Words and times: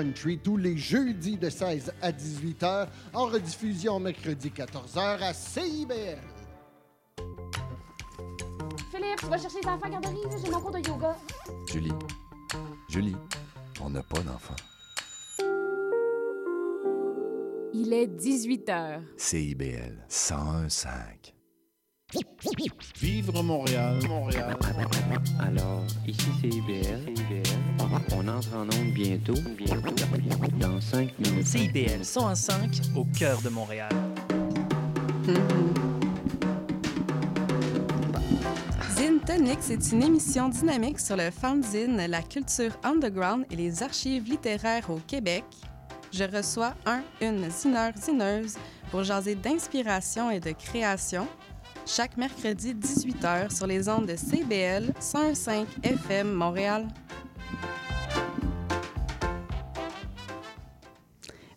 country 0.00 0.38
tous 0.38 0.56
les 0.56 0.76
jeudis 0.76 1.36
de 1.36 1.50
16 1.50 1.92
à 2.00 2.10
18 2.10 2.62
h, 2.62 2.88
en 3.12 3.26
rediffusion 3.26 4.00
mercredi 4.00 4.50
14 4.50 4.94
h 4.94 5.22
à 5.22 5.34
CIBL. 5.34 6.18
Philippe, 8.90 9.16
tu 9.18 9.26
vas 9.26 9.38
chercher 9.38 9.60
les 9.62 9.68
enfants 9.68 9.86
à 9.86 9.90
garderie, 9.90 10.16
j'ai 10.42 10.50
mon 10.50 10.60
cours 10.60 10.70
de 10.70 10.78
yoga. 10.78 11.16
Julie, 11.70 11.92
Julie, 12.88 13.16
on 13.82 13.90
n'a 13.90 14.02
pas 14.02 14.20
d'enfants. 14.20 14.56
Il 17.74 17.92
est 17.92 18.06
18 18.06 18.68
h. 18.68 19.00
CIBL 19.16 20.06
101.5. 20.08 21.39
Vivre 23.00 23.42
Montréal, 23.42 23.98
Montréal. 24.08 24.56
Alors, 25.38 25.84
ici 26.06 26.26
c'est 26.40 26.48
IBL. 26.48 27.14
On 28.12 28.26
entre 28.28 28.54
en 28.54 28.64
onde 28.64 28.92
bientôt, 28.92 29.34
bientôt, 29.56 29.94
dans 30.58 30.80
5 30.80 31.18
minutes. 31.18 31.46
CIBL 31.46 32.04
105 32.04 32.80
au 32.96 33.04
cœur 33.04 33.40
de 33.42 33.48
Montréal. 33.48 33.92
Zine 38.96 39.20
Tonic, 39.26 39.58
c'est 39.60 39.92
une 39.92 40.02
émission 40.02 40.48
dynamique 40.48 40.98
sur 40.98 41.16
le 41.16 41.30
fanzine, 41.30 41.96
la 42.08 42.22
culture 42.22 42.72
underground 42.82 43.46
et 43.50 43.56
les 43.56 43.82
archives 43.82 44.24
littéraires 44.24 44.90
au 44.90 45.00
Québec. 45.06 45.44
Je 46.12 46.24
reçois 46.24 46.74
un, 46.86 47.02
une 47.20 47.48
zineur, 47.50 47.92
zineuse 47.96 48.56
pour 48.90 49.04
jaser 49.04 49.36
d'inspiration 49.36 50.30
et 50.30 50.40
de 50.40 50.50
création 50.50 51.28
chaque 51.86 52.16
mercredi 52.16 52.74
18h 52.74 53.54
sur 53.54 53.66
les 53.66 53.88
ondes 53.88 54.06
de 54.06 54.16
CBL 54.16 54.92
105 54.98 55.66
FM 55.82 56.32
Montréal. 56.32 56.86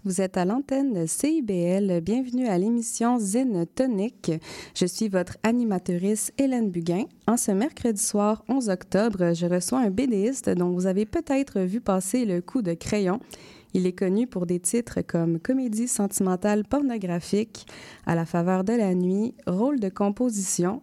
Vous 0.05 0.19
êtes 0.19 0.35
à 0.35 0.43
l'antenne 0.43 0.91
de 0.93 1.05
CIBL. 1.05 2.01
Bienvenue 2.01 2.47
à 2.47 2.57
l'émission 2.57 3.19
Zine 3.19 3.65
Tonique. 3.65 4.33
Je 4.75 4.85
suis 4.85 5.07
votre 5.07 5.37
animatrice 5.43 6.33
Hélène 6.37 6.71
Buguin. 6.71 7.05
En 7.25 7.37
ce 7.37 7.51
mercredi 7.51 8.01
soir 8.01 8.43
11 8.49 8.69
octobre, 8.69 9.33
je 9.33 9.45
reçois 9.45 9.79
un 9.79 9.89
BDiste 9.89 10.49
dont 10.49 10.71
vous 10.71 10.87
avez 10.87 11.05
peut-être 11.05 11.61
vu 11.61 11.79
passer 11.79 12.25
le 12.25 12.41
coup 12.41 12.61
de 12.61 12.73
crayon. 12.73 13.21
Il 13.73 13.87
est 13.87 13.93
connu 13.93 14.27
pour 14.27 14.45
des 14.45 14.59
titres 14.59 15.01
comme 15.01 15.39
Comédie 15.39 15.87
sentimentale 15.87 16.63
pornographique, 16.63 17.65
À 18.05 18.15
la 18.15 18.25
faveur 18.25 18.63
de 18.63 18.73
la 18.73 18.93
nuit, 18.93 19.33
Rôle 19.47 19.79
de 19.79 19.89
composition, 19.89 20.81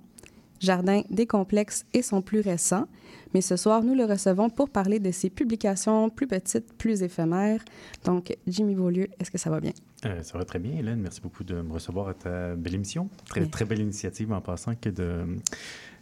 Jardin 0.59 1.03
des 1.09 1.27
complexes 1.27 1.87
et 1.95 2.03
son 2.03 2.21
plus 2.21 2.41
récent. 2.41 2.87
Mais 3.33 3.41
ce 3.41 3.57
soir, 3.57 3.83
nous 3.83 3.95
le 3.95 4.05
recevons 4.05 4.51
pour 4.51 4.69
parler 4.69 4.99
de 4.99 5.11
ses 5.11 5.31
publications 5.31 6.11
plus 6.11 6.27
petites, 6.27 6.73
plus 6.75 7.03
éphémères. 7.03 7.65
Donc, 8.05 8.37
Jimmy 8.47 8.75
Beaulieu, 8.75 9.07
est-ce 9.19 9.31
que 9.31 9.39
ça 9.39 9.51
va 9.51 9.61
bien? 9.61 9.73
Euh, 10.05 10.23
ça 10.23 10.37
va 10.37 10.45
très 10.45 10.59
bien, 10.59 10.77
Hélène. 10.77 11.01
Merci 11.01 11.21
beaucoup 11.21 11.45
de 11.45 11.63
me 11.63 11.73
recevoir 11.73 12.09
à 12.09 12.15
ta 12.15 12.57
belle 12.57 12.75
émission. 12.75 13.09
Très, 13.27 13.47
très 13.47 13.65
belle 13.65 13.81
initiative 13.81 14.33
en 14.33 14.41
passant 14.41 14.75
que 14.75 14.91
de 14.91 15.25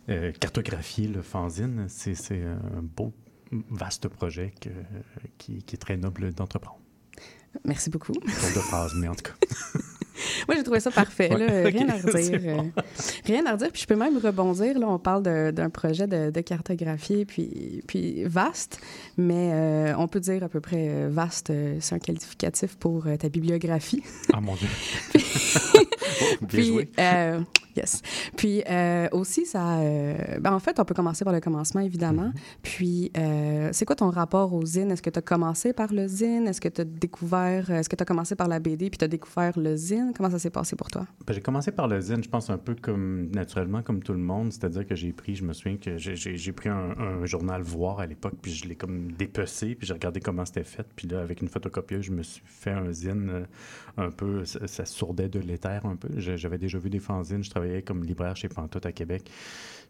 euh, 0.08 0.32
cartographier 0.40 1.06
le 1.06 1.22
fanzine. 1.22 1.84
C'est 1.88 2.42
un 2.42 2.82
beau 2.82 3.12
vaste 3.70 4.08
projet 4.08 4.52
que, 4.60 4.70
qui, 5.38 5.62
qui, 5.62 5.74
est 5.74 5.78
très 5.78 5.96
noble 5.96 6.32
d'entreprendre. 6.32 6.80
Merci 7.64 7.90
beaucoup. 7.90 8.12
Tour 8.12 8.22
de 8.22 8.60
phrase, 8.60 8.94
mais 8.94 9.08
en 9.08 9.14
tout 9.14 9.24
cas. 9.24 9.78
Moi, 10.46 10.56
j'ai 10.56 10.62
trouvé 10.62 10.80
ça 10.80 10.90
parfait. 10.90 11.32
Ouais, 11.32 11.46
là, 11.46 11.68
rien 11.68 11.88
à 11.88 11.92
redire. 11.96 12.40
Euh, 12.44 12.62
rien 13.24 13.46
à 13.46 13.52
redire. 13.52 13.70
Puis 13.72 13.82
je 13.82 13.86
peux 13.86 13.96
même 13.96 14.18
rebondir. 14.18 14.78
Là, 14.78 14.88
on 14.88 14.98
parle 14.98 15.22
d'un 15.22 15.70
projet 15.70 16.06
de, 16.06 16.30
de, 16.30 16.40
cartographie, 16.40 17.24
puis, 17.24 17.82
puis 17.86 18.24
vaste, 18.24 18.80
mais 19.16 19.50
euh, 19.52 19.94
on 19.96 20.08
peut 20.08 20.20
dire 20.20 20.42
à 20.42 20.48
peu 20.48 20.60
près 20.60 20.88
euh, 20.88 21.08
vaste, 21.10 21.52
c'est 21.80 21.94
un 21.94 21.98
qualificatif 21.98 22.76
pour 22.76 23.06
ta 23.18 23.28
bibliographie. 23.28 24.02
Ah, 24.32 24.40
mon 24.40 24.54
Dieu. 24.54 24.68
Bien 26.40 26.48
puis, 26.48 26.66
joué. 26.66 26.90
Yes. 27.78 28.02
Puis 28.36 28.62
euh, 28.68 29.08
aussi, 29.12 29.46
ça. 29.46 29.78
Euh, 29.78 30.38
ben 30.40 30.52
en 30.52 30.58
fait, 30.58 30.80
on 30.80 30.84
peut 30.84 30.94
commencer 30.94 31.24
par 31.24 31.32
le 31.32 31.40
commencement, 31.40 31.80
évidemment. 31.80 32.28
Mm-hmm. 32.28 32.62
Puis, 32.62 33.12
euh, 33.16 33.68
c'est 33.72 33.84
quoi 33.84 33.94
ton 33.94 34.10
rapport 34.10 34.52
au 34.52 34.64
zine? 34.64 34.90
Est-ce 34.90 35.02
que 35.02 35.10
tu 35.10 35.18
as 35.18 35.22
commencé 35.22 35.72
par 35.72 35.92
le 35.92 36.08
zine? 36.08 36.48
Est-ce 36.48 36.60
que 36.60 36.68
tu 36.68 36.80
as 36.80 36.84
découvert. 36.84 37.70
Est-ce 37.70 37.88
que 37.88 37.94
tu 37.94 38.02
as 38.02 38.06
commencé 38.06 38.34
par 38.34 38.48
la 38.48 38.58
BD 38.58 38.90
puis 38.90 38.98
tu 38.98 39.04
as 39.04 39.08
découvert 39.08 39.56
le 39.58 39.76
zine? 39.76 40.12
Comment 40.16 40.30
ça 40.30 40.38
s'est 40.38 40.50
passé 40.50 40.74
pour 40.74 40.88
toi? 40.90 41.06
Ben, 41.26 41.34
j'ai 41.34 41.40
commencé 41.40 41.70
par 41.70 41.86
le 41.86 42.00
zine, 42.00 42.22
je 42.22 42.28
pense, 42.28 42.50
un 42.50 42.58
peu 42.58 42.74
comme 42.74 43.30
naturellement, 43.30 43.82
comme 43.82 44.02
tout 44.02 44.12
le 44.12 44.18
monde. 44.18 44.52
C'est-à-dire 44.52 44.86
que 44.86 44.96
j'ai 44.96 45.12
pris, 45.12 45.36
je 45.36 45.44
me 45.44 45.52
souviens 45.52 45.76
que 45.76 45.96
j'ai 45.98 46.52
pris 46.52 46.68
un, 46.68 46.94
un, 46.98 47.26
journal 47.26 47.62
Voir 47.62 48.00
à 48.00 48.06
l'époque, 48.06 48.34
puis 48.40 48.52
je 48.52 48.66
l'ai 48.66 48.76
comme 48.76 49.12
dépecé, 49.12 49.74
puis 49.74 49.86
j'ai 49.86 49.92
regardé 49.92 50.20
comment 50.20 50.44
c'était 50.44 50.64
fait. 50.64 50.86
Puis 50.96 51.06
là, 51.06 51.20
avec 51.20 51.42
une 51.42 51.48
photocopieuse, 51.48 52.06
je 52.06 52.12
me 52.12 52.22
suis 52.22 52.42
fait 52.44 52.70
un 52.70 52.90
zine 52.92 53.46
un 53.96 54.10
peu. 54.10 54.44
Ça, 54.44 54.66
ça 54.66 54.84
sourdait 54.84 55.28
de 55.28 55.38
l'éther 55.38 55.84
un 55.84 55.96
peu. 55.96 56.07
J'avais 56.16 56.58
déjà 56.58 56.78
vu 56.78 56.90
des 56.90 57.00
fanzines, 57.00 57.44
je 57.44 57.50
travaillais 57.50 57.82
comme 57.82 58.04
libraire 58.04 58.36
chez 58.36 58.48
Pantoute 58.48 58.86
à 58.86 58.92
Québec. 58.92 59.30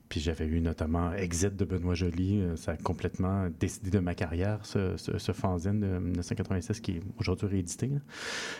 Puis 0.09 0.21
j'avais 0.21 0.47
eu 0.47 0.61
notamment 0.61 1.13
Exit 1.13 1.55
de 1.55 1.65
Benoît 1.65 1.95
Joly. 1.95 2.43
Ça 2.57 2.73
a 2.73 2.77
complètement 2.77 3.49
décidé 3.61 3.91
de 3.91 3.99
ma 3.99 4.15
carrière, 4.15 4.61
ce, 4.63 4.97
ce, 4.97 5.19
ce 5.19 5.33
fanzine 5.33 5.81
de 5.81 5.99
1996 5.99 6.81
qui 6.81 6.93
est 6.93 7.01
aujourd'hui 7.19 7.47
réédité. 7.47 7.91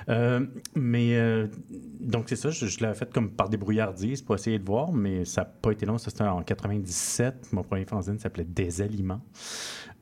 Euh, 0.09 0.47
mais 0.75 1.17
euh, 1.17 1.47
donc 2.01 2.29
c'est 2.29 2.37
ça, 2.37 2.51
je, 2.51 2.67
je 2.67 2.81
l'ai 2.81 2.95
fait 2.95 3.13
comme 3.13 3.31
par 3.31 3.49
débrouillardise 3.49 4.23
pour 4.23 4.35
essayer 4.35 4.59
de 4.59 4.65
voir, 4.65 4.93
mais 4.93 5.25
ça 5.25 5.43
n'a 5.43 5.45
pas 5.47 5.73
été 5.73 5.87
long. 5.87 5.99
Ça 5.99 6.11
c'était 6.11 6.25
en 6.25 6.43
97. 6.43 7.53
Mon 7.53 7.63
premier 7.63 7.85
fanzine 7.85 8.19
s'appelait 8.19 8.45
Des 8.45 8.81
aliments. 8.83 9.21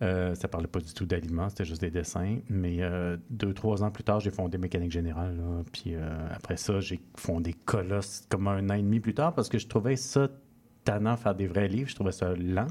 Euh, 0.03 0.35
ça 0.35 0.47
parlait 0.47 0.67
pas 0.67 0.81
du 0.81 0.93
tout 0.93 1.07
d'aliments, 1.07 1.49
c'était 1.49 1.65
juste 1.65 1.81
des 1.81 1.91
dessins. 1.91 2.39
Mais 2.51 2.79
euh, 2.81 3.17
deux, 3.31 3.55
trois 3.55 3.83
ans 3.83 3.91
plus 3.91 4.05
tard, 4.05 4.21
j'ai 4.21 4.31
fondé 4.31 4.59
Mécanique 4.59 4.93
Générale. 4.93 5.37
Puis 5.73 5.95
euh, 5.95 6.29
après 6.35 6.57
ça, 6.57 6.81
j'ai 6.81 7.01
fondé 7.17 7.55
Colosse 7.65 8.27
comme 8.29 8.49
un 8.49 8.69
an 8.71 8.75
et 8.75 8.83
demi 8.83 9.01
plus 9.01 9.15
tard 9.15 9.35
parce 9.35 9.49
que 9.49 9.59
je 9.59 9.67
trouvais 9.67 9.97
ça 9.97 10.29
tannant 10.87 11.17
faire 11.17 11.35
des 11.35 11.47
vrais 11.47 11.69
livres. 11.69 11.91
Je 11.91 11.95
trouvais 11.95 12.13
ça 12.13 12.35
lent. 12.35 12.69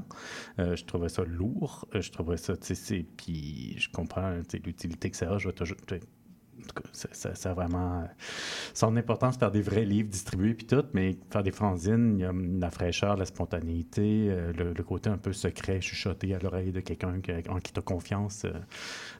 Euh, 0.58 0.74
je 0.74 0.84
trouvais 0.84 1.08
ça 1.08 1.22
lourd. 1.22 1.86
Euh, 1.94 2.00
je 2.00 2.10
trouvais 2.10 2.38
ça, 2.38 2.56
tu 2.56 2.74
sais, 2.74 3.06
puis 3.16 3.76
je 3.78 3.88
comprends 3.90 4.32
l'utilité 4.64 5.10
que 5.10 5.16
ça 5.16 5.30
a. 5.30 5.38
Je 5.38 5.48
vais 5.48 5.54
toujours, 5.54 5.76
en 5.92 6.62
tout 6.66 6.82
cas, 6.82 6.88
ça, 6.92 7.08
ça, 7.12 7.34
ça, 7.34 7.50
a 7.50 7.54
vraiment 7.54 8.08
son 8.72 8.96
importance 8.96 9.36
faire 9.36 9.50
des 9.50 9.60
vrais 9.60 9.84
livres 9.84 10.08
distribués 10.08 10.54
puis 10.54 10.66
tout, 10.66 10.82
mais 10.94 11.14
faire 11.30 11.42
des 11.42 11.50
fanzines, 11.52 12.16
il 12.18 12.22
y 12.22 12.24
a 12.24 12.32
la 12.32 12.70
fraîcheur, 12.70 13.16
la 13.16 13.26
spontanéité, 13.26 14.28
euh, 14.30 14.52
le, 14.54 14.82
côté 14.82 15.10
un 15.10 15.18
peu 15.18 15.34
secret, 15.34 15.82
chuchoté 15.82 16.34
à 16.34 16.38
l'oreille 16.38 16.72
de 16.72 16.80
quelqu'un 16.80 17.20
en 17.50 17.60
qui 17.60 17.72
tu 17.72 17.78
as 17.78 17.82
confiance, 17.82 18.46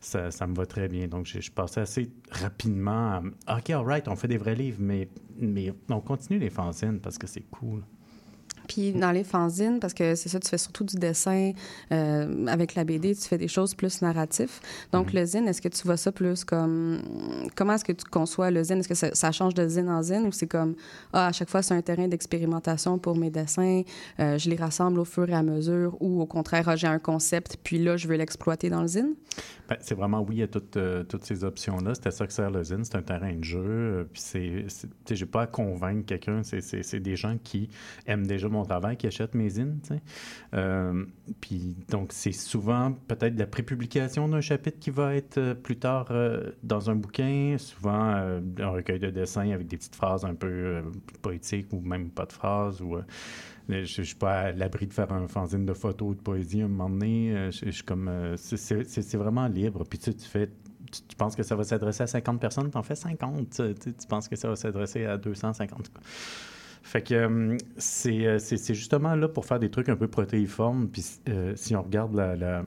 ça, 0.00 0.46
me 0.46 0.54
va 0.54 0.64
très 0.64 0.88
bien. 0.88 1.06
Donc, 1.06 1.26
je, 1.26 1.50
passais 1.50 1.82
assez 1.82 2.10
rapidement 2.30 3.20
à 3.46 3.58
OK, 3.58 3.70
all 3.70 3.84
right, 3.84 4.08
on 4.08 4.16
fait 4.16 4.28
des 4.28 4.38
vrais 4.38 4.54
livres, 4.54 4.78
mais, 4.80 5.10
mais 5.38 5.70
on 5.90 6.00
continue 6.00 6.38
les 6.38 6.50
fanzines 6.50 7.00
parce 7.00 7.18
que 7.18 7.26
c'est 7.26 7.44
cool. 7.50 7.82
Puis 8.68 8.92
dans 8.92 9.12
les 9.12 9.24
fanzines, 9.24 9.78
parce 9.80 9.94
que 9.94 10.14
c'est 10.14 10.28
ça, 10.28 10.40
tu 10.40 10.48
fais 10.48 10.58
surtout 10.58 10.84
du 10.84 10.96
dessin 10.96 11.52
euh, 11.92 12.46
avec 12.46 12.74
la 12.74 12.84
BD, 12.84 13.14
tu 13.14 13.22
fais 13.22 13.38
des 13.38 13.48
choses 13.48 13.74
plus 13.74 14.02
narratives. 14.02 14.60
Donc, 14.92 15.06
mm 15.06 15.10
-hmm. 15.10 15.20
le 15.20 15.26
zine, 15.26 15.48
est-ce 15.48 15.62
que 15.62 15.68
tu 15.68 15.82
vois 15.86 15.96
ça 15.96 16.12
plus 16.12 16.44
comme. 16.44 17.00
Comment 17.56 17.74
est-ce 17.74 17.84
que 17.84 17.92
tu 17.92 18.04
conçois 18.04 18.50
le 18.50 18.62
zine? 18.62 18.78
Est-ce 18.78 18.88
que 18.88 18.94
ça, 18.94 19.14
ça, 19.14 19.32
change 19.32 19.54
de 19.54 19.66
zine 19.68 19.88
en 19.88 20.02
zine 20.02 20.26
ou 20.26 20.32
c'est 20.32 20.46
comme, 20.46 20.74
ah, 21.12 21.28
à 21.28 21.32
chaque 21.32 21.50
fois, 21.50 21.62
c'est 21.62 21.74
un 21.74 21.82
terrain 21.82 22.08
d'expérimentation 22.08 22.98
pour 22.98 23.16
mes 23.16 23.30
dessins, 23.30 23.82
euh, 24.20 24.38
je 24.38 24.50
les 24.50 24.56
rassemble 24.56 24.98
au 25.00 25.04
fur 25.04 25.28
et 25.28 25.34
à 25.34 25.42
mesure 25.42 25.96
ou 26.00 26.20
au 26.20 26.26
contraire, 26.26 26.64
ah, 26.68 26.76
j'ai 26.76 26.86
un 26.86 26.98
concept, 26.98 27.56
puis 27.62 27.78
là, 27.78 27.96
je 27.96 28.08
veux 28.08 28.16
l'exploiter 28.16 28.68
dans 28.70 28.82
le 28.82 28.88
zine? 28.88 29.14
Ben, 29.68 29.76
c'est 29.80 29.94
vraiment 29.94 30.22
oui 30.22 30.42
à 30.42 30.46
toutes, 30.46 30.76
euh, 30.76 31.02
toutes 31.02 31.24
ces 31.24 31.42
options-là. 31.42 31.94
C'était 31.94 32.12
ça 32.12 32.26
que 32.26 32.32
sert 32.32 32.50
le 32.50 32.62
zine, 32.62 32.84
c'est 32.84 32.96
un 32.96 33.02
terrain 33.02 33.34
de 33.34 33.44
jeu. 33.44 33.60
Euh, 33.64 34.04
puis 34.10 34.22
c'est. 34.22 34.66
J'ai 35.10 35.26
pas 35.26 35.42
à 35.42 35.46
convaincre 35.46 36.06
quelqu'un, 36.06 36.42
c'est 36.42 37.00
des 37.00 37.16
gens 37.16 37.36
qui 37.42 37.68
aiment 38.06 38.26
déjà 38.26 38.48
mon 38.56 38.64
travail 38.64 38.96
qui 38.96 39.06
achètent 39.06 39.34
mes 39.34 39.48
zines. 39.48 39.80
Euh, 40.54 41.04
puis 41.40 41.76
donc, 41.88 42.12
c'est 42.12 42.32
souvent 42.32 42.92
peut-être 43.08 43.38
la 43.38 43.46
prépublication 43.46 44.28
d'un 44.28 44.40
chapitre 44.40 44.78
qui 44.78 44.90
va 44.90 45.14
être 45.14 45.38
euh, 45.38 45.54
plus 45.54 45.76
tard 45.76 46.08
euh, 46.10 46.52
dans 46.62 46.90
un 46.90 46.96
bouquin, 46.96 47.56
souvent 47.58 47.92
un 47.92 48.68
recueil 48.68 48.98
de 48.98 49.10
dessins 49.10 49.50
avec 49.50 49.66
des 49.66 49.76
petites 49.76 49.94
phrases 49.94 50.24
un 50.24 50.34
peu 50.34 50.82
poétiques 51.22 51.72
ou 51.72 51.80
même 51.80 52.10
pas 52.10 52.26
de 52.26 52.32
phrases. 52.32 52.80
Ou, 52.80 52.98
je 53.68 53.74
ne 53.74 53.84
suis 53.84 54.14
pas 54.14 54.40
à 54.40 54.52
l'abri 54.52 54.86
de 54.86 54.92
faire 54.92 55.12
un 55.12 55.26
fanzine 55.26 55.66
de 55.66 55.74
photos 55.74 56.10
ou 56.10 56.14
de 56.14 56.20
poésie 56.20 56.62
à 56.62 56.66
un 56.66 56.68
moment 56.68 56.90
donné. 56.90 57.50
Je, 57.50 57.70
je 57.70 57.82
comme. 57.82 58.10
c'est 58.36 59.16
vraiment 59.16 59.48
libre. 59.48 59.84
Puis 59.88 59.98
tu, 59.98 60.12
fais 60.12 60.50
tu, 60.90 61.16
penses 61.16 61.36
que 61.36 61.42
ça 61.42 61.56
va 61.56 61.64
s'adresser 61.64 62.02
à 62.04 62.06
50 62.06 62.40
personnes, 62.40 62.70
tu 62.70 62.78
en 62.78 62.82
fais 62.82 62.94
50. 62.94 63.50
Tu, 63.50 63.74
tu, 63.74 64.06
penses 64.08 64.28
que 64.28 64.36
ça 64.36 64.48
va 64.48 64.56
s'adresser 64.56 65.04
à 65.04 65.16
250. 65.16 65.90
Fait 66.86 67.02
que 67.02 67.14
euh, 67.14 67.58
c'est 67.78 68.74
justement 68.74 69.16
là 69.16 69.26
pour 69.26 69.44
faire 69.44 69.58
des 69.58 69.70
trucs 69.70 69.88
un 69.88 69.96
peu 69.96 70.06
protéiformes. 70.06 70.88
Puis 70.88 71.04
euh, 71.28 71.52
si 71.56 71.74
on 71.74 71.82
regarde 71.82 72.14
la, 72.14 72.36
la, 72.36 72.64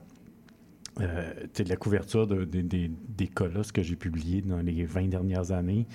euh, 1.00 1.32
la 1.66 1.76
couverture 1.76 2.26
de, 2.26 2.44
de, 2.44 2.60
de, 2.60 2.90
des 3.08 3.28
colosses 3.28 3.72
que 3.72 3.82
j'ai 3.82 3.96
publiés 3.96 4.42
dans 4.42 4.60
les 4.60 4.84
20 4.84 5.08
dernières 5.08 5.52
années, 5.52 5.86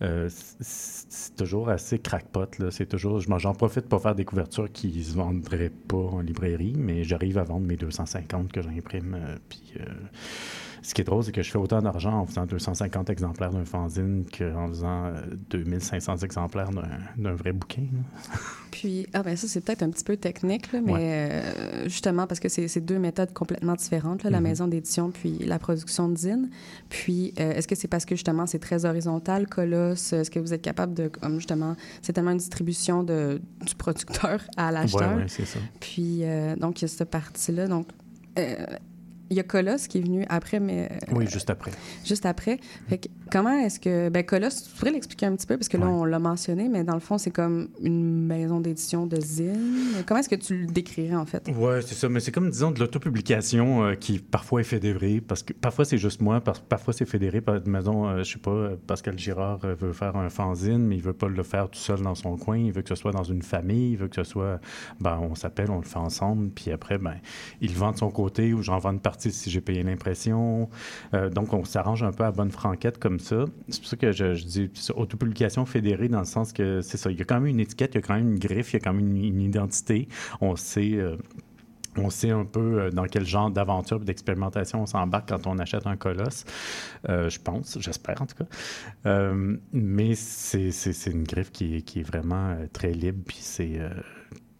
c'est 0.00 1.34
toujours 1.34 1.68
assez 1.68 1.98
crackpot. 1.98 2.46
C'est 2.70 2.86
toujours, 2.86 3.18
j'en 3.18 3.54
profite 3.54 3.88
pour 3.88 4.00
faire 4.00 4.14
des 4.14 4.24
couvertures 4.24 4.70
qui 4.70 4.96
ne 4.96 5.02
se 5.02 5.14
vendraient 5.16 5.72
pas 5.88 5.96
en 5.96 6.20
librairie, 6.20 6.74
mais 6.78 7.02
j'arrive 7.02 7.38
à 7.38 7.42
vendre 7.42 7.66
mes 7.66 7.76
250 7.76 8.52
que 8.52 8.62
j'imprime. 8.62 9.18
puis 9.48 9.74
Ce 10.86 10.92
qui 10.92 11.00
est 11.00 11.04
drôle, 11.04 11.24
c'est 11.24 11.32
que 11.32 11.42
je 11.42 11.50
fais 11.50 11.56
autant 11.56 11.80
d'argent 11.80 12.12
en 12.12 12.26
faisant 12.26 12.44
250 12.44 13.08
exemplaires 13.08 13.50
d'un 13.50 13.64
fanzine 13.64 14.26
qu'en 14.36 14.68
faisant 14.68 15.06
euh, 15.06 15.12
2500 15.48 16.18
exemplaires 16.18 16.68
d'un- 17.16 17.32
vrai 17.32 17.52
bouquin. 17.54 17.86
Puis, 18.70 19.06
ah 19.14 19.22
ben 19.22 19.34
ça, 19.34 19.48
c'est 19.48 19.62
peut-être 19.62 19.82
un 19.82 19.88
petit 19.88 20.04
peu 20.04 20.18
technique, 20.18 20.70
là, 20.72 20.80
mais 20.84 20.92
euh, 21.32 21.84
justement 21.88 22.26
parce 22.26 22.38
que 22.38 22.50
c'est 22.50 22.80
deux 22.84 22.98
méthodes 22.98 23.32
complètement 23.32 23.72
différentes, 23.74 24.24
là, 24.24 24.30
la 24.30 24.40
Mhm. 24.40 24.44
maison 24.44 24.66
d'édition 24.66 25.10
puis 25.10 25.38
la 25.38 25.58
production 25.58 26.08
de 26.10 26.18
zine. 26.18 26.50
Puis, 26.90 27.32
euh, 27.40 27.52
est-ce 27.52 27.66
que 27.66 27.74
c'est 27.76 27.88
parce 27.88 28.04
que 28.04 28.14
justement 28.14 28.44
c'est 28.46 28.58
très 28.58 28.84
horizontal, 28.84 29.46
Colosse? 29.46 30.12
Est-ce 30.12 30.30
que 30.30 30.38
vous 30.38 30.52
êtes 30.52 30.60
capable 30.62 30.92
de, 30.92 31.08
comme 31.08 31.36
justement, 31.36 31.76
c'est 32.02 32.12
tellement 32.12 32.32
une 32.32 32.36
distribution 32.38 33.02
de, 33.04 33.40
du 33.66 33.74
producteur 33.74 34.42
à 34.58 34.70
l'acheteur? 34.70 35.16
Ouais, 35.16 35.22
ouais, 35.22 35.28
c'est 35.28 35.46
ça. 35.46 35.60
Puis, 35.80 36.24
euh, 36.24 36.56
donc, 36.56 36.82
il 36.82 36.84
y 36.84 36.86
a 36.86 36.88
cette 36.88 37.08
partie-là. 37.10 37.68
Donc, 37.68 37.86
euh, 38.38 38.54
il 39.30 39.36
y 39.36 39.40
a 39.40 39.42
Colosse 39.42 39.88
qui 39.88 39.98
est 39.98 40.02
venu 40.02 40.24
après, 40.28 40.60
mais 40.60 40.88
euh, 40.90 41.14
Oui, 41.14 41.26
juste 41.28 41.50
après. 41.50 41.70
juste 42.04 42.26
après. 42.26 42.58
Fait 42.88 42.98
que, 42.98 43.08
comment 43.32 43.52
est-ce 43.58 43.80
que. 43.80 44.08
Ben, 44.10 44.22
Colosse, 44.24 44.64
tu 44.64 44.78
pourrais 44.78 44.90
l'expliquer 44.92 45.26
un 45.26 45.34
petit 45.36 45.46
peu, 45.46 45.56
parce 45.56 45.68
que 45.68 45.76
là, 45.76 45.86
Ouais. 45.86 45.92
on 45.92 46.04
l'a 46.04 46.18
mentionné, 46.18 46.68
mais 46.68 46.84
dans 46.84 46.94
le 46.94 47.00
fond, 47.00 47.18
c'est 47.18 47.30
comme 47.30 47.68
une 47.82 48.26
maison 48.26 48.60
d'édition 48.60 49.06
de 49.06 49.20
zine. 49.20 50.02
Comment 50.06 50.20
est-ce 50.20 50.28
que 50.28 50.34
tu 50.34 50.56
le 50.58 50.66
décrirais, 50.66 51.16
en 51.16 51.24
fait? 51.26 51.48
Ouais, 51.56 51.80
c'est 51.82 51.94
ça. 51.94 52.08
Mais 52.08 52.20
c'est 52.20 52.32
comme, 52.32 52.50
disons, 52.50 52.70
de 52.70 52.80
l'autopublication 52.80 53.84
euh, 53.84 53.94
qui 53.94 54.18
parfois 54.18 54.60
est 54.60 54.64
fédérée, 54.64 55.20
parce 55.26 55.42
que 55.42 55.52
parfois 55.52 55.84
c'est 55.84 55.98
juste 55.98 56.20
moi, 56.20 56.40
par- 56.40 56.60
parfois 56.60 56.92
c'est 56.92 57.06
fédéré 57.06 57.40
par, 57.40 57.60
maison, 57.66 58.06
euh, 58.08 58.18
je 58.24 58.32
sais 58.32 58.38
pas, 58.38 58.50
euh, 58.50 58.76
Pascal 58.86 59.18
Girard 59.18 59.58
veut 59.60 59.92
faire 59.92 60.16
un 60.16 60.28
fanzine, 60.28 60.78
mais 60.86 60.96
il 60.96 61.02
veut 61.02 61.12
pas 61.12 61.28
le 61.28 61.42
faire 61.42 61.68
tout 61.70 61.78
seul 61.78 62.00
dans 62.02 62.14
son 62.14 62.36
coin. 62.36 62.58
Il 62.58 62.72
veut 62.72 62.82
que 62.82 62.88
ce 62.88 62.94
soit 62.94 63.12
dans 63.12 63.22
une 63.24 63.42
famille, 63.42 63.92
il 63.92 63.96
veut 63.96 64.08
que 64.08 64.16
ce 64.16 64.24
soit, 64.24 64.60
ben, 65.00 65.18
on 65.20 65.34
s'appelle, 65.34 65.70
on 65.70 65.78
le 65.78 65.84
fait 65.86 65.96
ensemble, 65.98 66.50
puis 66.50 66.70
après, 66.70 66.98
ben, 66.98 67.14
il 67.60 67.72
vend 67.72 67.92
de 67.92 67.96
son 67.98 68.10
côté 68.10 68.52
ou 68.52 68.62
j'en 68.62 68.78
vends 68.78 68.92
une 68.92 69.00
partie 69.00 69.13
si 69.20 69.50
j'ai 69.50 69.60
payé 69.60 69.82
l'impression. 69.82 70.68
Euh, 71.14 71.30
donc, 71.30 71.52
on 71.52 71.64
s'arrange 71.64 72.02
un 72.02 72.12
peu 72.12 72.24
à 72.24 72.30
bonne 72.30 72.50
franquette 72.50 72.98
comme 72.98 73.18
ça. 73.18 73.44
C'est 73.68 73.80
pour 73.80 73.88
ça 73.88 73.96
que 73.96 74.12
je, 74.12 74.34
je 74.34 74.44
dis 74.44 74.70
autopublication 74.94 75.66
fédérée 75.66 76.08
dans 76.08 76.20
le 76.20 76.24
sens 76.24 76.52
que 76.52 76.80
c'est 76.80 76.96
ça. 76.96 77.10
Il 77.10 77.18
y 77.18 77.22
a 77.22 77.24
quand 77.24 77.36
même 77.36 77.46
une 77.46 77.60
étiquette, 77.60 77.94
il 77.94 77.96
y 77.96 77.98
a 77.98 78.02
quand 78.02 78.14
même 78.14 78.32
une 78.32 78.38
griffe, 78.38 78.72
il 78.72 78.74
y 78.74 78.76
a 78.76 78.80
quand 78.80 78.92
même 78.92 79.16
une, 79.16 79.40
identité. 79.40 80.08
On 80.40 80.56
sait. 80.56 80.92
euh, 80.94 81.16
on 81.96 82.10
sait 82.10 82.30
un 82.30 82.44
peu 82.44 82.80
euh, 82.80 82.90
dans 82.90 83.04
quel 83.04 83.24
genre 83.24 83.52
d'aventure 83.52 84.00
d'expérimentation 84.00 84.82
on 84.82 84.86
s'embarque 84.86 85.28
quand 85.28 85.46
on 85.46 85.60
achète 85.60 85.86
un 85.86 85.96
colosse. 85.96 86.44
Je 87.06 87.38
pense, 87.38 87.78
j'espère 87.80 88.20
en 88.20 88.26
tout 88.26 88.34
cas. 88.34 89.32
Mais 89.72 90.14
c'est 90.16 91.06
une 91.06 91.24
griffe 91.24 91.52
qui 91.52 91.76
est, 91.76 92.02
vraiment 92.02 92.56
très 92.72 92.92
libre. 92.92 93.22
Puis 93.26 93.38
c'est. 93.40 93.80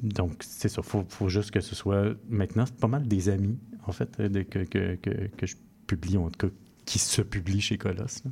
donc, 0.02 0.36
c'est 0.40 0.68
ça. 0.68 0.80
Il 0.84 0.88
faut, 0.88 1.04
faut 1.08 1.28
juste 1.28 1.50
que 1.50 1.60
ce 1.60 1.74
soit. 1.74 2.14
Maintenant, 2.28 2.64
pas 2.80 2.88
mal 2.88 3.08
des 3.08 3.28
amis, 3.28 3.58
en 3.86 3.92
fait, 3.92 4.08
euh, 4.20 4.44
que, 4.44 4.60
que, 4.64 4.96
que, 4.96 5.46
je 5.46 5.56
publie, 5.86 6.16
en 6.16 6.31
tout 6.31 6.48
cas, 6.48 6.54
qui 6.84 6.98
se 6.98 7.22
publient 7.22 7.60
chez 7.60 7.78
Colosse. 7.78 8.22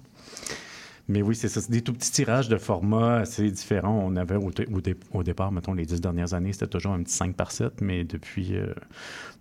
Mais 1.09 1.21
oui, 1.23 1.35
c'est 1.35 1.49
ça. 1.49 1.61
C'est 1.61 1.71
des 1.71 1.83
tout 1.83 1.93
petits 1.93 2.13
tirages 2.13 2.49
de 2.49 2.57
format 2.57 3.17
assez 3.17 3.51
différents. 3.51 3.99
On 4.05 4.17
avait 4.17 4.37
au, 4.37 4.51
au 5.13 5.23
départ, 5.23 5.53
mettons, 5.53 5.75
les 5.75 5.85
dix 5.85 6.01
dernières 6.01 6.35
années, 6.35 6.53
c'était 6.53 6.69
toujours 6.69 6.93
un 6.93 7.03
petit 7.03 7.15
5 7.15 7.35
par 7.37 7.51
7, 7.51 7.81
mais 7.81 8.05
depuis, 8.05 8.57
euh, 8.57 8.73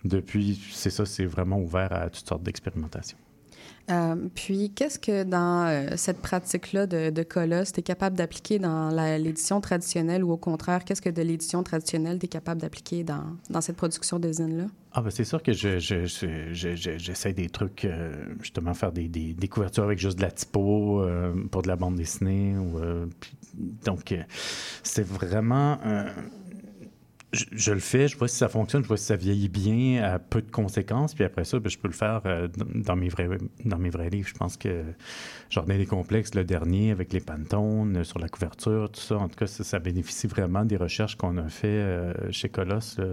depuis 0.03 0.59
c'est 0.71 0.89
ça, 0.89 1.05
c'est 1.05 1.25
vraiment 1.25 1.59
ouvert 1.59 1.93
à 1.93 2.09
toutes 2.09 2.27
sortes 2.27 2.43
d'expérimentations. 2.43 3.17
Euh, 3.91 4.15
puis, 4.35 4.71
qu'est-ce 4.73 4.97
que 4.97 5.23
dans 5.23 5.67
euh, 5.67 5.95
cette 5.97 6.19
pratique-là 6.21 6.87
de, 6.87 7.09
de 7.09 7.23
Colosse, 7.23 7.73
tu 7.73 7.81
es 7.81 7.83
capable 7.83 8.15
d'appliquer 8.15 8.57
dans 8.57 8.89
l'édition 9.17 9.59
traditionnelle 9.59 10.23
ou 10.23 10.31
au 10.31 10.37
contraire, 10.37 10.85
qu'est-ce 10.85 11.01
que 11.01 11.09
de 11.09 11.21
l'édition 11.21 11.61
traditionnelle 11.63 12.17
tu 12.19 12.25
es 12.25 12.29
capable 12.29 12.61
d'appliquer 12.61 13.03
dans, 13.03 13.25
dans 13.49 13.59
cette 13.61 13.75
production 13.75 14.17
de 14.19 14.31
zine-là? 14.31 14.65
Ah, 14.93 15.01
ben 15.01 15.09
c'est 15.09 15.23
sûr 15.23 15.41
que 15.41 15.53
je, 15.53 15.79
je- 15.79 16.05
je- 16.05 16.97
j'essaie 16.97 17.33
des 17.33 17.49
trucs, 17.49 17.85
euh, 17.85 18.13
justement, 18.41 18.73
faire 18.73 18.91
des, 18.91 19.07
des, 19.07 19.47
couvertures 19.47 19.83
avec 19.83 19.99
juste 19.99 20.17
de 20.17 20.23
la 20.23 20.31
typo 20.31 21.05
pour 21.49 21.61
de 21.61 21.67
la 21.67 21.75
bande 21.75 21.95
dessinée. 21.95 22.55
Ou, 22.57 22.79
puis- 23.19 23.37
donc, 23.85 24.13
c'est 24.83 25.05
vraiment. 25.05 25.77
Euh, 27.33 27.37
je, 27.37 27.45
je 27.51 27.71
le 27.71 27.79
fais, 27.79 28.07
je 28.07 28.17
vois 28.17 28.27
si 28.27 28.35
ça 28.37 28.49
fonctionne, 28.49 28.83
je 28.83 28.87
vois 28.87 28.97
si 28.97 29.05
ça 29.05 29.15
vieillit 29.15 29.49
bien 29.49 30.03
à 30.03 30.19
peu 30.19 30.41
de 30.41 30.51
conséquences, 30.51 31.13
puis 31.13 31.23
après 31.23 31.43
ça, 31.45 31.59
ben, 31.59 31.69
je 31.69 31.77
peux 31.77 31.87
le 31.87 31.93
faire 31.93 32.21
euh, 32.25 32.47
dans- 32.75 32.95
mes 32.95 33.09
vrais, 33.09 33.27
dans 33.65 33.77
mes 33.77 33.89
vrais 33.89 34.09
livres. 34.09 34.27
Je 34.27 34.33
pense 34.33 34.57
que 34.57 34.83
Jardin 35.49 35.77
des 35.77 35.85
complexes, 35.85 36.35
le 36.35 36.43
dernier, 36.43 36.91
avec 36.91 37.13
les 37.13 37.19
pantones, 37.21 37.97
euh, 37.97 38.03
sur 38.03 38.19
la 38.19 38.29
couverture, 38.29 38.91
tout 38.91 39.01
ça, 39.01 39.17
en 39.17 39.27
tout 39.29 39.35
cas, 39.37 39.47
ça, 39.47 39.63
ça 39.63 39.79
bénéficie 39.79 40.27
vraiment 40.27 40.65
des 40.65 40.77
recherches 40.77 41.15
qu'on 41.15 41.37
a 41.37 41.47
fait 41.49 41.67
euh, 41.67 42.13
chez 42.31 42.49
Colosse. 42.49 42.97
là 42.97 43.05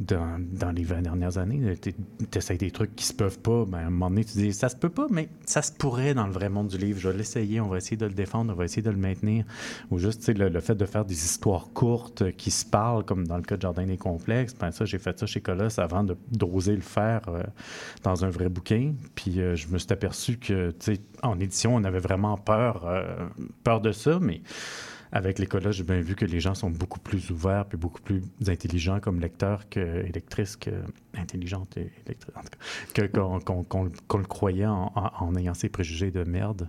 dans, 0.00 0.72
les 0.74 0.84
20 0.84 1.02
dernières 1.02 1.38
années. 1.38 1.74
Tu 1.80 1.92
essaies 2.38 2.56
des 2.56 2.70
trucs 2.70 2.94
qui 2.94 3.04
se 3.04 3.12
peuvent 3.12 3.40
pas. 3.40 3.64
Ben, 3.66 3.78
à 3.78 3.80
un 3.82 3.90
moment 3.90 4.10
donné, 4.10 4.24
tu 4.24 4.38
dis, 4.38 4.52
ça 4.52 4.68
se 4.68 4.76
peut 4.76 4.88
pas, 4.88 5.06
mais 5.10 5.28
ça 5.44 5.60
se 5.62 5.72
pourrait 5.72 6.14
dans 6.14 6.26
le 6.26 6.32
vrai 6.32 6.48
monde 6.48 6.68
du 6.68 6.78
livre. 6.78 6.98
Je 7.00 7.08
vais 7.08 7.16
l'essayer, 7.16 7.60
on 7.60 7.68
va 7.68 7.78
essayer 7.78 7.96
de 7.96 8.06
le 8.06 8.12
défendre, 8.12 8.52
on 8.52 8.56
va 8.56 8.64
essayer 8.64 8.82
de 8.82 8.90
le 8.90 8.96
maintenir. 8.96 9.44
Ou 9.90 9.98
juste, 9.98 10.28
le, 10.28 10.48
le 10.48 10.60
fait 10.60 10.76
de 10.76 10.86
faire 10.86 11.04
des 11.04 11.24
histoires 11.24 11.68
courtes 11.72 12.30
qui 12.36 12.50
se 12.50 12.64
parlent, 12.64 13.04
comme 13.04 13.26
dans 13.26 13.36
le 13.36 13.42
cas 13.42 13.56
de 13.56 13.62
Jardin 13.62 13.86
des 13.86 13.96
complexes. 13.96 14.54
Ben, 14.58 14.70
ça, 14.70 14.84
j'ai 14.84 14.98
fait 14.98 15.18
ça 15.18 15.26
chez 15.26 15.40
Colosse 15.40 15.78
avant 15.78 16.04
de- 16.04 16.16
d'oser 16.30 16.76
le 16.76 16.82
faire 16.82 17.22
euh, 17.28 17.42
dans 18.04 18.24
un 18.24 18.30
vrai 18.30 18.48
bouquin. 18.48 18.94
Puis 19.16 19.40
euh, 19.40 19.56
je 19.56 19.68
me 19.68 19.78
suis 19.78 19.92
aperçu 19.92 20.38
que, 20.38 20.72
en 21.22 21.40
édition, 21.40 21.74
on 21.74 21.82
avait 21.84 21.98
vraiment 21.98 22.36
peur, 22.36 22.86
euh, 22.86 23.26
peur 23.64 23.80
de 23.80 23.90
ça, 23.90 24.18
mais 24.20 24.42
avec 25.12 25.38
l'école, 25.38 25.72
j'ai 25.72 25.84
bien 25.84 26.00
vu 26.00 26.14
que 26.14 26.24
les 26.24 26.40
gens 26.40 26.54
sont 26.54 26.70
beaucoup 26.70 27.00
plus 27.00 27.30
ouverts 27.30 27.64
puis 27.66 27.78
beaucoup 27.78 28.02
plus 28.02 28.22
intelligents 28.46 29.00
comme 29.00 29.20
lecteurs 29.20 29.68
que 29.68 30.04
électrices 30.06 30.56
que 30.56 30.70
intelligentes 31.16 31.76
et 31.76 31.90
électrices, 32.06 32.34
en 32.36 32.42
tout 32.42 32.50
cas, 32.94 33.08
qu'on 34.04 34.18
le 34.18 34.24
croyait 34.26 34.66
en, 34.66 34.92
en- 34.94 35.10
en 35.20 35.36
ayant 35.36 35.54
ces 35.54 35.68
préjugés 35.68 36.10
de 36.10 36.24
merde. 36.24 36.68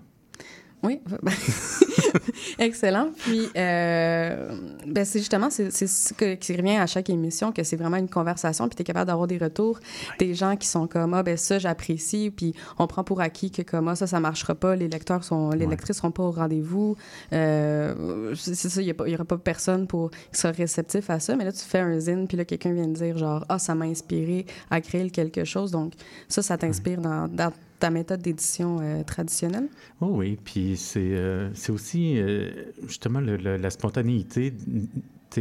Oui, 0.82 1.02
excellent. 2.60 3.10
Puis, 3.18 3.50
euh, 3.56 4.56
ben 4.88 5.06
c'est 5.06 5.20
justement, 5.20 5.50
c'est 5.50 5.70
ce 5.72 6.14
que- 6.14 6.36
qui 6.36 6.56
revient 6.56 6.78
à 6.78 6.88
chaque 6.88 7.10
émission, 7.10 7.52
que 7.52 7.64
c'est 7.64 7.76
vraiment 7.76 7.98
une 7.98 8.10
conversation, 8.10 8.68
puis 8.68 8.76
tu 8.76 8.82
es 8.82 8.86
capable 8.86 9.08
d'avoir 9.08 9.28
des 9.28 9.38
retours, 9.38 9.80
des 10.20 10.34
gens 10.34 10.56
qui 10.56 10.68
sont 10.68 10.88
comme, 10.88 11.14
ah, 11.14 11.24
ben 11.24 11.38
ça, 11.38 11.60
j'apprécie, 11.60 12.32
puis 12.36 12.54
on 12.78 12.88
prend 12.88 13.04
pour 13.04 13.22
acquis 13.22 13.52
que 13.52 13.62
comme, 13.62 13.88
ah, 13.88 13.96
ça, 13.96 14.08
ça 14.08 14.20
marchera 14.20 14.56
pas, 14.56 14.76
les 14.76 14.88
lecteurs 14.88 15.24
sont, 15.24 15.52
les 15.52 15.66
lectrices 15.68 15.98
seront 15.98 16.12
pas 16.12 16.24
au 16.24 16.32
rendez-vous. 16.32 16.96
Euh, 17.34 18.34
c'est 18.36 18.56
ça, 18.56 18.82
il 18.82 18.94
n'y 19.06 19.14
aura 19.16 19.26
pas 19.26 19.38
personne 19.38 19.88
pour, 19.88 20.12
qui 20.12 20.40
sera 20.40 20.52
réceptif 20.54 21.10
à 21.10 21.20
ça, 21.20 21.36
mais 21.36 21.46
là, 21.46 21.52
tu 21.52 21.64
fais 21.64 21.80
un 21.80 22.00
zine, 22.00 22.28
puis 22.28 22.38
là, 22.38 22.46
quelqu'un 22.46 22.74
vient 22.74 22.88
de 22.88 22.94
dire, 22.94 23.18
genre, 23.18 23.46
ah, 23.50 23.60
ça 23.60 23.76
m'a 23.76 23.86
inspiré 23.86 24.46
à 24.70 24.82
créer 24.82 25.10
quelque 25.10 25.44
chose, 25.44 25.72
donc 25.72 25.94
ça, 26.28 26.42
ça 26.42 26.58
t'inspire 26.58 27.02
dans, 27.02 27.28
dans 27.28 27.52
ta 27.80 27.90
méthode 27.90 28.22
d'édition 28.22 28.78
euh, 28.82 29.04
traditionnelle? 29.04 29.70
Oh 30.02 30.08
oui, 30.12 30.38
puis 30.44 30.76
c'est 30.76 31.00
euh, 31.14 31.50
aussi 31.70 32.20
euh, 32.20 32.49
justement 32.88 33.20
le- 33.20 33.38
le- 33.38 33.58
la 33.58 33.70
spontanéité. 33.70 34.54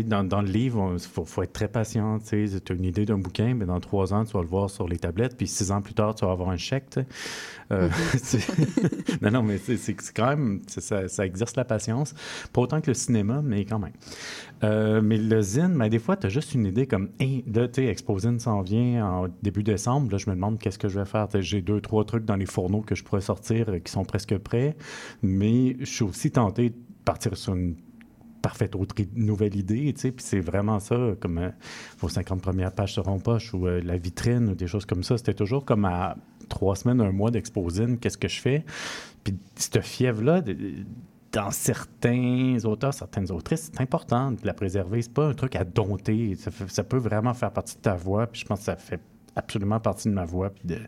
Dans, 0.05 0.23
dans 0.23 0.43
le 0.43 0.49
livre, 0.49 0.91
il 0.93 0.99
faut, 0.99 1.25
faut 1.25 1.43
être 1.43 1.55
très 1.55 1.67
patient. 1.67 2.19
Tu 2.19 2.45
as 2.47 2.73
une 2.75 2.85
idée 2.85 3.07
d'un 3.07 3.17
bouquin, 3.17 3.55
mais 3.55 3.65
dans 3.65 3.81
trois 3.81 4.13
ans, 4.13 4.23
tu 4.27 4.33
vas 4.35 4.43
le 4.43 4.47
voir 4.47 4.69
sur 4.69 4.87
les 4.87 4.99
tablettes, 4.99 5.35
puis 5.35 5.47
six 5.47 5.71
ans 5.73 5.81
plus 5.81 5.95
tard, 5.95 6.15
tu 6.15 6.27
vas 6.27 6.33
avoir 6.33 6.51
un 6.51 6.59
chèque. 6.59 6.99
Euh, 7.73 7.89
c'est- 8.23 8.47
non, 9.23 9.31
non, 9.31 9.43
mais 9.43 9.57
c'est 9.57 9.95
quand 10.15 10.29
même, 10.29 10.61
ça, 10.67 11.09
ça 11.09 11.25
exerce 11.25 11.57
la 11.57 11.65
patience. 11.65 12.15
Pas 12.53 12.61
autant 12.61 12.83
que 12.83 12.89
le 12.89 12.95
cinéma, 12.95 13.41
mais 13.43 13.65
quand 13.65 13.79
même. 13.79 13.95
Euh, 14.63 15.01
mais 15.01 15.17
le 15.17 15.41
zine, 15.41 15.75
ben, 15.79 15.89
des 15.89 15.99
fois, 15.99 16.19
tu 16.19 16.27
as 16.27 16.31
juste 16.31 16.53
une 16.53 16.67
idée 16.67 16.87
comme, 16.87 17.09
hey, 17.19 17.43
là, 17.51 17.67
tu 17.67 17.81
sais, 17.83 17.87
Exposine 17.89 18.39
s'en 18.41 18.61
vient 18.61 19.07
en 19.07 19.29
début 19.43 19.63
décembre. 19.63 20.13
Là, 20.13 20.19
je 20.19 20.29
me 20.29 20.35
demande 20.35 20.59
qu'est-ce 20.59 20.79
que 20.79 20.89
je 20.91 20.99
vais 21.01 21.07
faire. 21.07 21.29
J'ai 21.41 21.63
deux, 21.63 21.81
trois 21.81 22.05
trucs 22.05 22.27
dans 22.27 22.37
les 22.37 22.47
fourneaux 22.47 22.83
que 22.83 22.95
je 22.95 23.05
pourrais 23.05 23.23
sortir 23.23 23.71
euh, 23.71 23.79
qui 23.79 23.91
sont 23.91 24.05
presque 24.05 24.37
prêts. 24.37 24.77
Mais 25.23 25.77
je 25.81 25.87
suis 25.87 26.05
aussi 26.05 26.31
tenté 26.31 26.71
de 26.71 26.77
partir 27.09 27.35
sur 27.39 27.55
une 27.55 27.75
parfaite 28.43 28.77
autre 28.77 28.95
nouvelle 29.15 29.57
idée, 29.57 29.95
tu 29.95 30.01
sais, 30.01 30.13
puis 30.13 30.23
c'est 30.23 30.41
vraiment 30.41 30.79
ça, 30.79 30.95
comme 31.21 31.39
euh, 31.39 31.49
vos 32.01 32.11
50 32.11 32.43
premières 32.43 32.71
pages 32.73 32.93
seront 32.93 33.19
poche 33.19 33.55
ou 33.55 33.67
euh, 33.67 33.81
la 33.83 33.97
vitrine 33.97 34.51
ou 34.51 34.55
des 34.55 34.67
choses 34.67 34.85
comme 34.85 35.03
ça. 35.03 35.17
C'était 35.17 35.33
toujours 35.33 35.65
comme 35.65 35.87
à 35.87 36.17
trois 36.51 36.77
semaines, 36.77 37.01
un 37.01 37.11
mois 37.11 37.31
d'exposine, 37.31 37.99
qu'est-ce 37.99 38.19
que 38.19 38.29
je 38.29 38.41
fais? 38.43 38.63
Puis 39.25 39.35
cette 39.57 39.81
fièvre-là, 39.81 40.43
dans 41.33 41.51
certains 41.51 42.59
auteurs, 42.65 42.93
certaines 42.93 43.33
autrices, 43.33 43.71
c'est 43.73 43.81
important 43.81 44.33
de 44.33 44.45
la 44.45 44.53
préserver. 44.53 45.01
C'est 45.01 45.15
pas 45.15 45.29
un 45.29 45.35
truc 45.35 45.57
à 45.57 45.65
dompter. 45.65 46.35
Ça, 46.35 46.51
ça 46.69 46.85
peut 46.85 46.99
vraiment 46.99 47.33
faire 47.33 47.53
partie 47.53 47.77
de 47.77 47.81
ta 47.81 47.95
voix, 47.95 48.27
puis 48.27 48.43
je 48.43 48.47
pense 48.47 48.59
que 48.59 48.65
ça 48.67 48.77
fait 48.77 49.01
absolument 49.39 49.81
partie 49.81 50.09
de 50.09 50.15
ma 50.15 50.25
voix, 50.25 50.51
puis 50.51 50.65
de 50.67 50.79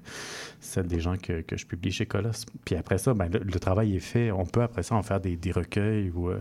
celle 0.61 0.87
des 0.87 1.01
gens 1.01 1.17
que, 1.17 1.41
que 1.41 1.57
je 1.57 1.67
publie 1.67 1.93
chez 1.93 2.07
Colosse. 2.07 2.45
Puis 2.65 2.75
après 2.75 2.99
ça, 2.99 3.15
ben, 3.15 3.29
le, 3.33 3.39
le 3.41 3.61
travail 3.61 3.97
est 3.97 4.01
fait. 4.01 4.31
On 4.31 4.45
peut 4.45 4.63
après 4.63 4.83
ça 4.83 4.95
en 4.95 5.03
faire 5.03 5.21
des, 5.21 5.37
des 5.37 5.53
recueils 5.53 6.11
ou 6.11 6.29
euh, 6.29 6.41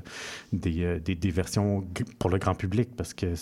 des, 0.52 0.84
euh, 0.84 1.00
des, 1.00 1.16
des 1.16 1.32
versions 1.32 1.86
pour 2.18 2.30
le 2.30 2.38
grand 2.38 2.56
public, 2.56 2.90
parce 2.98 3.14
que 3.14 3.34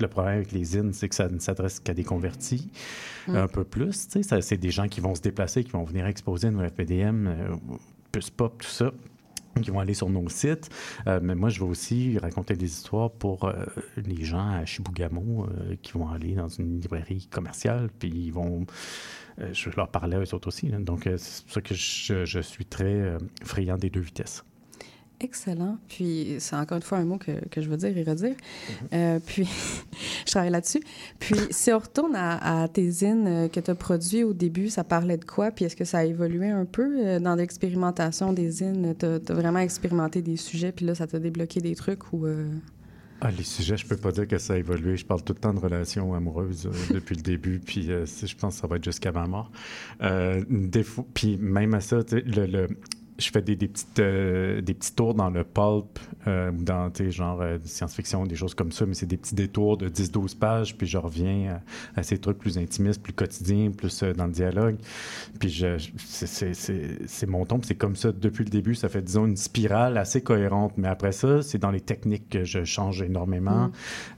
le 0.00 0.08
problème 0.08 0.36
avec 0.36 0.52
les 0.52 0.64
zines, 0.64 0.92
c'est 0.94 1.10
que 1.10 1.14
ça 1.14 1.28
ne 1.28 1.38
s'adresse 1.38 1.78
qu'à 1.78 1.92
des 1.92 2.04
convertis, 2.04 2.70
Mm. 3.26 3.36
un 3.36 3.48
peu 3.48 3.64
plus. 3.64 4.08
C'est 4.40 4.56
des 4.56 4.70
gens 4.70 4.88
qui 4.88 5.00
vont 5.00 5.14
se 5.14 5.20
déplacer, 5.20 5.64
qui 5.64 5.70
vont 5.70 5.84
venir 5.84 6.06
exposer 6.06 6.48
une 6.48 6.66
FPDM, 6.68 7.26
euh, 7.26 7.56
plus 8.12 8.30
pop, 8.30 8.62
tout 8.62 8.68
ça. 8.68 8.92
Qui 9.62 9.70
vont 9.70 9.80
aller 9.80 9.94
sur 9.94 10.08
nos 10.08 10.28
sites. 10.28 10.68
Euh, 11.06 11.20
mais 11.22 11.34
moi, 11.34 11.48
je 11.48 11.60
vais 11.60 11.66
aussi 11.66 12.18
raconter 12.18 12.54
des 12.54 12.66
histoires 12.66 13.10
pour 13.10 13.44
euh, 13.44 13.66
les 13.96 14.24
gens 14.24 14.48
à 14.48 14.64
Chibougamau 14.64 15.46
euh, 15.46 15.76
qui 15.82 15.92
vont 15.92 16.08
aller 16.08 16.34
dans 16.34 16.48
une 16.48 16.80
librairie 16.80 17.28
commerciale, 17.30 17.90
puis 17.98 18.08
ils 18.10 18.32
vont... 18.32 18.66
euh, 19.40 19.52
je 19.52 19.70
leur 19.76 19.88
parler 19.88 20.16
à 20.16 20.20
eux 20.20 20.34
autres 20.34 20.48
aussi. 20.48 20.68
là. 20.68 20.78
Donc, 20.78 21.06
euh, 21.06 21.16
c'est 21.18 21.44
pour 21.44 21.54
ça 21.54 21.60
que 21.60 21.74
je, 21.74 22.24
je 22.24 22.40
suis 22.40 22.64
très 22.64 22.84
euh, 22.84 23.18
friand 23.42 23.76
des 23.78 23.90
deux 23.90 24.00
vitesses. 24.00 24.44
Excellent. 25.22 25.76
Puis, 25.88 26.36
c'est 26.38 26.56
encore 26.56 26.76
une 26.76 26.82
fois 26.82 26.96
un 26.98 27.04
mot 27.04 27.18
que, 27.18 27.32
que 27.50 27.60
je 27.60 27.68
veux 27.68 27.76
dire 27.76 27.94
et 27.96 28.02
redire. 28.02 28.30
Mm-hmm. 28.34 28.74
Euh, 28.94 29.18
puis, 29.24 29.46
je 30.26 30.30
travaille 30.30 30.50
là-dessus. 30.50 30.80
Puis, 31.18 31.36
si 31.50 31.70
on 31.72 31.78
retourne 31.78 32.14
à, 32.16 32.62
à 32.62 32.68
tes 32.68 32.90
zines 32.90 33.26
euh, 33.26 33.48
que 33.48 33.60
tu 33.60 33.70
as 33.70 33.74
produits 33.74 34.24
au 34.24 34.32
début, 34.32 34.70
ça 34.70 34.82
parlait 34.82 35.18
de 35.18 35.24
quoi? 35.26 35.50
Puis, 35.50 35.66
est-ce 35.66 35.76
que 35.76 35.84
ça 35.84 35.98
a 35.98 36.04
évolué 36.04 36.48
un 36.48 36.64
peu 36.64 37.06
euh, 37.06 37.20
dans 37.20 37.34
l'expérimentation 37.34 38.32
des 38.32 38.50
zines? 38.50 38.94
Tu 38.98 39.04
as, 39.04 39.18
vraiment 39.34 39.58
expérimenté 39.58 40.22
des 40.22 40.36
sujets, 40.38 40.72
puis 40.72 40.86
là, 40.86 40.94
ça 40.94 41.06
t'a 41.06 41.18
débloqué 41.18 41.60
des 41.60 41.74
trucs 41.74 42.12
ou... 42.14 42.26
euh, 42.26 42.48
Ah, 43.20 43.30
les 43.30 43.44
sujets, 43.44 43.76
je 43.76 43.86
peux 43.86 43.98
pas 43.98 44.12
dire 44.12 44.26
que 44.26 44.38
ça 44.38 44.54
a 44.54 44.56
évolué. 44.56 44.96
Je 44.96 45.04
parle 45.04 45.22
tout 45.22 45.34
le 45.34 45.38
temps 45.40 45.52
de 45.52 45.60
relations 45.60 46.14
amoureuses 46.14 46.64
euh, 46.66 46.94
depuis 46.94 47.14
le 47.16 47.22
début, 47.22 47.60
puis 47.60 47.92
euh, 47.92 48.06
je 48.06 48.34
pense 48.36 48.54
que 48.54 48.60
ça 48.62 48.66
va 48.66 48.76
être 48.76 48.84
jusqu'à 48.84 49.12
ma 49.12 49.26
mort. 49.26 49.50
Euh, 50.00 50.42
des 50.48 50.82
fois- 50.82 51.04
puis 51.12 51.36
même 51.36 51.74
à 51.74 51.80
ça, 51.82 51.98
le, 52.10 52.46
le- 52.46 52.68
je 53.20 53.30
fais 53.30 53.42
des, 53.42 53.56
des, 53.56 53.68
petites, 53.68 53.98
euh, 54.00 54.60
des 54.60 54.74
petits 54.74 54.94
tours 54.94 55.14
dans 55.14 55.30
le 55.30 55.44
pulp, 55.44 55.98
euh, 56.26 56.50
ou 56.50 56.62
dans, 56.62 56.90
genre 57.10 57.40
euh, 57.42 57.58
science-fiction, 57.64 58.26
des 58.26 58.34
choses 58.36 58.54
comme 58.54 58.72
ça, 58.72 58.86
mais 58.86 58.94
c'est 58.94 59.06
des 59.06 59.16
petits 59.16 59.34
détours 59.34 59.76
de 59.76 59.88
10-12 59.88 60.36
pages, 60.38 60.76
puis 60.76 60.86
je 60.86 60.98
reviens 60.98 61.60
à, 61.96 62.00
à 62.00 62.02
ces 62.02 62.18
trucs 62.18 62.38
plus 62.38 62.58
intimistes, 62.58 63.02
plus 63.02 63.12
quotidiens, 63.12 63.70
plus 63.70 64.02
euh, 64.02 64.12
dans 64.12 64.26
le 64.26 64.32
dialogue. 64.32 64.76
Puis 65.38 65.50
je, 65.50 65.76
c'est- 65.98 66.26
c'est- 66.26 66.54
c'est 66.54 66.98
c'est 67.06 67.26
mon 67.28 67.44
ton, 67.44 67.60
c'est 67.62 67.74
comme 67.74 67.96
ça 67.96 68.12
depuis 68.12 68.44
le 68.44 68.50
début. 68.50 68.74
Ça 68.74 68.88
fait, 68.88 69.02
disons, 69.02 69.26
une 69.26 69.36
spirale 69.36 69.96
assez 69.98 70.22
cohérente. 70.22 70.72
Mais 70.76 70.88
après 70.88 71.12
ça, 71.12 71.42
c'est 71.42 71.58
dans 71.58 71.70
les 71.70 71.80
techniques 71.80 72.28
que 72.30 72.44
je 72.44 72.64
change 72.64 73.02
énormément, 73.02 73.66
Mm. 73.68 73.72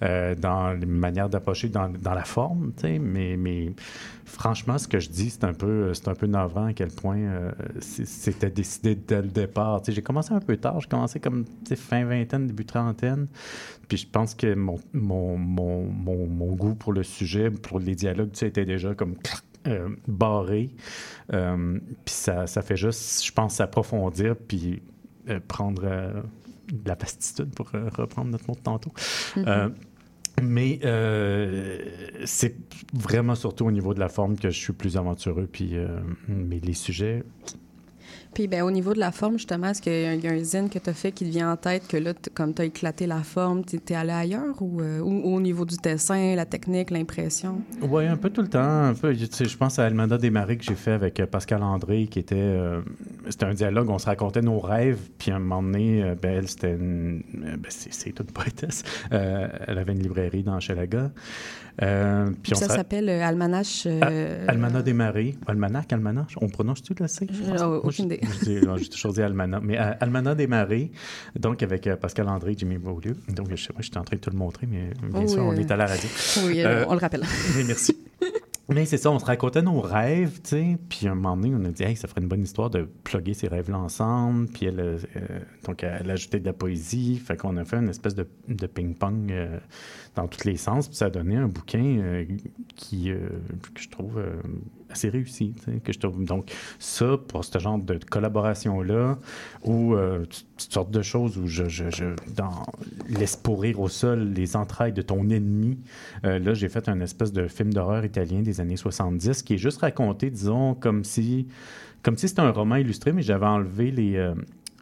euh, 0.05 0.35
dans 0.35 0.73
les 0.73 0.87
manières 0.87 1.29
d'approcher, 1.29 1.69
dans, 1.69 1.89
dans 1.89 2.15
la 2.15 2.25
forme, 2.25 2.73
tu 2.77 2.83
sais. 2.83 2.99
Mais, 2.99 3.37
mais 3.37 3.73
franchement, 4.33 4.79
ce 4.79 4.89
que 4.89 4.99
je 4.99 5.11
dis, 5.11 5.31
c'est 5.31 5.45
un 5.45 5.53
peu, 5.53 5.93
c'est 5.93 6.09
un 6.09 6.15
peu 6.15 6.27
navrant 6.27 6.67
à 6.67 6.73
quel 6.73 6.89
point 6.89 7.19
euh, 7.19 7.53
c'était 7.81 8.51
décidé 8.51 8.95
dès 8.95 9.21
le 9.21 9.29
départ. 9.29 9.83
J'ai 9.87 10.03
commencé 10.03 10.33
un 10.33 10.41
peu 10.41 10.57
tard. 10.57 10.81
J'ai 10.81 10.89
commencé 10.89 11.21
comme 11.21 11.45
fin 11.77 12.05
vingtaine, 12.05 12.47
début 12.47 12.65
trentaine. 12.65 13.29
Puis 13.89 13.99
je 13.99 14.07
pense 14.07 14.35
que 14.35 14.55
mon, 14.55 14.81
mon, 14.95 15.37
mon, 15.37 15.85
mon, 15.85 16.27
mon 16.27 16.55
goût 16.55 16.75
pour 16.75 16.93
le 16.93 17.03
sujet, 17.03 17.51
pour 17.51 17.79
les 17.79 17.95
dialogues, 17.95 18.31
était 18.43 18.65
déjà 18.65 18.95
comme 18.95 19.17
euh, 19.67 19.91
barré. 20.09 20.71
Euh, 21.33 21.79
puis 22.05 22.15
ça, 22.15 22.47
ça 22.47 22.63
fait 22.63 22.77
juste, 22.77 23.25
je 23.25 23.33
pense, 23.33 23.57
s'approfondir 23.57 24.35
puis 24.37 24.83
euh, 25.29 25.41
prendre 25.47 25.83
euh, 25.85 26.23
de 26.73 26.89
la 26.89 26.95
vastitude 26.95 27.55
pour 27.55 27.71
euh, 27.75 27.89
reprendre 27.95 28.31
notre 28.31 28.47
mot 28.49 28.55
de 28.55 28.61
tantôt. 28.61 28.93
Euh, 29.37 29.69
mais 30.41 30.81
euh, 30.85 31.79
c'est 32.25 32.57
vraiment 32.93 33.35
surtout 33.35 33.67
au 33.67 33.71
niveau 33.71 33.95
de 33.95 34.01
la 34.01 34.09
forme 34.09 34.37
que 34.39 34.51
je 34.51 34.59
suis 34.59 34.73
plus 34.73 34.97
aventureux. 34.97 35.49
Puis, 35.51 35.77
euh, 35.77 36.01
mais 36.29 36.61
les 36.61 36.73
sujets, 36.73 37.23
Puis, 38.35 38.49
ben, 38.49 38.63
au 38.63 38.71
niveau 38.71 38.95
de 38.95 38.99
la 38.99 39.13
forme, 39.13 39.35
justement, 39.35 39.69
est-ce 39.69 39.83
qu'il 39.83 39.93
y 39.93 40.07
a, 40.07 40.15
il 40.15 40.25
y 40.25 40.29
a 40.29 40.33
un 40.33 40.43
zine 40.43 40.71
que 40.71 40.79
tu 40.79 40.89
as 40.89 40.95
fait 40.95 41.13
qui 41.13 41.25
te 41.25 41.31
vient 41.31 41.53
en 41.53 41.57
tête, 41.57 41.87
que 41.87 41.97
là, 41.97 42.13
comme 42.35 42.55
tu 42.55 42.63
as 42.63 42.65
éclaté 42.67 43.07
la 43.07 43.23
forme, 43.23 43.65
tu 43.65 43.77
es 43.77 43.95
allé 43.95 44.13
ailleurs 44.13 44.61
ou, 44.61 44.81
euh, 44.81 45.01
ou 45.01 45.35
au 45.35 45.41
niveau 45.41 45.65
du 45.65 45.77
dessin, 45.77 46.35
la 46.35 46.47
technique, 46.47 46.91
l'impression? 46.91 47.61
Oui, 47.83 48.07
un 48.07 48.17
peu 48.17 48.31
tout 48.31 48.43
le 48.43 48.49
temps. 48.49 48.61
Un 48.61 48.95
peu, 48.95 49.13
je 49.13 49.57
pense 49.57 49.79
à 49.79 49.85
Almanda 49.85 50.19
des 50.19 50.31
Marais 50.31 50.57
que 50.57 50.65
j'ai 50.65 50.75
fait 50.75 50.93
avec 50.93 51.21
euh, 51.21 51.27
Pascal 51.27 51.63
André, 51.63 52.07
qui 52.07 52.19
était. 52.19 52.37
euh, 52.37 52.81
c'était 53.29 53.47
un 53.47 53.55
dialogue, 53.55 53.91
on 53.91 53.99
se 53.99 54.07
racontait 54.07 54.43
nos 54.43 54.59
rêves, 54.59 55.01
puis 55.19 55.31
à 55.31 55.37
un 55.37 55.39
moment 55.39 55.63
donné, 55.63 56.03
euh, 56.03 56.15
ben, 56.21 56.39
elle, 56.39 56.49
c'était 56.49 56.75
une. 56.75 57.23
ben, 57.33 57.59
c'est, 57.69 58.13
toute 58.13 58.33
poétesse. 58.33 58.83
Elle 59.11 59.79
avait 59.79 59.93
une 59.93 60.03
librairie 60.03 60.43
dans 60.43 60.59
puis 62.43 62.53
on 62.53 62.57
ça 62.57 62.69
s'appelle 62.69 63.09
Almanach. 63.09 63.87
Almana 64.47 64.83
des 64.83 64.93
Marais. 64.93 65.35
Almanach, 65.47 65.93
Almanach. 65.93 66.35
On 66.41 66.49
prononce-tu 66.49 66.95
le 66.99 67.07
C? 67.09 67.27
Aucune 67.93 68.07
idée. 68.07 68.21
J'ai 68.45 68.89
toujours 68.89 69.13
dit 69.13 69.23
Almana. 69.23 69.61
Mais 69.61 69.79
euh, 69.79 69.93
Almana 70.01 70.35
des 70.35 70.49
donc 71.39 71.63
avec 71.63 71.87
euh, 71.87 71.97
Pascal 71.97 72.29
André 72.29 72.53
et 72.53 72.59
Jimmy 72.59 72.79
Beaulieu. 72.79 73.17
Donc, 73.29 73.49
je 73.51 73.57
sais 73.57 73.73
pas, 73.73 73.83
j'étais 73.83 73.99
en 73.99 74.05
train 74.05 74.17
de 74.17 74.21
te 74.21 74.31
le 74.31 74.37
montrer, 74.37 74.67
mais 74.67 74.91
bien 75.13 75.27
sûr, 75.27 75.43
on 75.43 75.53
est 75.53 75.71
à 75.71 75.77
la 75.77 75.87
radio. 75.87 76.09
Oui, 76.45 76.63
euh, 76.63 76.85
on 76.89 76.95
le 76.95 76.99
rappelle. 76.99 77.23
Mais 77.57 77.65
merci. 77.65 77.97
Mais 78.69 78.87
c'est 78.87 78.97
ça, 78.97 79.11
on 79.11 79.19
se 79.19 79.25
racontait 79.25 79.63
nos 79.63 79.81
rêves, 79.81 80.41
tu 80.43 80.51
sais. 80.51 80.79
Puis 80.89 81.09
un 81.09 81.15
moment 81.15 81.37
donné, 81.37 81.55
on 81.55 81.65
a 81.65 81.69
dit, 81.69 81.83
hey, 81.83 81.97
ça 81.97 82.09
ferait 82.09 82.21
une 82.21 82.29
bonne 82.29 82.43
histoire 82.43 82.71
de 82.71 82.89
plugger 83.05 83.35
ces 83.35 83.49
rêves-là 83.49 83.79
ensemble. 83.79 84.47
Puis 84.49 84.67
elle, 84.67 84.81
euh, 84.81 84.99
donc, 85.67 85.83
elle 85.83 86.09
a 86.09 86.13
ajouté 86.13 86.39
de 86.39 86.47
la 86.47 86.53
poésie. 86.53 87.17
Fait 87.17 87.37
qu'on 87.37 87.57
a 87.57 87.65
fait 87.65 87.77
une 87.77 87.89
espèce 87.89 88.15
de, 88.15 88.27
de 88.49 88.67
ping-pong 88.67 89.31
euh, 89.31 89.59
dans 90.15 90.29
tous 90.29 90.45
les 90.45 90.57
sens. 90.57 90.89
Puis 90.89 90.97
ça 90.97 91.07
a 91.07 91.11
donné 91.11 91.37
un 91.37 91.49
bouquin 91.49 91.99
euh, 91.99 92.25
qui, 92.77 93.11
que 93.75 93.81
je 93.81 93.89
trouve 93.89 94.23
assez 94.93 95.09
réussi. 95.09 95.55
Que 95.85 95.93
je 95.93 95.99
trouve. 95.99 96.25
Donc, 96.25 96.53
ça, 96.79 97.19
pour 97.29 97.45
ce 97.45 97.59
genre 97.59 97.79
de 97.79 97.99
collaboration-là, 97.99 99.19
ou 99.65 99.95
euh, 99.95 100.25
toutes 100.27 100.73
sortes 100.73 100.91
de 100.91 101.03
choses 101.03 101.39
où 101.39 101.47
je, 101.47 101.69
je, 101.69 101.91
je 101.91 102.15
dans, 102.35 102.63
laisse 103.09 103.37
pourrir 103.37 103.81
au 103.81 103.89
sol 103.89 104.33
les 104.35 104.57
entrailles 104.57 104.93
de 104.93 105.03
ton 105.03 105.29
ennemi. 105.31 105.79
Euh, 106.25 106.39
là, 106.39 106.55
j'ai 106.55 106.69
fait 106.69 106.89
un 106.89 107.01
espèce 107.01 107.33
de 107.33 107.49
film 107.49 107.73
d'horreur 107.73 108.05
italien 108.05 108.43
des 108.43 108.61
années 108.61 108.77
70 108.77 109.43
qui 109.43 109.55
est 109.55 109.59
juste 109.59 109.81
raconté, 109.81 110.31
disons, 110.31 110.75
comme 110.75 111.05
si 111.05 111.49
comme 112.03 112.17
si 112.17 112.29
c'était 112.29 112.41
un 112.41 112.51
roman 112.51 112.77
illustré, 112.77 113.13
mais 113.13 113.23
j'avais 113.23 113.47
enlevé 113.47 113.93
les, 113.93 114.17
euh, 114.17 114.35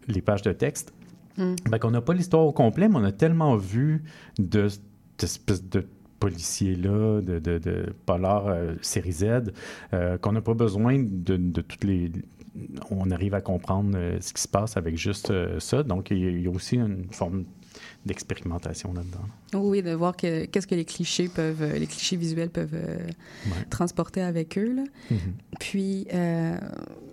les 0.09 0.23
pages 0.23 0.41
de 0.41 0.53
texte. 0.53 0.95
Mm. 1.37 1.55
Fait 1.69 1.79
qu'on 1.79 1.91
n'a 1.91 2.01
pas 2.01 2.15
l'histoire 2.15 2.47
au 2.47 2.53
complet, 2.53 2.89
mais 2.89 2.97
on 2.97 3.05
a 3.05 3.13
tellement 3.13 3.57
vu 3.57 4.03
de 4.39 4.69
espèce 5.23 5.63
de 5.63 5.85
policier-là, 6.21 7.21
de, 7.23 7.39
de, 7.39 7.59
de 7.59 7.95
polar 8.07 8.47
euh, 8.47 8.75
série 8.83 9.13
Z, 9.13 9.53
euh, 9.93 10.19
qu'on 10.19 10.33
n'a 10.33 10.43
pas 10.43 10.55
besoin 10.55 11.03
de, 11.03 11.61
toutes 11.63 11.85
les... 11.85 12.13
On 12.91 13.11
arrive 13.11 13.35
à 13.35 13.41
comprendre 13.41 13.93
euh, 13.97 14.19
ce 14.21 14.33
qui 14.33 14.43
se 14.43 14.49
passe 14.49 14.77
avec 14.77 14.97
juste 14.97 15.33
ça. 15.59 15.83
Donc, 15.83 16.11
il 16.11 16.43
y 16.43 16.47
a 16.47 16.51
aussi 16.51 16.77
une 16.77 17.07
forme 17.11 17.45
d'expérimentation 18.07 18.93
là-dedans. 18.93 19.27
Oui, 19.55 19.83
de 19.83 19.93
voir 19.93 20.17
que- 20.17 20.45
qu'est-ce 20.47 20.67
que 20.67 20.75
les 20.77 20.85
clichés 20.85 21.29
peuvent, 21.29 21.63
euh, 21.63 21.79
les 21.79 21.87
clichés 21.87 22.17
visuels 22.17 22.51
peuvent 22.51 22.75
euh, 22.75 22.97
Ouais. 23.47 23.65
transporter 23.69 24.21
avec 24.23 24.57
eux. 24.59 24.73
Là. 24.75 24.83
Mhm. 25.11 25.19
Puis 25.59 26.07
euh, 26.15 26.57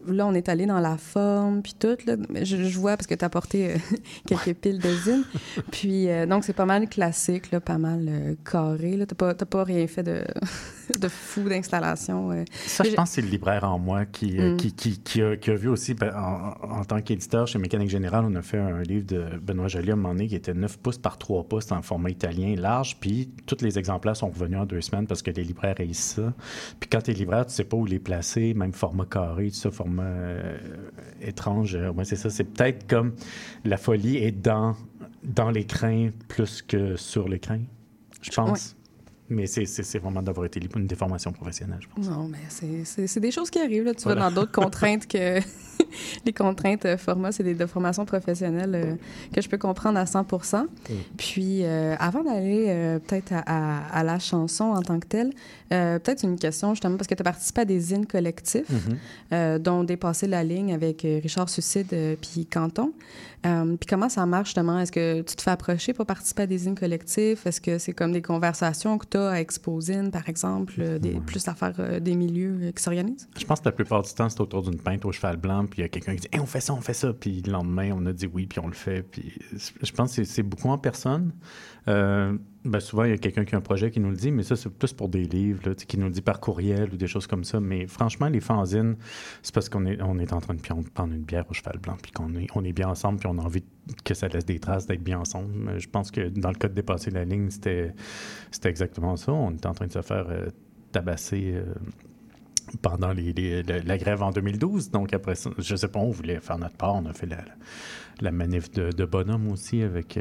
là, 0.08 0.28
on 0.28 0.34
est 0.34 0.48
allé 0.48 0.66
dans 0.68 0.80
la 0.80 0.98
forme, 0.98 1.62
puis 1.64 1.74
tout. 1.80 1.98
Là. 2.06 2.16
Je, 2.44 2.64
je 2.64 2.80
vois, 2.80 2.96
parce 2.96 3.08
que 3.08 3.16
tu 3.16 3.24
as 3.24 3.28
apporté 3.28 3.72
euh, 3.72 3.78
quelques 4.28 4.54
piles 4.56 4.80
de. 4.80 4.88
Puis 5.72 6.08
donc, 6.28 6.44
c'est 6.44 6.54
pas 6.54 6.66
mal 6.66 6.88
classique, 6.90 7.52
là, 7.52 7.60
pas 7.60 7.78
mal 7.78 8.36
carré. 8.50 8.92
Tu 8.92 8.98
n'as 8.98 9.06
pas, 9.06 9.34
t'as 9.34 9.46
pas 9.46 9.64
rien 9.64 9.86
fait 9.88 10.04
de, 10.04 10.24
de 11.00 11.08
fou 11.08 11.42
d'installation. 11.50 12.46
Ça, 12.66 12.84
je 12.84 12.94
pense 12.94 13.10
que 13.10 13.16
c'est 13.16 13.22
le 13.22 13.28
libraire 13.30 13.64
en 13.64 13.80
moi 13.80 14.06
qui, 14.06 14.38
Mm. 14.38 14.58
qui, 14.58 14.74
qui, 14.74 15.00
qui 15.00 15.22
a, 15.22 15.36
qui 15.38 15.50
a 15.52 15.56
vu 15.56 15.68
aussi, 15.70 15.94
ben, 15.94 16.14
en, 16.16 16.80
en 16.80 16.86
tant 16.86 17.02
qu'éditeur 17.02 17.48
chez 17.48 17.58
Mécanique 17.60 17.90
Générale, 17.90 18.26
on 18.28 18.36
a 18.36 18.42
fait 18.42 18.58
un 18.60 18.82
livre 18.84 19.06
de 19.08 19.38
Benoît 19.42 19.68
Joly 19.68 19.90
à 19.90 19.94
un 19.94 19.96
moment 19.96 20.14
donné 20.14 20.28
qui 20.28 20.36
était 20.36 20.54
9 20.54 20.78
pouces 20.78 20.98
par 21.00 21.18
3 21.18 21.44
pouces 21.48 21.72
en 21.72 21.82
format 21.82 22.10
italien 22.10 22.27
large, 22.32 22.98
puis 23.00 23.30
tous 23.46 23.62
les 23.62 23.78
exemplaires 23.78 24.16
sont 24.16 24.30
revenus 24.30 24.60
en 24.60 24.66
deux 24.66 24.82
semaines 24.82 25.08
parce 25.08 25.22
que 25.22 25.32
les 25.32 25.44
libraires 25.44 25.76
haïssent 25.80 26.16
ça. 26.16 26.34
Puis 26.80 26.90
quand 26.90 27.02
tu 27.02 27.12
es 27.12 27.14
libraire, 27.14 27.46
tu 27.46 27.54
sais 27.54 27.64
pas 27.64 27.78
où 27.78 27.86
les 27.86 28.00
placer, 28.00 28.54
même 28.54 28.74
format 28.74 29.06
carré, 29.06 29.50
tout 29.50 29.56
ça, 29.56 29.72
format 29.72 30.04
euh, 30.04 30.58
étrange. 31.22 31.76
Euh, 31.76 31.92
ouais, 31.92 32.06
c'est 32.06 32.16
ça, 32.16 32.30
c'est 32.30 32.46
peut-être 32.46 32.88
comme 32.88 33.14
la 33.66 33.78
folie 33.78 34.18
est 34.18 34.32
dans, 34.32 34.76
dans 35.24 35.50
l'écran 35.50 36.10
plus 36.28 36.62
que 36.62 36.96
sur 36.96 37.28
l'écran, 37.28 37.60
je 38.22 38.32
pense. 38.32 38.77
Mais 39.30 39.46
c'est- 39.48 39.66
vraiment 40.00 40.22
d'avoir 40.22 40.46
été 40.46 40.60
libre, 40.60 40.78
une 40.78 40.88
déformation 40.88 41.32
professionnelle, 41.34 41.80
je 41.82 41.88
pense. 41.94 42.08
Non, 42.08 42.28
mais 42.30 42.38
c'est- 42.48 42.86
des 43.20 43.32
choses 43.32 43.50
qui 43.50 43.60
arrivent. 43.60 43.84
Là. 43.84 43.94
Tu 43.94 44.04
Voilà. 44.04 44.22
vas 44.22 44.30
dans 44.30 44.36
d'autres 44.36 44.52
contraintes 44.62 45.06
que 45.08 45.40
les 46.26 46.34
contraintes 46.34 46.86
euh, 46.86 46.98
format, 46.98 47.32
c'est 47.32 47.44
des 47.44 47.54
déformations 47.54 48.06
professionnelles 48.06 48.74
euh, 48.76 48.96
que 49.34 49.42
je 49.42 49.50
peux 49.50 49.58
comprendre 49.58 50.00
à 50.00 50.06
100 50.06 50.26
Puis, 51.18 51.64
euh, 51.64 51.96
avant 52.00 52.24
d'aller 52.24 52.66
euh, 52.70 53.00
peut-être 53.00 53.34
à, 53.34 53.44
à- 53.46 54.00
à 54.00 54.04
la 54.04 54.18
chanson 54.20 54.64
en 54.66 54.82
tant 54.82 55.00
que 55.00 55.08
telle, 55.08 55.32
peut-être 55.70 56.24
une 56.24 56.40
question 56.40 56.74
justement, 56.74 56.96
parce 56.96 57.08
que 57.08 57.16
tu 57.16 57.22
as 57.22 57.26
participé 57.26 57.62
à 57.62 57.66
des 57.66 57.80
zines 57.80 58.06
collectifs, 58.06 58.70
Mhm. 58.70 58.98
euh, 59.34 59.60
dont 59.60 59.84
Dépasser 59.84 60.28
la 60.28 60.44
ligne 60.44 60.74
avec 60.74 61.02
Richard 61.04 61.50
Suicide 61.50 61.88
puis 62.22 62.46
Canton. 62.46 62.92
Puis 63.44 63.88
comment 63.88 64.10
ça 64.10 64.26
marche 64.26 64.50
justement? 64.50 64.80
Est-ce 64.80 64.92
que 64.92 65.22
tu 65.22 65.36
te 65.36 65.42
fais 65.42 65.52
approcher 65.52 65.94
pour 65.94 66.06
participer 66.06 66.44
à 66.44 66.48
des 66.48 66.58
zines 66.58 66.76
collectifs? 66.78 67.46
Est-ce 67.46 67.62
que 67.62 67.78
c'est 67.78 67.94
comme 67.94 68.12
des 68.12 68.22
conversations 68.22 68.98
que 68.98 69.06
tu 69.10 69.17
à 69.20 69.40
Exposine, 69.40 70.12
par 70.12 70.28
exemple, 70.30 70.76
euh, 70.80 71.00
des, 71.00 71.14
Ouais. 71.16 71.20
plus 71.22 71.48
à 71.48 71.54
faire 71.56 71.74
euh, 71.80 72.00
des 72.00 72.16
milieux 72.16 72.58
euh, 72.62 72.72
qui 72.72 72.84
s'organisent? 72.84 73.28
Je 73.38 73.46
pense 73.46 73.60
que 73.60 73.66
la 73.66 73.72
plupart 73.72 74.02
du 74.04 74.14
temps, 74.14 74.30
c'est 74.30 74.42
autour 74.42 74.64
d'une 74.64 74.80
pinte 74.80 75.06
au 75.06 75.12
cheval 75.12 75.38
blanc, 75.38 75.66
puis 75.66 75.80
il 75.80 75.82
y 75.82 75.86
a 75.86 75.90
quelqu'un 75.90 76.16
qui 76.16 76.22
dit 76.22 76.28
Hey, 76.32 76.40
on 76.40 76.46
fait 76.46 76.62
ça, 76.62 76.74
on 76.74 76.82
fait 76.82 76.94
ça. 76.94 77.14
Puis 77.14 77.42
le 77.46 77.52
lendemain, 77.52 77.92
on 77.94 78.06
a 78.06 78.14
dit 78.14 78.28
oui, 78.28 78.46
puis 78.46 78.60
on 78.60 78.68
le 78.68 78.74
fait. 78.74 79.04
Puis 79.04 79.34
je 79.82 79.92
pense 79.92 80.16
que 80.16 80.24
c'est 80.24 80.44
beaucoup 80.44 80.70
en 80.70 80.78
personne. 80.78 81.32
Euh, 81.88 82.38
Ben, 82.66 82.82
souvent, 82.82 83.06
il 83.06 83.12
y 83.12 83.14
a 83.14 83.18
quelqu'un 83.18 83.46
qui 83.46 83.56
a 83.56 83.58
un 83.60 83.62
projet 83.62 83.92
qui 83.92 84.02
nous 84.02 84.10
le 84.10 84.18
dit, 84.18 84.30
mais 84.30 84.44
ça, 84.44 84.58
c'est 84.58 84.70
plus 84.70 84.92
pour 84.92 85.08
des 85.08 85.24
livres, 85.24 85.62
là, 85.70 85.74
qui 85.74 85.98
nous 85.98 86.08
le 86.08 86.12
dit 86.12 86.22
par 86.22 86.42
courriel 86.42 86.90
ou 86.94 86.98
des 86.98 87.08
choses 87.08 87.26
comme 87.26 87.46
ça. 87.46 87.62
Mais 87.62 87.88
franchement, 87.88 88.28
les 88.28 88.42
fanzines, 88.42 88.98
c'est 89.42 89.54
parce 89.54 89.70
qu'on 89.70 89.86
est, 89.86 90.02
on 90.02 90.20
est 90.20 90.34
en 90.34 90.42
train 90.42 90.54
de 90.54 90.60
prendre 90.62 91.14
une 91.14 91.24
bière 91.24 91.46
au 91.50 91.54
cheval 91.54 91.78
blanc, 91.78 91.96
puis 92.02 92.12
qu'on 92.12 92.36
est, 92.36 92.48
on 92.56 92.66
est 92.66 92.74
bien 92.74 92.90
ensemble, 92.90 93.20
puis 93.20 93.30
on 93.32 93.38
a 93.38 93.42
envie 93.42 93.64
que 94.04 94.14
ça 94.14 94.28
laisse 94.28 94.44
des 94.46 94.60
traces 94.60 94.86
d'être 94.86 95.02
bien 95.04 95.20
ensemble. 95.20 95.80
Je 95.80 95.88
pense 95.88 96.12
que 96.12 96.28
dans 96.28 96.50
le 96.50 96.56
cas 96.56 96.68
de 96.68 96.74
dépasser 96.74 97.10
la 97.10 97.24
ligne, 97.24 97.50
c'était, 97.52 97.94
c'était 98.52 98.70
exactement 98.70 99.16
ça. 99.16 99.32
On 99.32 99.52
était 99.52 99.68
en 99.68 99.74
train 99.74 99.88
de 99.88 99.94
se 99.94 100.02
faire 100.02 100.26
euh, 100.30 100.48
tabasser. 100.92 101.54
euh, 101.56 101.64
pendant 102.82 103.14
les- 103.14 103.64
la, 103.64 103.98
grève 103.98 104.22
en 104.22 104.32
2012. 104.32 104.92
Donc, 104.92 105.14
après 105.14 105.36
ça, 105.36 105.50
je 105.58 105.74
sais 105.78 105.88
pas, 105.88 106.00
on 106.00 106.12
voulait 106.12 106.42
faire 106.42 106.58
notre 106.58 106.76
part. 106.76 106.96
On 106.96 107.06
a 107.06 107.14
fait 107.14 107.26
la, 107.26 107.38
la 108.20 108.32
manif 108.32 108.70
de, 108.72 109.06
bonhomme 109.06 109.50
aussi 109.50 109.82
avec 109.84 110.20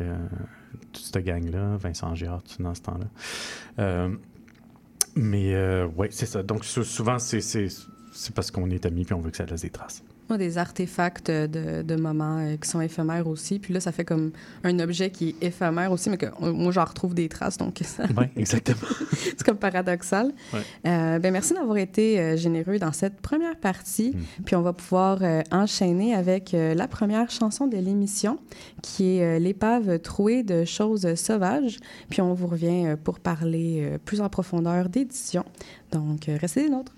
toute 0.92 1.04
cette 1.04 1.25
gang-là, 1.25 1.76
Vincent 1.76 2.14
Girard, 2.14 2.42
tout 2.42 2.62
dans 2.62 2.75
ce 2.75 2.83
temps-là. 2.83 3.06
Euh, 3.78 4.16
mais 5.14 5.54
euh, 5.54 5.88
oui, 5.97 6.09
c'est 6.11 6.26
ça. 6.26 6.42
Donc, 6.42 6.64
sou- 6.64 6.85
souvent, 6.85 7.18
c'est 7.18 7.42
parce 8.35 8.50
qu'on 8.50 8.71
est 8.71 8.85
amis 8.87 9.04
puis 9.04 9.14
on 9.14 9.21
veut 9.21 9.30
que 9.30 9.37
ça 9.37 9.47
laisse 9.47 9.62
des 9.62 9.71
traces. 9.71 10.02
Moi, 10.28 10.38
des 10.38 10.59
artefacts 10.59 11.30
de, 11.30 11.83
de 11.83 11.97
moments 11.97 12.38
euh, 12.38 12.56
qui 12.56 12.68
sont 12.68 12.80
éphémères 12.80 13.28
aussi. 13.28 13.59
Puis 13.61 13.73
là, 13.73 13.78
ça 13.80 13.92
fait 13.92 14.04
comme 14.04 14.33
un 14.64 14.76
objet 14.80 15.11
qui 15.11 15.37
est 15.40 15.47
éphémère 15.47 15.92
aussi, 15.92 16.11
mais 16.11 16.16
que 16.16 16.26
euh, 16.26 16.52
moi, 16.52 16.73
j'en 16.73 16.85
retrouve 16.85 17.14
des 17.14 17.28
traces. 17.28 17.59
Donc, 17.59 17.78
ça- 17.85 18.06
Oui, 18.16 18.25
exactement. 18.37 18.78
c'est 19.12 19.42
comme 19.45 19.56
paradoxal. 19.56 20.33
Ouais. 20.52 20.61
Euh, 20.87 21.18
ben, 21.21 21.33
merci 21.33 21.54
d'avoir 21.54 21.76
été 21.76 22.37
généreux 22.37 22.78
dans 22.78 22.92
cette 22.92 23.21
première 23.21 23.56
partie. 23.56 24.11
Mm. 24.16 24.42
Puis 24.45 24.56
on 24.56 24.62
va 24.62 24.73
pouvoir 24.73 25.18
enchaîner 25.52 26.14
avec 26.14 26.52
la 26.52 26.88
première 26.88 27.30
chanson 27.30 27.66
de 27.66 27.76
l'émission, 27.76 28.38
qui 28.83 29.18
est 29.18 29.38
L'épave 29.38 30.00
trouée 30.00 30.42
de 30.42 30.64
choses 30.64 31.14
sauvages. 31.14 31.78
Puis 32.11 32.21
on 32.21 32.35
vous 32.35 32.47
revient 32.49 32.97
pour 33.04 33.21
parler 33.21 33.97
plus 34.04 34.21
en 34.21 34.28
profondeur 34.28 34.88
d'édition. 34.88 35.45
Donc, 35.92 36.25
restez 36.26 36.64
des 36.64 36.71
nôtres. 36.71 36.92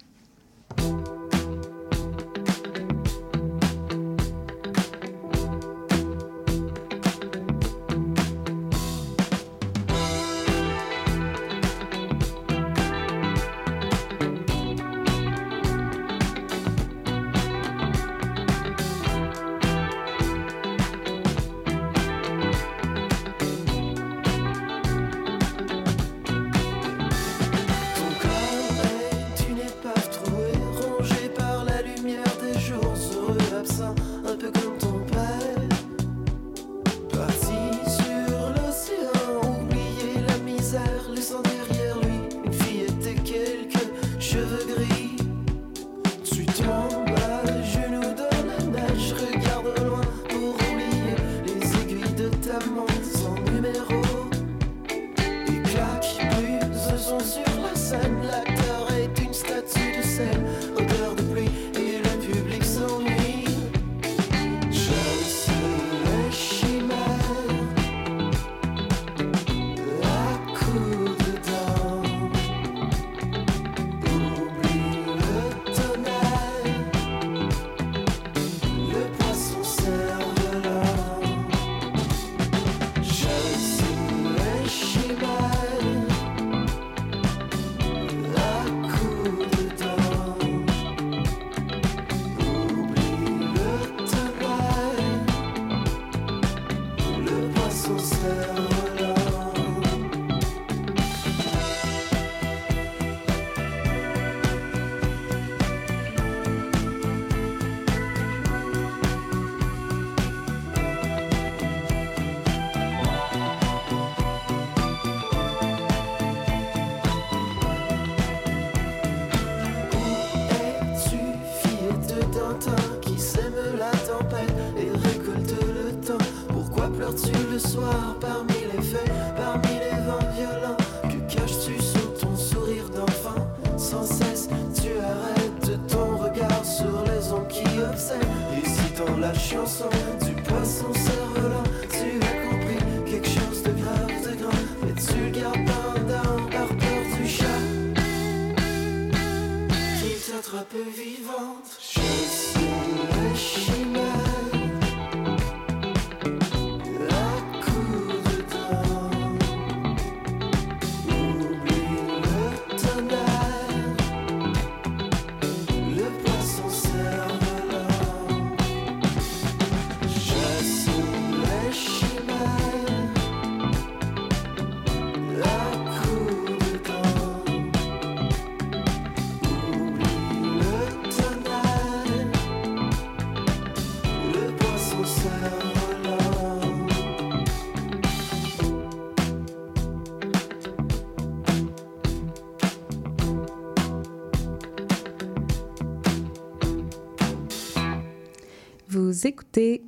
Vous 199.19 199.26
écoutez. 199.26 199.83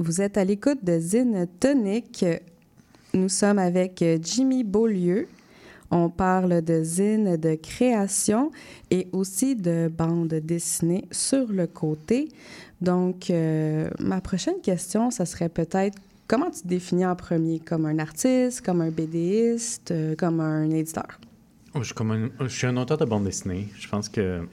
Vous 0.00 0.20
êtes 0.20 0.36
à 0.38 0.44
l'écoute 0.44 0.84
de 0.84 0.98
Zine 0.98 1.46
Tonic. 1.60 2.24
Nous 3.12 3.28
sommes 3.28 3.60
avec 3.60 4.04
Jimmy 4.20 4.64
Beaulieu. 4.64 5.28
On 5.92 6.10
parle 6.10 6.62
de 6.62 6.82
zine 6.82 7.36
de 7.36 7.54
création 7.54 8.50
et 8.90 9.06
aussi 9.12 9.54
de 9.54 9.88
bande 9.88 10.34
dessinée 10.34 11.04
sur 11.12 11.46
le 11.46 11.68
côté. 11.68 12.28
Donc, 12.80 13.30
euh, 13.30 13.88
ma 14.00 14.20
prochaine 14.20 14.60
question, 14.60 15.12
ça 15.12 15.24
serait 15.24 15.48
peut-être 15.48 15.96
comment 16.26 16.50
tu 16.50 16.62
te 16.62 16.66
définis 16.66 17.06
en 17.06 17.14
premier? 17.14 17.60
Comme 17.60 17.86
un 17.86 18.00
artiste, 18.00 18.62
comme 18.62 18.80
un 18.80 18.90
BDiste, 18.90 19.92
euh, 19.92 20.16
comme 20.16 20.40
un 20.40 20.68
éditeur? 20.70 21.20
Oh, 21.76 21.84
Je 21.84 21.94
suis, 21.94 22.04
un, 22.04 22.30
je 22.40 22.48
suis 22.48 22.66
un 22.66 22.76
auteur 22.76 22.98
de 22.98 23.04
bande 23.04 23.22
dessinée. 23.22 23.68
Je 23.78 23.86
pense 23.86 24.08
que. 24.08 24.44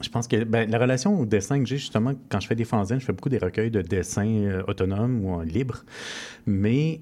Je 0.00 0.08
pense 0.08 0.28
que 0.28 0.44
ben, 0.44 0.70
la 0.70 0.78
relation 0.78 1.18
au 1.18 1.26
dessin 1.26 1.58
que 1.58 1.66
j'ai, 1.66 1.78
justement, 1.78 2.14
quand 2.28 2.40
je 2.40 2.46
fais 2.46 2.54
des 2.54 2.64
fanzines, 2.64 3.00
je 3.00 3.04
fais 3.04 3.12
beaucoup 3.12 3.28
des 3.28 3.38
recueils 3.38 3.70
de 3.70 3.82
dessins 3.82 4.26
euh, 4.26 4.62
autonomes 4.68 5.24
ou 5.24 5.40
euh, 5.40 5.44
libres. 5.44 5.84
Mais 6.46 7.00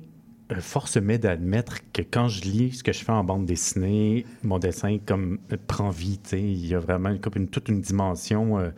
euh, 0.53 0.61
force 0.61 0.97
m'est 0.97 1.19
d'admettre 1.19 1.81
que 1.93 2.03
quand 2.03 2.29
je 2.29 2.43
lis 2.43 2.73
ce 2.73 2.83
que 2.83 2.93
je 2.93 3.05
fais 3.05 3.13
en 3.13 3.23
bande 3.23 3.45
dessinée, 3.45 4.25
mon 4.43 4.59
dessin 4.59 4.99
comme 5.05 5.39
euh, 5.53 5.57
prend 5.67 5.91
vie. 5.91 6.21
Il 6.33 6.67
y 6.67 6.75
a 6.75 6.79
vraiment 6.79 7.15
toute 7.51 7.69
une 7.69 7.81
dimension, 7.81 8.73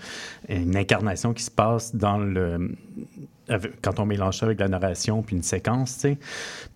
une 0.48 0.76
incarnation 0.76 1.32
qui 1.32 1.44
se 1.44 1.50
passe 1.50 1.94
dans 1.94 2.18
le 2.18 2.74
avec- 3.48 3.80
quand 3.82 3.98
on 4.00 4.06
mélange 4.06 4.38
ça 4.38 4.46
avec 4.46 4.60
la 4.60 4.68
narration 4.68 5.22
puis 5.22 5.36
une 5.36 5.42
séquence, 5.42 5.94
tu 5.94 6.00
sais. 6.00 6.18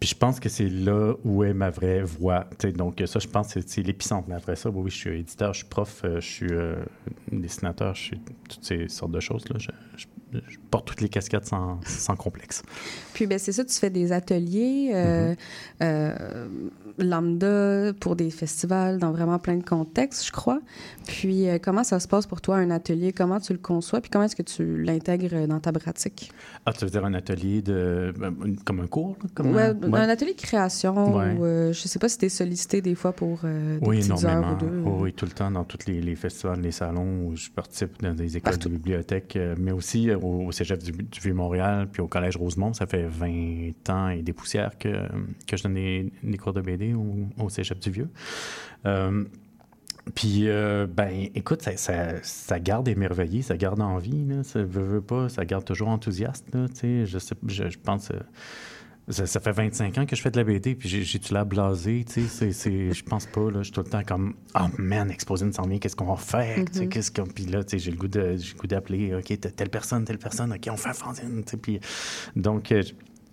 Puis 0.01 0.09
je 0.11 0.15
pense 0.15 0.41
que 0.41 0.49
c'est 0.49 0.69
là 0.69 1.15
où 1.25 1.45
est 1.45 1.55
ma 1.55 1.71
vraie 1.71 2.03
voix. 2.03 2.47
tu 2.59 2.69
sais. 2.69 2.73
Donc 2.73 3.03
ça, 3.07 3.19
je 3.19 3.29
pense 3.29 3.55
que 3.55 3.61
c'est- 3.67 3.83
l'épicentre. 3.83 4.29
Mais 4.29 4.35
après 4.37 4.57
ça, 4.57 4.71
oui, 4.71 4.91
je 4.91 4.97
suis 4.97 5.21
éditeur, 5.21 5.53
je 5.53 5.59
suis 5.59 5.69
prof, 5.69 6.03
euh, 6.05 6.21
je 6.21 6.27
suis 6.27 6.47
euh, 6.53 6.77
dessinateur, 7.31 7.95
je 7.95 8.03
suis 8.03 8.21
toutes 8.49 8.65
ces 8.65 8.89
sortes 8.89 9.13
de 9.13 9.21
choses. 9.21 9.45
Là. 9.49 9.57
Je, 9.59 9.69
je- 9.97 10.07
je 10.49 10.57
porte 10.71 10.87
toutes 10.89 11.03
les 11.03 11.11
casquettes 11.11 11.45
sans, 11.47 11.79
sans 11.85 12.17
complexe. 12.17 12.63
Puis, 13.13 13.27
ben, 13.27 13.39
c'est 13.39 13.53
ça, 13.53 13.65
tu 13.67 13.75
fais 13.75 13.91
des 13.91 14.13
ateliers 14.13 14.91
euh, 14.95 15.35
euh, 15.83 16.49
lambda 16.99 17.93
pour 18.01 18.17
des 18.17 18.31
festivals 18.31 18.99
dans 18.99 19.13
vraiment 19.13 19.39
plein 19.39 19.57
de 19.57 19.63
contextes, 19.65 20.27
je 20.27 20.33
crois. 20.33 20.61
Puis, 21.07 21.49
euh, 21.49 21.59
comment 21.63 21.85
ça 21.85 22.01
se 22.01 22.09
passe 22.09 22.27
pour 22.27 22.41
toi, 22.41 22.57
un 22.57 22.71
atelier? 22.71 23.13
Comment 23.13 23.41
tu 23.41 23.53
le 23.53 23.59
conçois? 23.59 24.01
Puis, 24.01 24.11
comment 24.11 24.25
est-ce 24.25 24.37
que 24.37 24.43
tu 24.43 24.83
l'intègres 24.83 25.47
dans 25.47 25.61
ta 25.61 25.73
pratique? 25.73 26.31
Ah, 26.67 26.73
tu 26.73 26.85
veux 26.85 26.91
dire 26.91 27.05
un 27.05 27.15
atelier 27.15 27.63
de. 27.63 28.13
ben, 28.19 28.35
comme 28.65 28.81
un 28.81 28.87
cours? 28.87 29.17
Comme 29.35 29.55
Ouais, 29.55 29.63
un- 29.63 29.75
ouais. 29.91 29.99
Un 30.01 30.09
atelier 30.09 30.35
de 30.35 30.41
création, 30.41 31.17
Ouais. 31.17 31.35
ou, 31.37 31.45
euh, 31.45 31.73
je 31.73 31.89
sais 31.89 31.99
pas 31.99 32.09
si 32.09 32.19
tu 32.19 32.27
es 32.27 32.29
sollicité 32.29 32.81
des 32.83 32.95
fois 32.95 33.13
pour 33.13 33.41
euh, 33.45 33.79
des 33.79 33.87
Oui, 33.87 33.99
petites 33.99 34.25
heures 34.25 34.53
ou 34.53 34.59
deux. 34.65 34.83
Oui, 34.85 34.93
oui, 35.01 35.13
tout 35.13 35.27
le 35.27 35.33
temps 35.33 35.51
dans 35.51 35.65
tous 35.65 35.87
les, 35.87 36.01
les 36.01 36.15
festivals, 36.17 36.61
les 36.61 36.73
salons 36.73 37.27
où 37.27 37.37
je 37.37 37.51
participe 37.51 38.03
dans 38.03 38.15
des 38.15 38.37
écoles 38.37 38.53
Partout. 38.53 38.69
de 38.69 38.75
bibliothèque, 38.75 39.37
euh, 39.37 39.55
mais 39.59 39.73
aussi 39.73 40.11
euh, 40.11 40.19
au, 40.19 40.47
au 40.47 40.53
Cégep 40.53 40.83
du, 40.83 40.93
du 40.93 41.21
Vieux-Montréal, 41.21 41.89
puis 41.93 42.03
au 42.03 42.09
Collège 42.09 42.37
Rosemont. 42.37 42.73
Ça 42.73 42.87
fait 42.87 43.05
20 43.07 43.91
ans 43.91 44.09
et 44.09 44.23
des 44.23 44.33
poussières 44.33 44.77
que, 44.79 44.89
que 45.47 45.57
je 45.57 45.63
donne 45.63 45.75
des, 45.75 46.13
des 46.23 46.39
cours 46.39 46.53
de 46.53 46.61
BD 46.61 46.82
au, 46.95 47.27
au 47.39 47.49
Cégep 47.49 47.79
du 47.79 47.91
Vieux. 47.91 48.09
Euh, 48.87 49.25
puis, 50.15 50.49
euh, 50.49 50.87
ben, 50.89 51.29
écoute, 51.35 51.63
ça, 51.63 51.77
ça, 51.77 52.15
ça 52.23 52.59
garde 52.59 52.89
émerveillé, 52.89 53.41
ça 53.43 53.57
garde 53.57 53.81
envie, 53.81 54.25
là, 54.27 54.43
ça 54.43 54.59
veut, 54.63 54.83
veut 54.83 55.01
pas, 55.01 55.29
ça 55.29 55.45
garde 55.45 55.65
toujours 55.65 55.89
enthousiaste, 55.89 56.47
là, 56.53 56.67
je, 56.83 57.19
sais- 57.19 57.35
je, 57.47 57.69
je 57.71 57.79
pense... 57.79 58.11
euh, 58.11 58.19
ça, 59.09 59.27
ça 59.27 59.41
fait 59.41 59.51
25 59.53 59.99
ans 59.99 60.07
que 60.07 60.15
je 60.17 60.23
fais 60.23 60.31
de 60.31 60.37
la 60.37 60.45
BD, 60.45 60.75
puis 60.77 60.89
j'ai- 60.89 61.03
j'ai-tu 61.03 61.33
l'air 61.35 61.45
blasé, 61.47 62.05
tu 62.05 62.27
sais, 62.27 62.53
c'est- 62.53 62.93
je 62.93 63.05
pense 63.05 63.27
pas, 63.27 63.49
là, 63.51 63.59
je 63.59 63.65
suis 63.65 63.73
tout 63.73 63.83
le 63.83 63.91
temps 63.91 64.03
comme 64.05 64.35
«Oh 64.57 64.67
man, 64.79 65.11
Exposine 65.11 65.53
s'en 65.53 65.67
vient, 65.69 65.79
qu'est-ce 65.79 65.97
qu'on 65.97 66.07
va 66.07 66.17
faire? 66.17 66.65
Tu 66.67 66.73
sais, 66.79 66.87
qu'est-ce 66.89 67.11
qu'on... 67.13 67.27
Puis 67.27 67.45
là, 67.47 67.63
tu 67.65 67.71
sais, 67.71 67.79
j'ai 67.79 67.91
le 67.93 67.97
goût 67.97 68.09
de- 68.09 68.37
j'ai 68.37 68.55
le 68.55 68.59
goût 68.59 68.67
d'appeler 68.69 69.15
«OK, 69.17 69.39
telle 69.41 69.71
personne, 69.71 70.05
telle 70.05 70.19
personne, 70.19 70.53
OK, 70.53 70.69
on 70.71 70.77
fait 70.77 70.89
un 70.91 70.95
fanzine, 70.95 71.43
tu 71.45 71.51
sais, 71.53 71.57
puis... 71.57 71.81
Donc, 72.37 72.73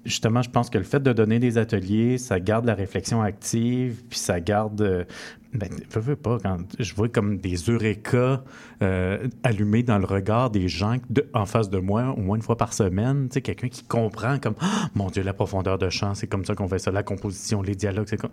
justement, 0.06 0.42
je 0.42 0.50
pense 0.50 0.70
que 0.70 0.78
le 0.78 0.84
fait 0.84 1.02
de 1.02 1.14
donner 1.14 1.40
des 1.40 1.58
ateliers, 1.58 2.18
ça 2.18 2.40
garde 2.40 2.66
la 2.66 2.76
réflexion 2.76 3.22
active, 3.22 4.04
puis 4.10 4.20
ça 4.20 4.40
garde... 4.40 4.82
euh, 4.82 5.04
ben, 5.54 5.68
veux, 5.92 6.02
veux 6.02 6.16
pas, 6.16 6.38
quand 6.42 6.58
je 6.78 6.94
vois 6.94 7.10
comme 7.10 7.40
des 7.40 7.56
eureka 7.56 8.44
euh, 8.84 9.28
allumés 9.44 9.82
dans 9.82 9.98
le 9.98 10.06
regard 10.06 10.52
des 10.52 10.68
gens 10.68 10.98
en 11.34 11.46
face 11.48 11.70
de 11.72 11.80
moi 11.80 12.14
au 12.16 12.22
moins 12.22 12.36
une 12.38 12.44
fois 12.44 12.56
par 12.58 12.72
semaine, 12.74 13.30
tu 13.30 13.36
sais, 13.36 13.42
quelqu'un 13.42 13.68
qui 13.70 13.84
comprend 13.84 14.38
comme 14.38 14.54
Ah, 14.62 14.90
mon 14.94 15.08
Dieu, 15.10 15.24
la 15.24 15.34
profondeur 15.34 15.78
de 15.80 15.90
champ, 15.90 16.14
c'est 16.14 16.28
comme 16.28 16.46
ça 16.46 16.54
qu'on 16.54 16.68
fait 16.68 16.78
ça, 16.80 16.92
la 16.92 17.02
composition, 17.04 17.62
les 17.64 17.76
dialogues, 17.76 18.08
c'est 18.10 18.18
comme... 18.18 18.32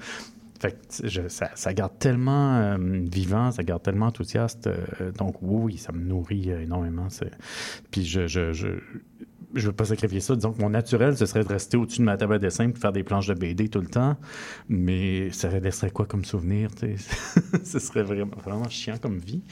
Fait 0.61 0.73
que 0.73 1.07
je- 1.09 1.29
ça, 1.29 1.51
ça 1.55 1.75
garde 1.75 1.99
tellement 1.99 2.57
euh, 2.57 2.77
vivant, 3.11 3.51
ça 3.51 3.63
garde 3.63 3.83
tellement 3.83 4.07
enthousiaste. 4.07 4.69
donc 5.19 5.37
oui, 5.43 5.77
ça 5.79 5.93
me 5.93 6.03
nourrit 6.03 6.51
énormément. 6.51 7.09
Puis 7.91 8.05
je, 8.05 8.27
je, 8.27 8.53
je, 8.55 8.69
je 9.55 9.67
veux 9.67 9.73
pas 9.73 9.85
sacrifier 9.85 10.21
ça. 10.21 10.35
Disons 10.35 10.53
que 10.53 10.61
mon 10.61 10.71
naturel, 10.71 11.17
ce 11.17 11.27
serait 11.27 11.45
de 11.45 11.49
rester 11.49 11.77
au-dessus 11.77 12.01
de 12.01 12.05
ma 12.05 12.17
table 12.17 12.35
à 12.35 12.39
dessin 12.39 12.69
de 12.69 12.79
faire 12.79 12.93
des 12.93 13.03
planches 13.03 13.27
de 13.27 13.35
BD 13.35 13.69
tout 13.69 13.81
le 13.81 13.87
temps. 13.87 14.17
Mais 14.69 15.31
ça 15.31 15.49
laisserait 15.59 15.91
quoi 15.91 16.07
comme 16.07 16.25
souvenir? 16.25 16.71
ce 17.65 17.79
serait 17.79 18.03
vraiment, 18.03 18.69
chiant 18.69 18.99
comme 18.99 19.19
vie. 19.19 19.43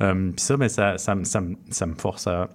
Euh, 0.00 0.30
puis 0.30 0.40
ça, 0.40 0.56
ben, 0.56 0.68
ça, 0.68 0.96
ça 0.98 1.14
me 1.14 1.94
force 1.94 2.26
à 2.26 2.50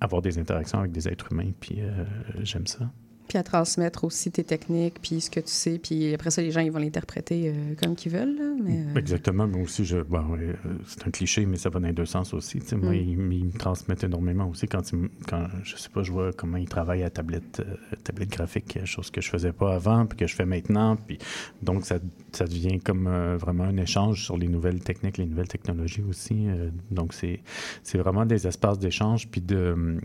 avoir 0.00 0.22
des 0.22 0.38
interactions 0.38 0.78
avec 0.80 0.92
des 0.92 1.08
êtres 1.08 1.32
humains. 1.32 1.50
Puis 1.58 1.80
euh, 1.80 2.04
j'aime 2.42 2.66
ça. 2.66 2.90
Puis 3.28 3.38
à 3.38 3.42
transmettre 3.42 4.04
aussi 4.04 4.30
tes 4.30 4.44
techniques, 4.44 5.00
puis 5.00 5.20
ce 5.20 5.30
que 5.30 5.40
tu 5.40 5.48
sais, 5.50 5.78
puis 5.78 6.12
après 6.12 6.30
ça, 6.30 6.42
les 6.42 6.50
gens, 6.50 6.60
ils 6.60 6.70
vont 6.70 6.78
l'interpréter 6.78 7.48
euh, 7.48 7.74
comme 7.82 7.94
qu'ils 7.94 8.12
veulent. 8.12 8.36
là, 8.36 8.44
mais, 8.62 8.84
euh, 8.86 8.98
Exactement, 8.98 9.46
mais 9.46 9.62
aussi, 9.62 9.84
je, 9.84 9.98
bon, 9.98 10.36
euh, 10.36 10.52
c'est 10.86 11.06
un 11.06 11.10
cliché, 11.10 11.46
mais 11.46 11.56
ça 11.56 11.70
va 11.70 11.80
dans 11.80 11.86
les 11.86 11.94
deux 11.94 12.04
sens 12.06 12.34
aussi. 12.34 12.60
Moi, 12.72 12.92
Mm. 12.92 12.94
ils, 12.94 13.16
me 13.16 13.58
transmettent 13.58 14.04
énormément 14.04 14.48
aussi 14.48 14.66
quand, 14.66 14.92
ils 14.92 15.08
quand, 15.28 15.46
je 15.62 15.76
sais 15.76 15.88
pas, 15.88 16.02
je 16.02 16.12
vois 16.12 16.32
comment 16.32 16.58
ils 16.58 16.68
travaillent 16.68 17.02
à 17.02 17.10
tablette, 17.10 17.62
tablette 18.02 18.30
graphique, 18.30 18.78
chose 18.84 19.10
que 19.10 19.20
je 19.20 19.30
faisais 19.30 19.52
pas 19.52 19.74
avant, 19.74 20.06
puis 20.06 20.18
que 20.18 20.26
je 20.26 20.34
fais 20.34 20.46
maintenant. 20.46 20.96
Puis, 20.96 21.18
donc, 21.62 21.86
ça, 21.86 21.98
ça 22.32 22.44
devient 22.44 22.78
comme 22.80 23.08
vraiment 23.36 23.64
un 23.64 23.76
échange 23.78 24.24
sur 24.24 24.36
les 24.36 24.48
nouvelles 24.48 24.80
techniques, 24.80 25.18
les 25.18 25.26
nouvelles 25.26 25.48
technologies 25.48 26.02
aussi. 26.02 26.46
donc, 26.90 27.14
c'est 27.14 27.40
c'est 27.82 27.98
vraiment 27.98 28.26
des 28.26 28.46
espaces 28.46 28.78
d'échange. 28.78 29.28
Puis 29.28 29.40
de, 29.40 29.72
hum, 29.72 30.00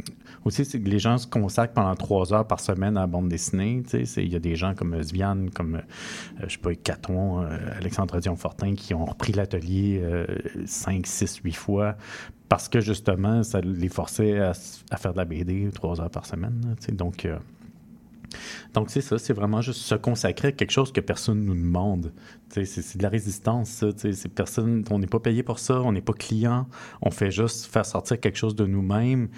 aussi, 0.46 0.66
c'est 0.66 0.80
que 0.80 0.90
les 0.90 1.00
gens 1.00 1.18
se 1.18 1.28
consacrent 1.28 1.74
pendant 1.74 1.96
trois 1.96 2.34
heures 2.34 2.48
par 2.48 2.60
semaine 2.60 2.98
à 2.98 3.08
bande 3.10 3.30
dessinée. 3.30 3.84
Il 4.18 4.32
y 4.32 4.36
a 4.36 4.40
des 4.40 4.56
gens 4.56 4.74
comme 4.74 5.02
Svian, 5.04 5.48
comme, 5.54 5.76
euh, 5.76 6.46
je 6.48 6.54
sais 6.54 6.60
pas, 6.60 6.74
Caton, 6.76 7.42
euh, 7.42 7.58
Alexandre 7.78 8.20
Dion-Fortin, 8.20 8.76
qui 8.76 8.94
ont 8.94 9.06
repris 9.06 9.34
l'atelier 9.34 10.00
euh, 10.04 10.26
cinq, 10.66 11.08
six, 11.08 11.38
huit 11.44 11.56
fois 11.56 11.98
parce 12.50 12.68
que 12.68 12.82
justement, 12.82 13.44
ça 13.44 13.62
les 13.62 13.90
forçait 13.90 14.40
à, 14.40 14.54
faire 14.98 15.14
de 15.14 15.18
la 15.18 15.26
BD 15.26 15.70
trois 15.72 16.02
heures 16.02 16.10
par 16.10 16.26
semaine. 16.26 16.60
là, 16.66 16.94
donc, 16.96 17.26
euh, 17.26 17.38
donc 18.74 18.90
c'est 18.90 19.02
ça, 19.02 19.20
c'est 19.20 19.34
vraiment 19.34 19.62
juste 19.62 19.82
se 19.82 19.96
consacrer 19.96 20.50
à 20.50 20.52
quelque 20.52 20.72
chose 20.72 20.92
que 20.92 21.00
personne 21.00 21.46
nous 21.46 21.54
demande. 21.54 22.12
C'est 22.50 22.98
de 22.98 23.04
la 23.04 23.10
résistance, 23.10 23.70
ça. 23.70 23.88
personne, 24.36 24.84
on 24.90 25.00
n'est 25.00 25.08
pas 25.08 25.20
payé 25.20 25.44
pour 25.44 25.60
ça, 25.60 25.80
on 25.82 25.92
n'est 25.92 26.02
pas 26.02 26.14
client, 26.14 26.68
on 27.02 27.12
fait 27.12 27.32
juste 27.32 27.68
faire 27.68 27.86
sortir 27.86 28.20
quelque 28.20 28.38
chose 28.38 28.56
de 28.56 28.66
nous-mêmes. 28.66 29.30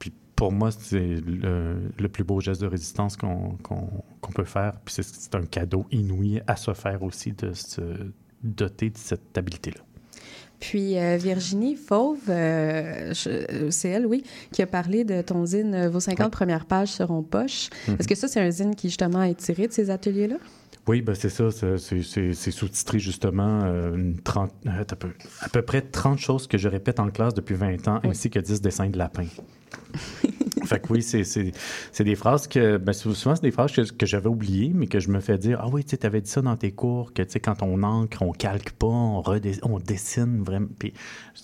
Puis 0.00 0.12
pour 0.36 0.52
moi, 0.52 0.70
c'est 0.70 1.00
le, 1.26 1.76
le 1.98 2.08
plus 2.08 2.22
beau 2.24 2.40
geste 2.40 2.60
de 2.60 2.66
résistance 2.66 3.16
qu'on 3.16 3.56
peut 4.34 4.44
faire. 4.44 4.74
Puis 4.84 4.94
c'est- 5.02 5.34
un 5.34 5.46
cadeau 5.46 5.86
inouï 5.90 6.42
à 6.46 6.56
se 6.56 6.72
faire 6.74 7.02
aussi 7.02 7.32
de 7.32 7.52
se 7.52 7.80
doter 8.42 8.90
de 8.90 8.98
cette 8.98 9.36
habileté-là. 9.36 9.80
Puis 10.60 10.98
euh, 10.98 11.16
Virginie 11.18 11.76
Fauve, 11.76 12.18
euh, 12.30 13.12
c'est 13.14 13.88
elle, 13.88 14.06
oui, 14.06 14.22
qui 14.52 14.62
a 14.62 14.66
parlé 14.66 15.04
de 15.04 15.20
ton 15.20 15.44
zine 15.44 15.74
euh, 15.74 15.88
Vos 15.90 16.00
50 16.00 16.26
Ouais. 16.26 16.30
premières 16.30 16.64
pages 16.64 16.88
seront 16.88 17.22
poche. 17.22 17.68
Mhm. 17.88 17.96
Est-ce 17.98 18.08
que 18.08 18.14
ça, 18.14 18.26
c'est 18.28 18.40
un 18.40 18.50
zine 18.50 18.74
qui, 18.74 18.88
justement, 18.88 19.22
est 19.22 19.34
tiré 19.34 19.66
de 19.68 19.72
ces 19.72 19.90
ateliers-là? 19.90 20.36
Oui, 20.88 21.02
ben 21.02 21.14
c'est 21.14 21.28
ça. 21.30 21.50
c'est- 21.50 22.50
sous-titré 22.50 22.98
justement 23.00 23.64
euh, 23.64 23.94
une 23.96 24.18
30, 24.20 24.52
attends 24.66 24.94
un 24.94 24.96
peu, 24.96 25.08
à 25.40 25.48
peu 25.48 25.60
près 25.62 25.82
30 25.82 26.18
choses 26.18 26.46
que 26.46 26.56
je 26.58 26.68
répète 26.68 27.00
en 27.00 27.10
classe 27.10 27.34
depuis 27.34 27.54
20 27.56 27.88
ans, 27.88 28.00
Oui. 28.04 28.10
ainsi 28.10 28.30
que 28.30 28.38
10 28.38 28.60
dessins 28.62 28.88
de 28.88 28.96
lapins. 28.96 29.26
Fait 30.66 30.80
que 30.80 30.92
oui, 30.92 31.02
c'est- 31.02 31.52
des 32.04 32.14
phrases 32.14 32.46
que, 32.48 32.76
ben, 32.76 32.92
sou- 32.92 33.14
souvent, 33.14 33.36
c'est 33.36 33.42
des 33.42 33.50
phrases 33.50 33.72
que, 33.72 34.06
j'avais 34.06 34.28
oubliées, 34.28 34.72
mais 34.74 34.86
que 34.86 35.00
je 35.00 35.10
me 35.10 35.20
fais 35.20 35.38
dire 35.38 35.60
Ah 35.62 35.68
oui, 35.68 35.84
tu 35.84 35.96
avais 36.04 36.20
dit 36.20 36.30
ça 36.30 36.42
dans 36.42 36.56
tes 36.56 36.72
cours, 36.72 37.12
que 37.12 37.22
tu 37.22 37.32
sais, 37.32 37.40
quand 37.40 37.62
on 37.62 37.82
encre, 37.82 38.22
on 38.22 38.32
calque 38.32 38.72
pas, 38.72 38.86
on, 38.86 39.22
on 39.62 39.78
dessine 39.78 40.42
vraiment. 40.42 40.68
Puis, 40.78 40.92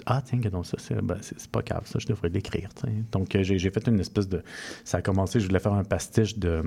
ah, 0.06 0.22
tiens, 0.24 0.38
donc 0.38 0.66
ça, 0.66 0.76
c'est 0.78 1.00
ben, 1.00 1.18
pas 1.50 1.62
grave, 1.62 1.82
ça, 1.86 1.98
je 1.98 2.06
devrais 2.06 2.28
l'écrire. 2.28 2.68
Donc, 3.12 3.34
euh, 3.36 3.42
j'ai 3.42 3.70
fait 3.70 3.86
une 3.86 4.00
espèce 4.00 4.28
de. 4.28 4.42
Ça 4.84 4.98
a 4.98 5.02
commencé, 5.02 5.40
je 5.40 5.46
voulais 5.46 5.60
faire 5.60 5.74
un 5.74 5.84
pastiche 5.84 6.38
de 6.38 6.62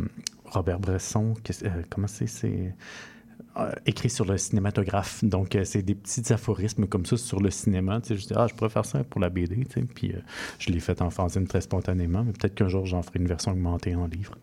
Robert 0.46 0.80
Bresson. 0.80 1.34
euh, 1.64 1.70
comment 1.90 2.08
c'est 2.08 2.28
écrit 3.86 4.10
sur 4.10 4.26
le 4.26 4.38
cinématographe. 4.38 5.24
Donc, 5.24 5.56
euh, 5.56 5.64
c'est 5.64 5.82
des 5.82 5.96
petits 5.96 6.34
aphorismes 6.34 6.88
comme 6.88 7.06
ça 7.06 7.18
sur 7.18 7.40
le 7.40 7.50
cinéma. 7.50 8.00
Je 8.08 8.16
dis, 8.16 8.34
ah, 8.36 8.48
je 8.50 8.54
pourrais 8.54 8.70
faire 8.70 8.86
ça 8.86 9.04
pour 9.04 9.22
la 9.22 9.30
BD. 9.30 9.66
Puis, 9.94 10.12
euh, 10.12 10.20
je 10.60 10.72
l'ai 10.72 10.80
fait 10.80 11.02
en 11.02 11.10
fanzine 11.10 11.48
très 11.48 11.62
spontanément, 11.62 12.24
mais 12.24 12.34
peut-être 12.34 12.56
qu'un 12.56 12.68
jour, 12.68 12.86
j'en 12.86 13.02
ferai 13.02 13.20
une 13.20 13.28
version 13.28 13.52
augmentée 13.52 13.96
en 13.96 14.08
livre. 14.08 14.36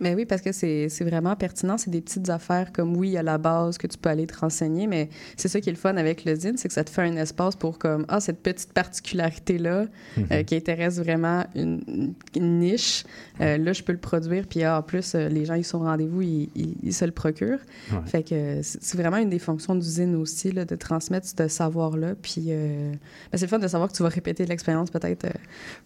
Mais 0.00 0.14
oui, 0.14 0.24
parce 0.26 0.42
que 0.42 0.52
c'est 0.52 0.88
vraiment 1.04 1.34
pertinent. 1.36 1.76
C'est 1.78 1.90
des 1.90 2.00
petites 2.00 2.28
affaires 2.30 2.72
comme, 2.72 2.96
oui, 2.96 3.16
à 3.16 3.22
la 3.22 3.38
base, 3.38 3.78
que 3.78 3.86
tu 3.86 3.98
peux 3.98 4.08
aller 4.08 4.26
te 4.26 4.38
renseigner, 4.38 4.86
mais 4.86 5.08
c'est 5.36 5.48
ça 5.48 5.60
qui 5.60 5.68
est 5.68 5.72
le 5.72 5.78
fun 5.78 5.96
avec 5.96 6.24
le 6.24 6.34
c'est 6.38 6.68
que 6.68 6.74
ça 6.74 6.84
te 6.84 6.90
fait 6.90 7.02
un 7.02 7.16
espace 7.16 7.56
pour, 7.56 7.78
comme, 7.78 8.04
ah, 8.08 8.20
cette 8.20 8.40
petite 8.42 8.72
particularité-là 8.72 9.86
euh, 10.30 10.42
qui 10.42 10.54
intéresse 10.54 10.98
vraiment 10.98 11.44
une, 11.54 12.12
une 12.36 12.58
niche, 12.58 13.04
euh, 13.40 13.56
là, 13.58 13.72
je 13.72 13.82
peux 13.82 13.92
le 13.92 13.98
produire, 13.98 14.46
puis 14.46 14.62
ah, 14.62 14.78
en 14.78 14.82
plus, 14.82 15.14
euh, 15.14 15.28
les 15.28 15.44
gens, 15.44 15.54
ils 15.54 15.64
sont 15.64 15.78
au 15.78 15.84
rendez-vous, 15.84 16.22
ils, 16.22 16.50
ils- 16.54 16.76
ils 16.82 16.92
se 16.94 17.04
le 17.04 17.10
procurent. 17.12 17.58
Ouais. 17.92 17.98
Fait 18.06 18.22
que 18.22 18.60
c'est 18.62 18.96
vraiment 18.96 19.16
une 19.16 19.30
des 19.30 19.38
fonctions 19.38 19.74
d'usine 19.74 20.14
aussi, 20.16 20.52
là, 20.52 20.64
de 20.64 20.76
transmettre 20.76 21.26
ce 21.26 21.48
savoir-là. 21.48 22.14
Puis 22.20 22.46
euh, 22.48 22.92
ben, 22.92 23.38
c'est 23.38 23.46
le 23.46 23.48
fun 23.50 23.58
de 23.58 23.68
savoir 23.68 23.90
que 23.90 23.96
tu 23.96 24.02
vas 24.02 24.08
répéter 24.08 24.46
l'expérience 24.46 24.90
peut-être 24.90 25.26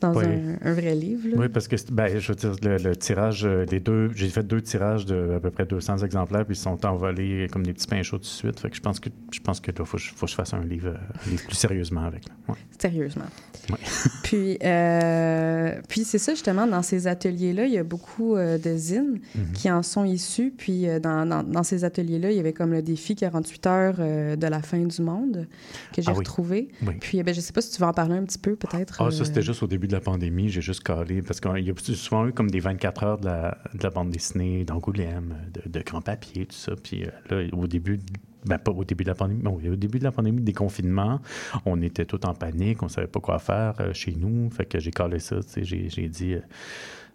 dans 0.01 0.15
Oui. 0.15 0.25
un, 0.25 0.69
un 0.69 0.73
vrai 0.75 0.95
livre. 0.95 1.29
là. 1.29 1.37
Oui, 1.39 1.49
parce 1.49 1.69
que 1.69 1.77
ben, 1.93 2.19
je 2.19 2.29
veux 2.33 2.35
dire, 2.37 2.55
le, 2.63 2.77
le 2.77 2.97
tirage, 2.97 3.45
euh, 3.45 3.65
les 3.71 3.81
deux, 4.09 4.15
j'ai 4.15 4.29
fait 4.29 4.43
deux 4.47 4.61
tirages 4.61 5.07
de 5.07 5.35
à 5.37 5.41
peu 5.41 5.51
près 5.51 5.67
200 5.67 5.99
exemplaires, 5.99 6.45
puis 6.45 6.55
ils 6.55 6.61
sont 6.61 6.85
envolés 6.87 7.47
comme 7.53 7.65
des 7.65 7.73
petits 7.73 7.87
pains 7.87 8.03
chauds 8.03 8.19
tout 8.19 8.23
de 8.23 8.27
suite. 8.27 8.61
Fait 8.61 8.71
que 8.71 8.77
je 8.77 8.81
pense 8.81 9.01
que 9.01 9.11
je 9.33 9.41
pense 9.41 9.61
que 9.61 9.71
là, 9.71 9.85
faut, 9.85 9.99
faut 9.99 10.27
que 10.27 10.31
je 10.31 10.35
fasse 10.37 10.55
un 10.55 10.65
livre, 10.65 10.89
euh, 10.89 11.27
un 11.27 11.31
livre 11.31 11.45
plus 11.47 11.55
sérieusement 11.57 12.03
avec. 12.05 12.25
Ouais. 12.49 12.55
Sérieusement. 12.79 13.25
Ouais. 13.71 13.77
puis 14.23 14.59
euh, 14.63 15.81
puis 15.89 16.05
c'est 16.05 16.19
ça, 16.19 16.33
justement, 16.33 16.67
dans 16.67 16.83
ces 16.83 17.07
ateliers-là, 17.07 17.67
il 17.67 17.73
y 17.73 17.79
a 17.79 17.85
beaucoup 17.85 18.37
euh, 18.37 18.59
de 18.59 18.77
zines 18.77 19.21
Mhm. 19.35 19.53
qui 19.55 19.71
en 19.71 19.83
sont 19.83 20.05
issus. 20.05 20.53
Puis 20.57 20.89
euh, 20.89 20.99
dans, 21.01 21.27
dans, 21.27 21.43
dans 21.43 21.63
ces 21.63 21.85
ateliers-là, 21.85 22.31
il 22.31 22.37
y 22.37 22.41
avait 22.41 22.53
comme 22.53 22.73
le 22.73 22.83
défi 22.83 23.15
48 23.17 23.67
heures 23.67 23.97
de 23.97 24.47
la 24.47 24.63
fin 24.63 24.79
du 24.79 25.03
monde 25.03 25.47
que 25.95 26.03
j'ai 26.03 26.11
Ah 26.11 26.15
retrouvé. 26.15 26.69
Oui. 26.87 26.95
Puis 27.01 27.23
ben, 27.23 27.35
je 27.35 27.41
sais 27.41 27.53
pas 27.53 27.61
si 27.61 27.71
tu 27.73 27.81
veux 27.81 27.87
en 27.89 27.93
parler 27.93 28.17
un 28.17 28.25
petit 28.25 28.39
peu, 28.39 28.57
peut-être. 28.57 29.01
Ah, 29.03 29.11
ça, 29.11 29.25
c'était 29.25 29.43
juste 29.43 29.63
au 29.63 29.67
début 29.67 29.87
de 29.89 29.93
la 29.93 30.01
pandémie. 30.01 30.49
J'ai 30.49 30.61
juste 30.63 30.83
calé. 30.83 31.23
Parce 31.23 31.41
qu'il 31.41 31.67
y 31.67 31.71
a 31.71 31.75
souvent 31.95 32.27
eu 32.27 32.33
comme 32.33 32.51
des 32.51 32.61
24 32.61 33.05
heures 33.05 33.19
de 33.19 33.27
la, 33.27 33.59
de 33.75 33.83
la 33.83 33.90
bande 33.91 34.11
dessinée 34.11 34.65
d'Angoulême, 34.65 35.35
de, 35.67 35.81
grand 35.83 36.01
papier, 36.01 36.47
tout 36.47 36.57
ça. 36.57 36.73
Puis 36.83 37.05
euh, 37.05 37.43
là, 37.47 37.57
au 37.57 37.67
début, 37.67 37.99
ben, 38.47 38.59
pas 38.59 38.73
au 38.73 38.85
début 38.85 39.05
de 39.05 39.09
la 39.11 39.15
pandémie, 39.15 39.43
oui, 39.47 39.69
au 39.69 39.77
début 39.77 39.99
de 39.99 40.05
la 40.05 40.13
pandémie, 40.13 40.41
des 40.43 40.53
confinements, 40.53 41.21
on 41.67 41.81
était 41.83 42.07
tous 42.07 42.21
en 42.27 42.35
panique, 42.35 42.83
on 42.83 42.89
savait 42.89 43.07
pas 43.07 43.21
quoi 43.21 43.39
faire 43.39 43.75
euh, 43.81 43.93
chez 43.93 44.13
nous. 44.15 44.51
Fait 44.51 44.65
que 44.67 44.79
j'ai 44.81 44.91
calé 44.91 45.19
ça. 45.19 45.37
J'ai 45.57 46.09
dit, 46.09 46.35
euh, 46.35 46.41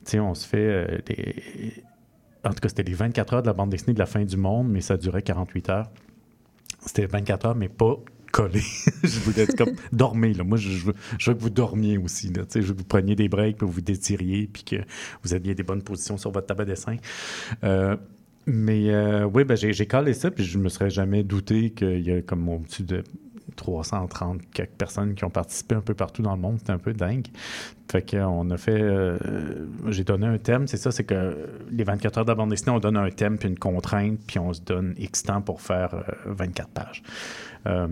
tu 0.05 0.19
on 0.19 0.35
se 0.35 0.47
fait. 0.47 0.57
euh, 0.57 0.97
des- 1.05 1.83
En 2.43 2.49
tout 2.49 2.59
cas, 2.61 2.69
c'était 2.69 2.83
les 2.83 2.93
24 2.93 3.33
heures 3.33 3.41
de 3.41 3.47
la 3.47 3.53
bande 3.53 3.71
dessinée 3.71 3.93
de 3.95 3.99
la 3.99 4.05
fin 4.05 4.23
du 4.23 4.37
monde, 4.37 4.69
mais 4.69 4.81
ça 4.81 4.97
durait 4.97 5.23
48 5.23 5.69
heures. 5.69 5.89
C'était 6.85 7.07
24 7.07 7.47
heures, 7.47 7.55
mais 7.55 7.69
pas 7.69 7.95
collé. 8.35 8.61
je 9.03 9.19
voulais 9.21 9.43
être 9.43 9.55
comme 9.55 9.75
dormez 9.93 10.33
là. 10.33 10.43
Moi, 10.43 10.57
je, 10.57 10.85
veux, 10.85 10.93
je 11.17 11.31
veux 11.31 11.37
que 11.37 11.41
vous 11.41 11.49
dormiez 11.49 11.97
aussi. 11.97 12.33
Là. 12.33 12.43
Je 12.53 12.59
veux 12.59 12.73
que 12.73 12.79
vous 12.79 12.83
preniez 12.83 13.15
des 13.15 13.29
breaks, 13.29 13.57
puis 13.57 13.67
vous 13.67 13.81
détiriez, 13.81 14.49
puis 14.51 14.63
que 14.63 14.75
vous 15.23 15.33
aviez 15.33 15.55
des 15.55 15.63
bonnes 15.63 15.81
positions 15.81 16.17
sur 16.17 16.31
votre 16.31 16.47
table 16.47 16.63
à 16.63 16.65
dessin. 16.65 16.97
Euh, 17.63 17.95
mais 18.45 18.89
euh, 18.89 19.23
oui, 19.23 19.45
ben, 19.45 19.55
j'ai, 19.55 19.85
collé 19.87 20.13
ça, 20.13 20.31
puis 20.31 20.43
je 20.43 20.57
me 20.57 20.67
serais 20.67 20.89
jamais 20.89 21.23
douté 21.23 21.71
qu'il 21.71 22.01
y 22.01 22.11
a 22.11 22.21
comme 22.21 22.47
au-dessus 22.49 22.83
de 22.83 23.03
330 23.55 24.41
quelques 24.53 24.71
personnes 24.71 25.15
qui 25.15 25.23
ont 25.23 25.29
participé 25.29 25.75
un 25.75 25.81
peu 25.81 25.93
partout 25.93 26.21
dans 26.21 26.35
le 26.35 26.41
monde. 26.41 26.57
C'était 26.59 26.73
un 26.73 26.77
peu 26.77 26.93
dingue. 26.93 27.27
Fait 27.89 28.07
qu'on 28.07 28.49
a 28.49 28.57
fait. 28.57 28.81
euh, 28.81 29.17
j'ai 29.87 30.03
donné 30.03 30.27
un 30.27 30.37
thème, 30.37 30.67
c'est 30.67 30.77
ça, 30.77 30.91
c'est 30.91 31.03
que 31.03 31.37
les 31.71 31.83
24 31.83 32.17
heures 32.17 32.25
de 32.25 32.33
bande 32.33 32.53
on 32.67 32.79
donne 32.79 32.97
un 32.97 33.09
thème 33.11 33.37
puis 33.37 33.47
une 33.47 33.59
contrainte, 33.59 34.19
puis 34.27 34.39
on 34.39 34.51
se 34.51 34.61
donne 34.61 34.93
X 34.97 35.23
temps 35.23 35.41
pour 35.41 35.61
faire 35.61 35.93
euh, 35.93 36.33
24 36.33 36.69
pages. 36.69 37.03
Euh, 37.67 37.87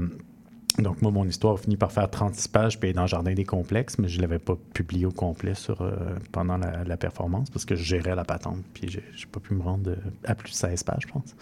donc, 0.80 1.02
moi, 1.02 1.12
mon 1.12 1.26
histoire 1.26 1.54
a 1.54 1.58
fini 1.58 1.78
par 1.78 1.92
faire 1.92 2.10
36 2.10 2.48
pages, 2.48 2.80
puis 2.80 2.94
dans 2.94 3.04
le 3.04 3.08
Jardin 3.08 3.34
des 3.34 3.46
complexes, 3.46 3.98
mais 4.00 4.08
je 4.08 4.18
ne 4.18 4.22
l'avais 4.24 4.40
pas 4.40 4.58
publié 4.74 5.06
au 5.06 5.12
complet 5.12 5.54
sur, 5.54 5.82
euh, 5.82 5.92
pendant 6.32 6.58
la, 6.58 6.84
la 6.84 6.98
performance 6.98 7.50
parce 7.52 7.66
que 7.66 7.76
je 7.76 7.84
gérais 7.84 8.16
la 8.16 8.24
patente, 8.24 8.60
puis 8.74 8.90
j'ai 8.90 9.04
j'ai 9.16 9.28
pas 9.28 9.40
pu 9.40 9.54
me 9.54 9.62
rendre 9.62 9.92
euh, 9.92 9.96
à 10.26 10.34
plus 10.36 10.52
de 10.52 10.56
16 10.56 10.84
pages, 10.84 11.04
je 11.08 11.12
pense. 11.12 11.36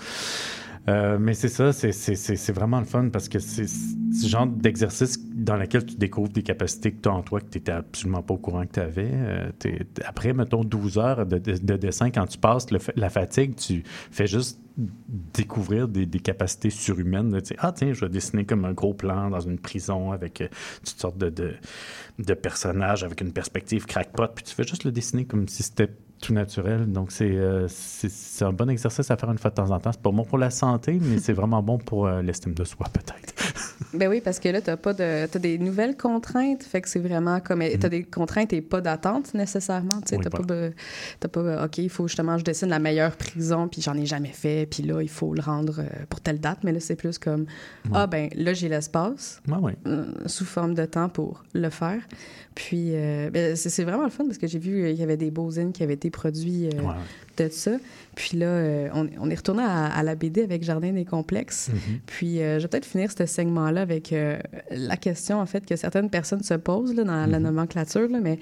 Euh, 0.90 1.20
mais 1.20 1.36
c'est 1.36 1.48
ça, 1.48 1.72
c'est- 1.74 2.52
vraiment 2.52 2.80
le 2.80 2.86
fun 2.86 3.10
parce 3.10 3.30
que 3.30 3.38
c'est 3.38 3.68
ce 3.68 4.28
genre 4.28 4.48
d'exercice 4.48 5.20
dans 5.34 5.56
lequel 5.56 5.86
tu 5.86 5.96
découvres 5.96 6.30
des 6.30 6.42
capacités 6.42 6.92
que 6.92 7.02
tu 7.04 7.08
as 7.10 7.14
en 7.14 7.22
toi 7.22 7.40
que 7.40 7.46
tu 7.50 7.60
n'étais 7.60 7.72
absolument 7.72 8.24
pas 8.24 8.34
au 8.34 8.38
courant 8.38 8.66
que 8.66 8.74
tu 8.74 8.80
avais. 8.80 9.12
après, 10.06 10.34
mettons, 10.34 10.64
12 10.64 10.98
heures 10.98 11.26
de, 11.26 11.38
de- 11.38 11.58
de 11.58 11.76
dessin, 11.78 12.10
quand 12.10 12.26
tu 12.26 12.40
passes 12.40 12.68
la 12.96 13.10
fatigue, 13.10 13.56
tu 13.56 13.84
fais 14.12 14.26
juste 14.28 14.60
découvrir 15.34 15.88
des, 15.88 16.08
capacités 16.20 16.70
surhumaines. 16.70 17.32
Tu 17.42 17.50
sais, 17.50 17.56
ah, 17.60 17.72
tiens, 17.72 17.94
je 17.94 18.02
vais 18.02 18.10
dessiner 18.10 18.46
comme 18.46 18.66
un 18.66 18.74
gros 18.74 18.94
plan 18.94 19.30
dans 19.30 19.40
une 19.40 19.60
prison 19.60 20.12
avec 20.12 20.42
euh, 20.42 20.48
toutes 20.84 21.00
sortes 21.00 21.18
de, 21.18 21.30
de, 21.30 21.54
de 22.20 22.34
personnages 22.34 23.04
avec 23.04 23.22
une 23.22 23.34
perspective 23.34 23.86
crackpot, 23.86 24.28
puis 24.34 24.44
tu 24.44 24.56
fais 24.56 24.64
juste 24.64 24.84
le 24.84 24.92
dessiner 24.92 25.26
comme 25.26 25.48
si 25.48 25.64
c'était 25.64 25.90
tout 26.22 26.34
naturel. 26.34 26.86
Donc, 26.92 27.12
c'est 27.12 27.30
euh, 27.32 27.68
c'est- 27.68 28.46
un 28.46 28.54
bon 28.54 28.70
exercice 28.70 29.10
à 29.12 29.18
faire 29.18 29.30
une 29.32 29.38
fois 29.38 29.50
de 29.52 29.56
temps 29.56 29.70
en 29.72 29.80
temps. 29.80 29.92
C'est 29.92 30.02
pas 30.02 30.12
bon 30.12 30.24
pour 30.24 30.38
la 30.38 30.50
santé, 30.50 30.98
mais 31.02 31.20
c'est 31.20 31.34
vraiment 31.34 31.62
bon 31.62 31.78
pour 31.78 32.08
euh, 32.08 32.22
l'estime 32.22 32.54
de 32.54 32.64
soi, 32.64 32.88
peut-être. 32.94 33.34
Ben 33.94 34.08
oui, 34.08 34.22
parce 34.24 34.40
que 34.40 34.48
là, 34.48 34.62
t'as 34.62 34.78
pas 34.78 34.94
de, 34.94 35.26
t'as 35.26 35.40
des 35.40 35.58
nouvelles 35.58 35.98
contraintes, 35.98 36.64
fait 36.64 36.80
que 36.82 36.88
c'est 36.88 37.00
vraiment 37.00 37.42
comme, 37.42 37.62
t'as 37.78 37.90
des 37.90 38.04
contraintes 38.04 38.54
et 38.54 38.62
pas 38.62 38.80
d'attente 38.80 39.34
nécessairement, 39.34 40.00
tu 40.06 40.10
sais. 40.12 40.18
Oui, 40.18 40.24
t'as 40.24 40.30
voilà. 40.30 40.70
pas, 41.20 41.28
pas, 41.28 41.66
ok, 41.66 41.78
il 41.80 41.90
faut 41.90 42.08
justement, 42.08 42.38
je 42.38 42.44
dessine 42.46 42.70
la 42.70 42.80
meilleure 42.80 43.18
prison, 43.18 43.68
puis 43.68 43.82
j'en 43.82 43.96
ai 43.96 44.06
jamais 44.06 44.30
fait, 44.30 44.66
puis 44.70 44.84
là, 44.84 45.02
il 45.02 45.10
faut 45.10 45.34
le 45.34 45.42
rendre 45.42 45.80
euh, 45.82 46.06
pour 46.10 46.22
telle 46.22 46.40
date, 46.40 46.60
mais 46.64 46.72
là, 46.72 46.80
c'est 46.80 46.96
plus 46.96 47.18
comme, 47.18 47.48
ah 47.94 48.08
ben, 48.08 48.30
là, 48.36 48.54
j'ai 48.54 48.70
l'espace, 48.70 49.42
Ouais, 49.50 49.58
ouais. 49.58 49.76
euh, 49.88 50.06
sous 50.26 50.46
forme 50.46 50.74
de 50.74 50.86
temps 50.86 51.10
pour 51.10 51.44
le 51.54 51.70
faire. 51.70 52.00
Puis, 52.56 52.92
ben, 52.92 53.56
c'est 53.58 53.84
vraiment 53.84 54.04
le 54.04 54.10
fun 54.10 54.26
parce 54.26 54.38
que 54.38 54.48
j'ai 54.48 54.60
vu 54.60 54.84
euh, 54.84 54.90
il 54.92 54.98
y 54.98 55.04
avait 55.04 55.18
des 55.18 55.32
beaux 55.32 55.50
qui 55.74 55.84
avaient 55.84 55.94
été 55.96 56.11
produits 56.12 56.70
euh. 56.74 56.82
De 57.48 57.54
ça. 57.54 57.72
Puis 58.16 58.38
là, 58.38 58.46
euh, 58.48 58.90
on, 58.94 59.08
on 59.22 59.30
est 59.30 59.36
retourné 59.36 59.64
à, 59.64 59.86
à 59.86 60.04
la 60.04 60.16
BD 60.16 60.44
avec 60.44 60.64
Jardin 60.64 60.92
des 60.92 61.06
complexes. 61.06 61.70
Mhm. 61.74 62.00
Puis 62.06 62.42
euh, 62.42 62.58
je 62.60 62.64
vais 62.64 62.68
peut-être 62.68 62.86
finir 62.86 63.10
ce 63.12 63.26
segment-là 63.26 63.82
avec 63.82 64.12
euh, 64.12 64.38
la 64.70 64.98
question, 64.98 65.40
en 65.40 65.46
fait, 65.46 65.66
que 65.66 65.76
certaines 65.78 66.10
personnes 66.10 66.44
se 66.44 66.54
posent 66.56 66.94
là, 66.94 67.04
dans 67.06 67.26
la 67.26 67.40
Mhm. 67.40 67.44
nomenclature, 67.46 68.10
là, 68.10 68.20
mais 68.22 68.38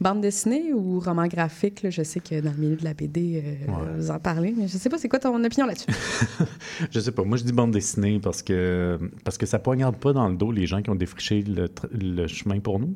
bande 0.00 0.20
dessinée 0.20 0.72
ou 0.74 1.00
roman 1.00 1.26
graphique, 1.26 1.82
là, 1.82 1.90
je 1.90 2.02
sais 2.02 2.20
que 2.20 2.40
dans 2.40 2.50
le 2.52 2.58
milieu 2.58 2.76
de 2.76 2.84
la 2.84 2.92
BD, 2.94 3.42
Ouais. 3.66 3.74
vous 3.96 4.10
en 4.10 4.18
parlez, 4.18 4.54
mais 4.56 4.68
je 4.68 4.76
sais 4.76 4.90
pas, 4.90 4.98
c'est 4.98 5.08
quoi 5.08 5.18
ton 5.18 5.42
opinion 5.42 5.66
là-dessus? 5.66 5.86
Je 6.90 7.00
sais 7.00 7.12
pas. 7.12 7.24
Moi, 7.24 7.36
je 7.38 7.44
dis 7.44 7.52
bande 7.52 7.70
dessinée 7.70 8.18
parce 8.22 8.42
que, 8.42 8.98
parce 9.24 9.38
que 9.38 9.46
ça 9.46 9.58
poignarde 9.58 9.96
pas 9.96 10.12
dans 10.12 10.28
le 10.28 10.36
dos 10.36 10.52
les 10.52 10.66
gens 10.66 10.82
qui 10.82 10.90
ont 10.90 10.94
défriché 10.94 11.42
le, 11.42 12.26
chemin 12.26 12.58
pour 12.60 12.78
nous. 12.78 12.94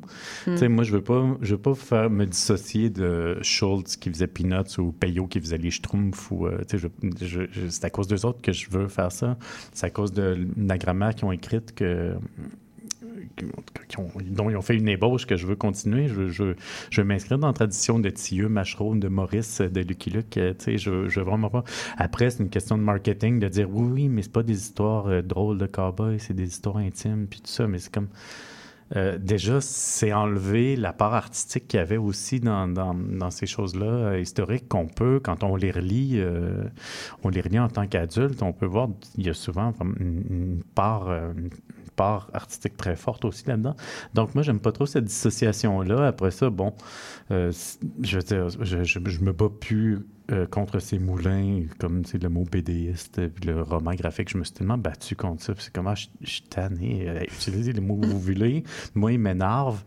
Sais, 0.57 0.67
moi, 0.67 0.83
je 0.83 0.91
veux 0.91 1.01
pas, 1.01 1.25
je 1.41 1.55
veux 1.55 1.61
pas 1.61 1.73
faire 1.73 2.09
me 2.09 2.25
dissocier 2.25 2.89
de 2.89 3.37
Schultz 3.41 3.95
qui 3.97 4.09
faisait 4.11 4.27
Peanuts 4.27 4.77
ou 4.79 4.91
Payot 4.91 5.27
qui 5.27 5.39
faisait 5.39 5.48
les 5.57 5.71
ou, 6.31 6.47
euh, 6.47 6.61
je- 6.71 7.41
je- 7.51 7.67
c'est 7.69 7.85
à 7.85 7.89
cause 7.89 8.07
d'eux 8.07 8.25
autres 8.25 8.41
que 8.41 8.51
je 8.51 8.69
veux 8.69 8.87
faire 8.87 9.11
ça. 9.11 9.37
C'est 9.73 9.85
à 9.85 9.89
cause 9.89 10.11
de 10.13 10.47
la 10.57 10.77
grammaire 10.77 11.15
qu'ils 11.15 11.25
ont 11.25 11.31
écrite 11.31 11.73
que 11.75 12.13
dont 14.31 14.49
ils 14.49 14.57
ont 14.57 14.61
fait 14.61 14.75
une 14.75 14.87
ébauche 14.89 15.25
que 15.25 15.37
je 15.37 15.47
veux 15.47 15.55
continuer. 15.55 16.07
Je, 16.07 16.27
je, 16.29 16.43
veux- 16.43 17.03
m'inscrire 17.03 17.39
dans 17.39 17.47
la 17.47 17.53
tradition 17.53 17.99
de 17.99 18.09
Thieu, 18.09 18.49
Machereau, 18.49 18.95
de 18.95 19.07
Maurice, 19.07 19.61
de 19.61 19.81
Lucky 19.81 20.09
Luke. 20.09 20.37
euh, 20.37 20.53
je, 20.77 20.89
veux 21.19 21.25
vraiment 21.25 21.49
pas. 21.49 21.63
Après, 21.97 22.29
c'est 22.29 22.43
une 22.43 22.49
question 22.49 22.77
de 22.77 22.83
marketing 22.83 23.39
de 23.39 23.47
dire 23.47 23.69
oui, 23.71 23.87
oui, 23.91 24.09
mais 24.09 24.21
c'est 24.21 24.31
pas 24.31 24.43
des 24.43 24.57
histoires 24.57 25.07
euh, 25.07 25.21
drôles 25.21 25.57
de 25.57 25.65
cowboy, 25.67 26.19
c'est 26.19 26.33
des 26.33 26.47
histoires 26.47 26.77
intimes, 26.77 27.27
puis 27.29 27.39
tout 27.41 27.51
ça. 27.51 27.67
Mais 27.67 27.79
c'est 27.79 27.93
comme. 27.93 28.09
Euh, 28.95 29.17
déjà, 29.19 29.61
c'est 29.61 30.13
enlever 30.13 30.75
la 30.75 30.93
part 30.93 31.13
artistique 31.13 31.67
qu'il 31.67 31.79
y 31.79 31.81
avait 31.81 31.97
aussi 31.97 32.39
dans, 32.39 33.29
ces 33.29 33.45
choses-là 33.45 33.85
euh, 33.85 34.19
historiques 34.19 34.67
qu'on 34.67 34.87
peut, 34.87 35.19
quand 35.23 35.43
on 35.43 35.55
les 35.55 35.71
relit, 35.71 36.13
euh, 36.15 36.63
on 37.23 37.29
les 37.29 37.41
relit 37.41 37.59
en 37.59 37.69
tant 37.69 37.85
qu'adulte, 37.85 38.41
on 38.41 38.53
peut 38.53 38.65
voir, 38.65 38.89
il 39.17 39.27
y 39.27 39.29
a 39.29 39.33
souvent 39.33 39.73
une, 39.99 40.23
une 40.29 40.63
part, 40.75 41.09
part 41.99 42.29
artistique 42.33 42.77
très 42.77 42.95
forte 42.95 43.25
aussi 43.25 43.45
là-dedans. 43.45 43.75
Donc, 44.13 44.33
moi, 44.33 44.41
j'aime 44.41 44.61
pas 44.61 44.71
trop 44.71 44.85
cette 44.85 45.03
dissociation-là. 45.03 46.07
Après 46.07 46.31
ça, 46.31 46.49
bon, 46.49 46.73
euh, 47.29 47.51
je 48.01 48.15
veux 48.15 48.23
dire, 48.23 48.47
je, 48.49 48.83
je, 48.85 48.99
je 49.03 49.19
me 49.19 49.33
bats 49.33 49.51
plus 49.59 50.07
euh, 50.31 50.47
contre 50.47 50.79
ces 50.79 50.97
moulins, 50.97 51.63
comme 51.77 52.05
sais, 52.05 52.17
le 52.17 52.29
mot 52.29 52.45
BDiste, 52.49 53.27
puis 53.27 53.47
le 53.47 53.61
roman 53.61 53.95
graphique. 53.95 54.29
Je 54.29 54.37
me 54.37 54.45
suis 54.45 54.53
tellement 54.53 54.77
battu 54.77 55.17
contre 55.17 55.43
ça. 55.43 55.53
C'est 55.57 55.73
comment 55.73 55.93
je, 55.93 56.07
je 56.21 56.29
suis 56.29 56.43
tanné 56.43 57.09
à 57.09 57.23
utiliser 57.23 57.73
les 57.73 57.81
mots 57.81 57.97
que 57.97 58.07
vous 58.07 58.19
voulez. 58.19 58.63
Moi, 58.95 59.11
ils 59.11 59.19
m'énervent. 59.19 59.83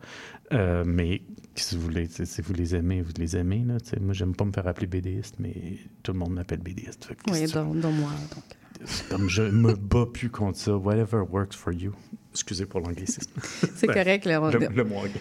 Euh, 0.53 0.85
mais 0.87 1.23
si 1.55 1.77
vous, 1.77 1.83
voulez, 1.83 2.09
si 2.09 2.43
vous 2.43 2.53
les 2.53 2.77
aimez, 2.77 3.01
vous 3.01 3.13
les 3.17 3.39
aimez. 3.39 3.65
Là, 3.67 3.79
moi, 4.03 4.13
j'aime 4.13 4.37
pas 4.37 4.45
me 4.45 4.53
faire 4.53 4.67
appeler 4.67 4.87
BDiste, 4.87 5.37
mais 5.39 5.79
tout 6.03 6.13
le 6.13 6.19
monde 6.19 6.35
m'appelle 6.35 6.61
BDiste. 6.61 7.09
Oui, 7.31 7.47
dont, 7.51 7.75
dont 7.75 7.93
moi. 7.93 8.11
Donc. 8.35 8.62
Comme 9.11 9.29
je 9.29 9.43
me 9.43 9.75
bats 9.75 10.07
plus 10.13 10.31
contre 10.31 10.59
ça. 10.59 10.77
Whatever 10.77 11.23
works 11.31 11.55
for 11.55 11.73
you. 11.73 11.93
Excusez 12.33 12.67
pour 12.67 12.81
l'anglicisme. 12.81 13.31
C'est 13.77 13.87
Ben, 13.87 13.95
correct. 13.95 14.25
Là, 14.25 14.43
on, 14.43 14.51
Le, 14.51 14.69
le 14.69 14.85
mot 14.85 14.97
anglais. 14.97 15.13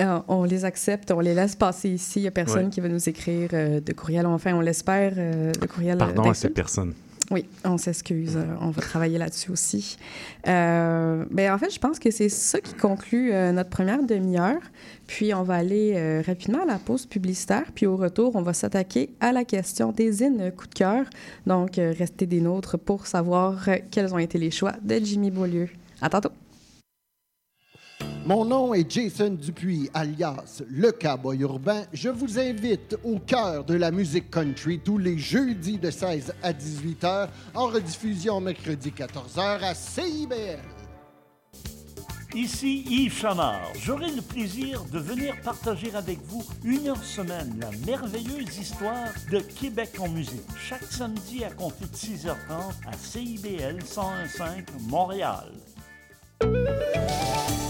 Euh, 0.00 0.20
on 0.28 0.44
les 0.44 0.64
accepte, 0.64 1.10
on 1.10 1.18
les 1.20 1.34
laisse 1.34 1.56
passer 1.56 1.88
ici. 1.88 2.20
Il 2.20 2.22
n'y 2.22 2.28
a 2.28 2.30
personne 2.30 2.64
Ouais. 2.66 2.70
qui 2.70 2.80
va 2.80 2.88
nous 2.88 3.08
écrire 3.08 3.50
euh, 3.52 3.80
de 3.80 3.92
courriel. 3.92 4.26
Enfin, 4.26 4.54
on 4.54 4.60
l'espère, 4.60 5.12
euh, 5.16 5.50
de 5.52 5.66
courriel 5.66 5.98
Pardon 5.98 6.30
à 6.30 6.34
ces 6.34 6.50
personnes. 6.50 6.94
Oui, 7.30 7.44
on 7.62 7.76
s'excuse. 7.76 8.36
euh, 8.36 8.54
on 8.60 8.70
va 8.70 8.80
travailler 8.80 9.18
là-dessus 9.18 9.50
aussi. 9.50 9.98
Euh, 10.46 11.26
ben, 11.30 11.52
en 11.52 11.58
fait, 11.58 11.70
je 11.70 11.78
pense 11.78 11.98
que 11.98 12.10
c'est 12.10 12.30
ça 12.30 12.58
qui 12.60 12.72
conclut 12.72 13.32
euh, 13.32 13.52
notre 13.52 13.68
première 13.68 14.02
demi-heure. 14.02 14.62
Puis, 15.06 15.34
on 15.34 15.42
va 15.42 15.56
aller 15.56 16.22
rapidement 16.26 16.62
à 16.62 16.66
la 16.66 16.78
pause 16.78 17.06
publicitaire. 17.06 17.64
Puis, 17.74 17.86
au 17.86 17.96
retour, 17.96 18.36
on 18.36 18.42
va 18.42 18.52
s'attaquer 18.52 19.10
à 19.20 19.32
la 19.32 19.44
question 19.44 19.92
des 19.92 20.12
zines 20.12 20.52
coup 20.52 20.66
de 20.66 20.74
cœur. 20.74 21.06
Donc, 21.46 21.76
restez 21.76 22.26
des 22.26 22.40
nôtres 22.42 22.78
pour 22.78 23.06
savoir 23.06 23.66
quels 23.90 24.12
ont 24.12 24.18
été 24.18 24.38
les 24.38 24.50
choix 24.50 24.74
de 24.82 24.96
Jimmy 24.96 25.30
Beaulieu. 25.30 25.68
À 26.02 26.10
tantôt. 26.10 26.30
Mon 28.28 28.44
nom 28.44 28.74
est 28.74 28.90
Jason 28.90 29.30
Dupuis, 29.30 29.88
alias 29.94 30.62
Le 30.68 30.92
Cowboy 30.92 31.38
Urbain. 31.38 31.84
Je 31.94 32.10
vous 32.10 32.38
invite 32.38 32.94
au 33.02 33.18
cœur 33.18 33.64
de 33.64 33.74
la 33.74 33.90
musique 33.90 34.30
country 34.30 34.80
tous 34.80 34.98
les 34.98 35.16
jeudis 35.16 35.78
de 35.78 35.90
16 35.90 36.34
à 36.42 36.52
18 36.52 37.04
h, 37.04 37.28
en 37.54 37.68
rediffusion 37.68 38.38
mercredi 38.42 38.92
14 38.92 39.34
h 39.34 39.62
à 39.62 39.72
CIBL. 39.72 40.58
Ici 42.34 42.84
Yves 42.86 43.16
Chamard. 43.16 43.72
J'aurai 43.80 44.12
le 44.12 44.20
plaisir 44.20 44.84
de 44.92 44.98
venir 44.98 45.34
partager 45.42 45.94
avec 45.94 46.18
vous 46.26 46.44
une 46.64 46.88
heure 46.88 47.02
semaine 47.02 47.58
la 47.58 47.70
merveilleuse 47.86 48.58
histoire 48.58 49.08
de 49.32 49.38
Québec 49.38 49.92
en 50.00 50.08
musique. 50.10 50.42
Chaque 50.58 50.84
samedi 50.84 51.44
à 51.44 51.50
compter 51.50 51.86
de 51.86 51.96
6h30 51.96 52.34
à 52.86 52.92
CIBL 52.92 53.78
101.5 53.78 54.66
Montréal. 54.86 55.50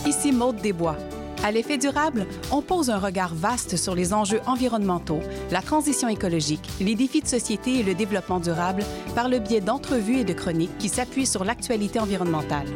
Ici 0.07 0.33
Maude 0.33 0.57
Desbois. 0.57 0.97
À 1.45 1.53
l'effet 1.53 1.79
durable, 1.79 2.27
on 2.51 2.63
pose 2.63 2.91
un 2.91 2.99
regard 2.99 3.35
vaste 3.35 3.77
sur 3.77 3.95
les 3.95 4.13
enjeux 4.13 4.41
environnementaux, 4.47 5.21
la 5.51 5.63
transition 5.63 6.09
écologique, 6.09 6.69
les 6.81 6.95
défis 6.95 7.21
de 7.21 7.29
société 7.29 7.79
et 7.79 7.83
le 7.83 7.95
développement 7.95 8.41
durable 8.41 8.83
par 9.15 9.29
le 9.29 9.39
biais 9.39 9.61
d'entrevues 9.61 10.19
et 10.19 10.25
de 10.25 10.33
chroniques 10.33 10.77
qui 10.79 10.89
s'appuient 10.89 11.27
sur 11.27 11.45
l'actualité 11.45 12.01
environnementale. 12.01 12.67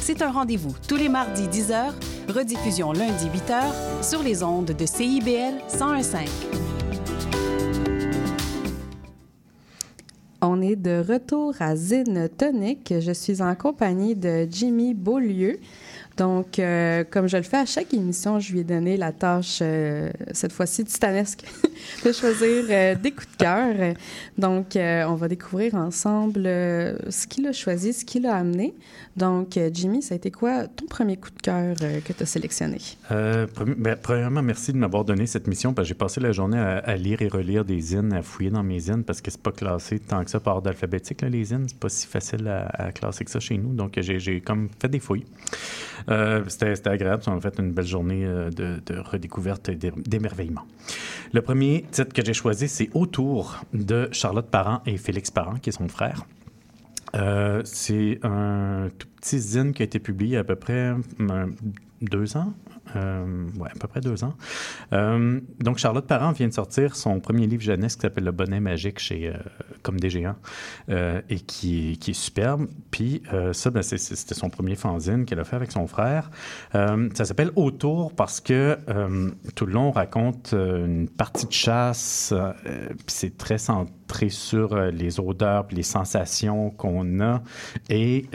C'est 0.00 0.22
un 0.22 0.30
rendez-vous 0.30 0.74
tous 0.86 0.96
les 0.96 1.08
mardis 1.08 1.48
10h, 1.48 1.92
rediffusion 2.28 2.92
lundi 2.92 3.26
8h 3.26 4.04
sur 4.04 4.22
les 4.22 4.42
ondes 4.42 4.72
de 4.72 4.86
CIBL 4.86 5.58
101.5. 5.68 6.81
On 10.44 10.60
est 10.60 10.74
de 10.74 11.04
retour 11.08 11.54
à 11.60 11.76
Zine 11.76 12.28
Tonic. 12.36 12.92
Je 12.98 13.12
suis 13.12 13.40
en 13.42 13.54
compagnie 13.54 14.16
de 14.16 14.48
Jimmy 14.50 14.92
Beaulieu. 14.92 15.60
Donc, 16.16 16.58
euh, 16.58 17.04
comme 17.10 17.26
je 17.26 17.36
le 17.36 17.42
fais 17.42 17.58
à 17.58 17.66
chaque 17.66 17.94
émission, 17.94 18.38
je 18.38 18.52
lui 18.52 18.60
ai 18.60 18.64
donné 18.64 18.96
la 18.96 19.12
tâche, 19.12 19.60
euh, 19.62 20.10
cette 20.32 20.52
fois-ci 20.52 20.84
titanesque, 20.84 21.44
de 22.04 22.12
choisir 22.12 22.64
euh, 22.68 22.94
des 22.94 23.12
coups 23.12 23.30
de 23.32 23.36
cœur. 23.36 23.94
Donc, 24.36 24.76
on 24.76 25.14
va 25.14 25.28
découvrir 25.28 25.74
ensemble 25.74 26.42
ce 26.44 27.26
qu'il 27.26 27.46
a 27.46 27.52
choisi, 27.52 27.92
ce 27.92 28.04
qu'il 28.04 28.26
a 28.26 28.34
amené. 28.34 28.74
Donc, 29.16 29.58
Jimmy, 29.72 30.02
ça 30.02 30.14
a 30.14 30.16
été 30.16 30.30
quoi 30.30 30.66
ton 30.68 30.86
premier 30.86 31.16
coup 31.16 31.30
de 31.30 31.40
cœur 31.40 31.76
que 31.76 32.12
tu 32.12 32.22
as 32.22 32.26
sélectionné? 32.26 32.78
Ben, 33.10 33.96
premièrement, 34.00 34.42
merci 34.42 34.72
de 34.72 34.78
m'avoir 34.78 35.04
donné 35.04 35.26
cette 35.26 35.46
mission 35.46 35.74
parce 35.74 35.86
que 35.86 35.88
j'ai 35.90 35.98
passé 35.98 36.20
la 36.20 36.32
journée 36.32 36.58
à, 36.58 36.96
lire 36.96 37.22
et 37.22 37.28
relire 37.28 37.64
des 37.64 37.80
zines, 37.80 38.12
à 38.12 38.22
fouiller 38.22 38.50
dans 38.50 38.62
mes 38.62 38.80
zines 38.80 39.04
parce 39.04 39.20
que 39.20 39.30
c'est 39.30 39.42
pas 39.42 39.52
classé 39.52 39.98
tant 39.98 40.24
que 40.24 40.30
ça 40.30 40.40
par 40.40 40.56
ordre 40.56 40.68
alphabétique, 40.68 41.22
les 41.22 41.44
zines. 41.44 41.64
C'est 41.68 41.78
pas 41.78 41.88
si 41.88 42.06
facile 42.06 42.48
à, 42.48 42.66
à, 42.72 42.92
classer 42.92 43.24
que 43.24 43.30
ça 43.30 43.40
chez 43.40 43.58
nous. 43.58 43.74
Donc, 43.74 43.98
j'ai 44.00 44.40
comme 44.40 44.68
fait 44.80 44.88
des 44.88 45.00
fouilles. 45.00 45.24
Euh, 46.08 46.44
c'était 46.48 46.88
agréable. 46.88 47.22
On 47.26 47.36
a 47.36 47.40
fait 47.40 47.58
une 47.58 47.72
belle 47.72 47.86
journée 47.86 48.24
euh, 48.24 48.50
de, 48.50 48.98
redécouverte 48.98 49.68
et 49.68 49.76
d'émerveillement. 49.76 50.64
Le 51.32 51.42
premier 51.42 51.84
titre 51.90 52.12
que 52.12 52.24
j'ai 52.24 52.34
choisi, 52.34 52.68
c'est 52.68 52.90
Autour 52.94 53.60
de 53.72 54.08
Charlotte 54.12 54.48
Parent 54.48 54.82
et 54.86 54.96
Félix 54.96 55.30
Parent, 55.30 55.54
qui 55.54 55.70
est 55.70 55.72
son 55.72 55.88
frère. 55.88 56.24
Euh, 57.14 57.60
c'est 57.64 58.18
un 58.22 58.88
tout 58.98 59.08
petit 59.20 59.38
zine 59.38 59.72
qui 59.72 59.82
a 59.82 59.84
été 59.84 59.98
publié 59.98 60.38
à 60.38 60.44
peu 60.44 60.56
près 60.56 60.94
deux 62.00 62.36
ans, 62.36 62.52
euh, 62.96 63.46
ouais, 63.58 63.68
à 63.70 63.78
peu 63.78 63.88
près 63.88 64.00
deux 64.00 64.24
ans. 64.24 64.34
Euh, 64.92 65.40
donc, 65.60 65.78
Charlotte 65.78 66.06
Parent 66.06 66.32
vient 66.32 66.48
de 66.48 66.52
sortir 66.52 66.96
son 66.96 67.20
premier 67.20 67.46
livre 67.46 67.62
jeunesse 67.62 67.96
qui 67.96 68.02
s'appelle 68.02 68.24
Le 68.24 68.32
Bonnet 68.32 68.60
Magique 68.60 68.98
chez 68.98 69.28
euh, 69.28 69.34
Comme 69.82 69.98
des 69.98 70.10
Géants 70.10 70.36
et 70.88 71.40
qui, 71.40 71.98
qui, 71.98 72.10
est 72.10 72.14
superbe. 72.14 72.66
Puis, 72.90 73.22
ça, 73.52 73.70
ben, 73.70 73.82
c'était 73.82 74.34
son 74.34 74.50
premier 74.50 74.76
fanzine 74.76 75.24
qu'elle 75.24 75.40
a 75.40 75.44
fait 75.44 75.56
avec 75.56 75.72
son 75.72 75.86
frère. 75.86 76.30
ça 76.72 77.24
s'appelle 77.24 77.50
Autour 77.56 78.14
parce 78.14 78.40
que 78.40 78.78
tout 79.54 79.66
le 79.66 79.72
long, 79.72 79.88
on 79.88 79.90
raconte 79.90 80.52
une 80.52 81.08
partie 81.08 81.46
de 81.46 81.52
chasse. 81.52 82.34
puis, 82.64 82.96
c'est 83.06 83.36
très 83.36 83.58
centré 83.58 84.28
sur 84.28 84.76
les 84.76 85.20
odeurs 85.20 85.66
les 85.70 85.82
sensations 85.82 86.70
qu'on 86.70 87.20
a. 87.20 87.42
Et 87.88 88.26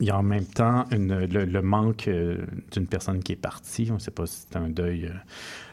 il 0.00 0.06
y 0.06 0.10
a 0.10 0.18
en 0.18 0.22
même 0.22 0.46
temps 0.46 0.86
le, 0.90 1.60
manque 1.60 2.08
euh, 2.08 2.38
d'une 2.72 2.86
personne 2.86 3.22
qui 3.22 3.32
est 3.32 3.36
partie. 3.36 3.88
On 3.90 3.94
ne 3.94 3.98
sait 3.98 4.10
pas 4.10 4.26
si 4.26 4.46
c'est 4.48 4.56
un 4.56 4.68
deuil 4.68 5.06
euh, 5.06 5.14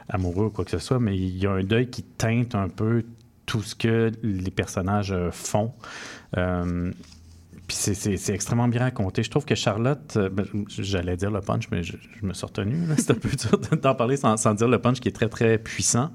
amoureux 0.09 0.47
ou 0.47 0.49
quoi 0.49 0.65
que 0.65 0.71
ce 0.71 0.79
soit, 0.79 0.99
mais 0.99 1.17
il 1.17 1.37
y 1.37 1.47
a 1.47 1.51
un 1.51 1.63
deuil 1.63 1.89
qui 1.89 2.03
teinte 2.03 2.53
un 2.53 2.67
peu 2.67 3.05
tout 3.45 3.61
ce 3.61 3.73
que 3.75 4.11
les 4.21 4.51
personnages 4.51 5.13
euh, 5.13 5.31
font. 5.31 5.71
puis 6.33 7.75
c'est 7.75 8.33
extrêmement 8.33 8.67
bien 8.67 8.81
raconté. 8.81 9.23
Je 9.23 9.29
trouve 9.29 9.45
que 9.45 9.55
Charlotte, 9.55 10.17
ben, 10.17 10.45
j'allais 10.67 11.15
dire 11.15 11.31
le 11.31 11.39
punch, 11.39 11.69
mais 11.71 11.83
je, 11.83 11.95
me 12.21 12.33
suis 12.33 12.45
retenu. 12.45 12.85
C'est 12.97 13.11
un 13.11 13.15
peu 13.15 13.29
dur 13.29 13.57
d'en 13.81 13.95
parler 13.95 14.17
sans, 14.17 14.35
sans, 14.35 14.53
dire 14.53 14.67
le 14.67 14.79
punch 14.79 14.99
qui 14.99 15.07
est 15.07 15.13
très, 15.13 15.29
très 15.29 15.57
puissant. 15.57 16.11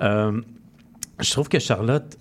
je 0.00 1.30
trouve 1.30 1.48
que 1.48 1.60
Charlotte 1.60 2.16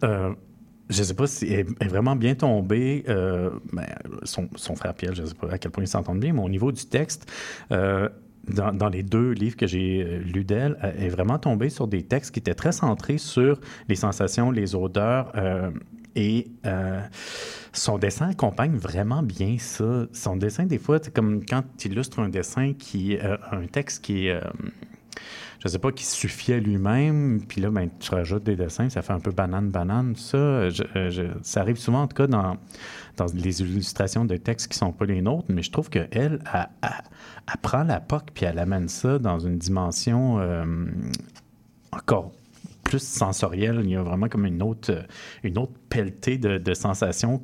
je 0.89 0.99
ne 0.99 1.03
sais 1.03 1.13
pas 1.13 1.27
si 1.27 1.51
elle 1.51 1.67
est 1.79 1.87
vraiment 1.87 2.15
bien 2.15 2.35
tombée. 2.35 3.03
Euh, 3.07 3.49
ben, 3.71 3.85
son, 4.23 4.75
frère 4.75 4.93
Pierre, 4.93 5.15
je 5.15 5.21
ne 5.21 5.27
sais 5.27 5.33
pas 5.33 5.51
à 5.51 5.57
quel 5.57 5.71
point 5.71 5.83
ils 5.83 5.87
s'entendent 5.87 6.19
bien, 6.19 6.33
mais 6.33 6.41
au 6.41 6.49
niveau 6.49 6.71
du 6.71 6.85
texte, 6.85 7.31
euh, 7.71 8.09
dans, 8.47 8.89
les 8.89 9.03
deux 9.03 9.31
livres 9.31 9.55
que 9.55 9.67
j'ai 9.67 10.03
euh, 10.03 10.19
lus 10.19 10.43
d'elle, 10.43 10.77
elle 10.81 11.05
est 11.05 11.09
vraiment 11.09 11.39
tombée 11.39 11.69
sur 11.69 11.87
des 11.87 12.03
textes 12.03 12.33
qui 12.33 12.39
étaient 12.39 12.53
très 12.53 12.73
centrés 12.73 13.17
sur 13.17 13.59
les 13.87 13.95
sensations, 13.95 14.51
les 14.51 14.75
odeurs. 14.75 15.31
et 16.15 16.51
son 17.71 17.97
dessin 17.97 18.29
accompagne 18.29 18.75
vraiment 18.75 19.23
bien 19.23 19.55
ça. 19.57 20.05
Son 20.11 20.35
dessin, 20.35 20.65
des 20.65 20.77
fois, 20.77 20.99
c'est 21.01 21.13
comme 21.13 21.43
quand 21.45 21.63
tu 21.77 21.87
illustres 21.87 22.19
un 22.19 22.29
dessin 22.29 22.73
qui, 22.73 23.17
un 23.19 23.65
texte 23.65 24.03
qui 24.03 24.27
est 24.27 24.39
je 25.63 25.69
sais 25.69 25.79
pas, 25.79 25.93
qui 25.93 26.05
suffit 26.05 26.51
à 26.51 26.59
lui-même, 26.59 27.41
puis 27.47 27.61
là, 27.61 27.69
ben, 27.69 27.89
tu 27.99 28.11
rajoutes 28.11 28.43
des 28.43 28.57
dessins, 28.57 28.89
ça 28.89 29.01
fait 29.01 29.13
un 29.13 29.21
peu 29.21 29.31
banane-banane. 29.31 30.13
Ça, 30.17 30.37
euh, 30.37 30.71
ça 31.41 31.61
arrive 31.61 31.77
souvent, 31.77 32.01
en 32.01 32.07
tout 32.07 32.17
cas, 32.17 32.27
dans, 32.27 32.57
dans 33.15 33.27
les 33.33 33.61
illustrations 33.61 34.25
de 34.25 34.35
textes 34.35 34.69
qui 34.69 34.77
sont 34.77 34.91
pas 34.91 35.05
les 35.05 35.21
nôtres, 35.21 35.47
mais 35.47 35.63
je 35.63 35.71
trouve 35.71 35.89
qu'elle, 35.89 36.09
elle, 36.11 36.39
elle, 36.51 37.59
prend 37.61 37.83
la 37.83 38.01
POC, 38.01 38.31
puis 38.33 38.45
elle 38.45 38.59
amène 38.59 38.89
ça 38.89 39.19
dans 39.19 39.39
une 39.39 39.57
dimension 39.57 40.37
euh, 40.39 40.65
encore 41.93 42.33
plus 42.83 43.01
sensorielle. 43.01 43.79
Il 43.85 43.91
y 43.91 43.95
a 43.95 44.03
vraiment 44.03 44.27
comme 44.27 44.45
une 44.45 44.61
autre, 44.61 45.05
une 45.43 45.57
autre 45.57 45.73
pelletée 45.87 46.37
de, 46.37 46.73
sensations 46.73 47.41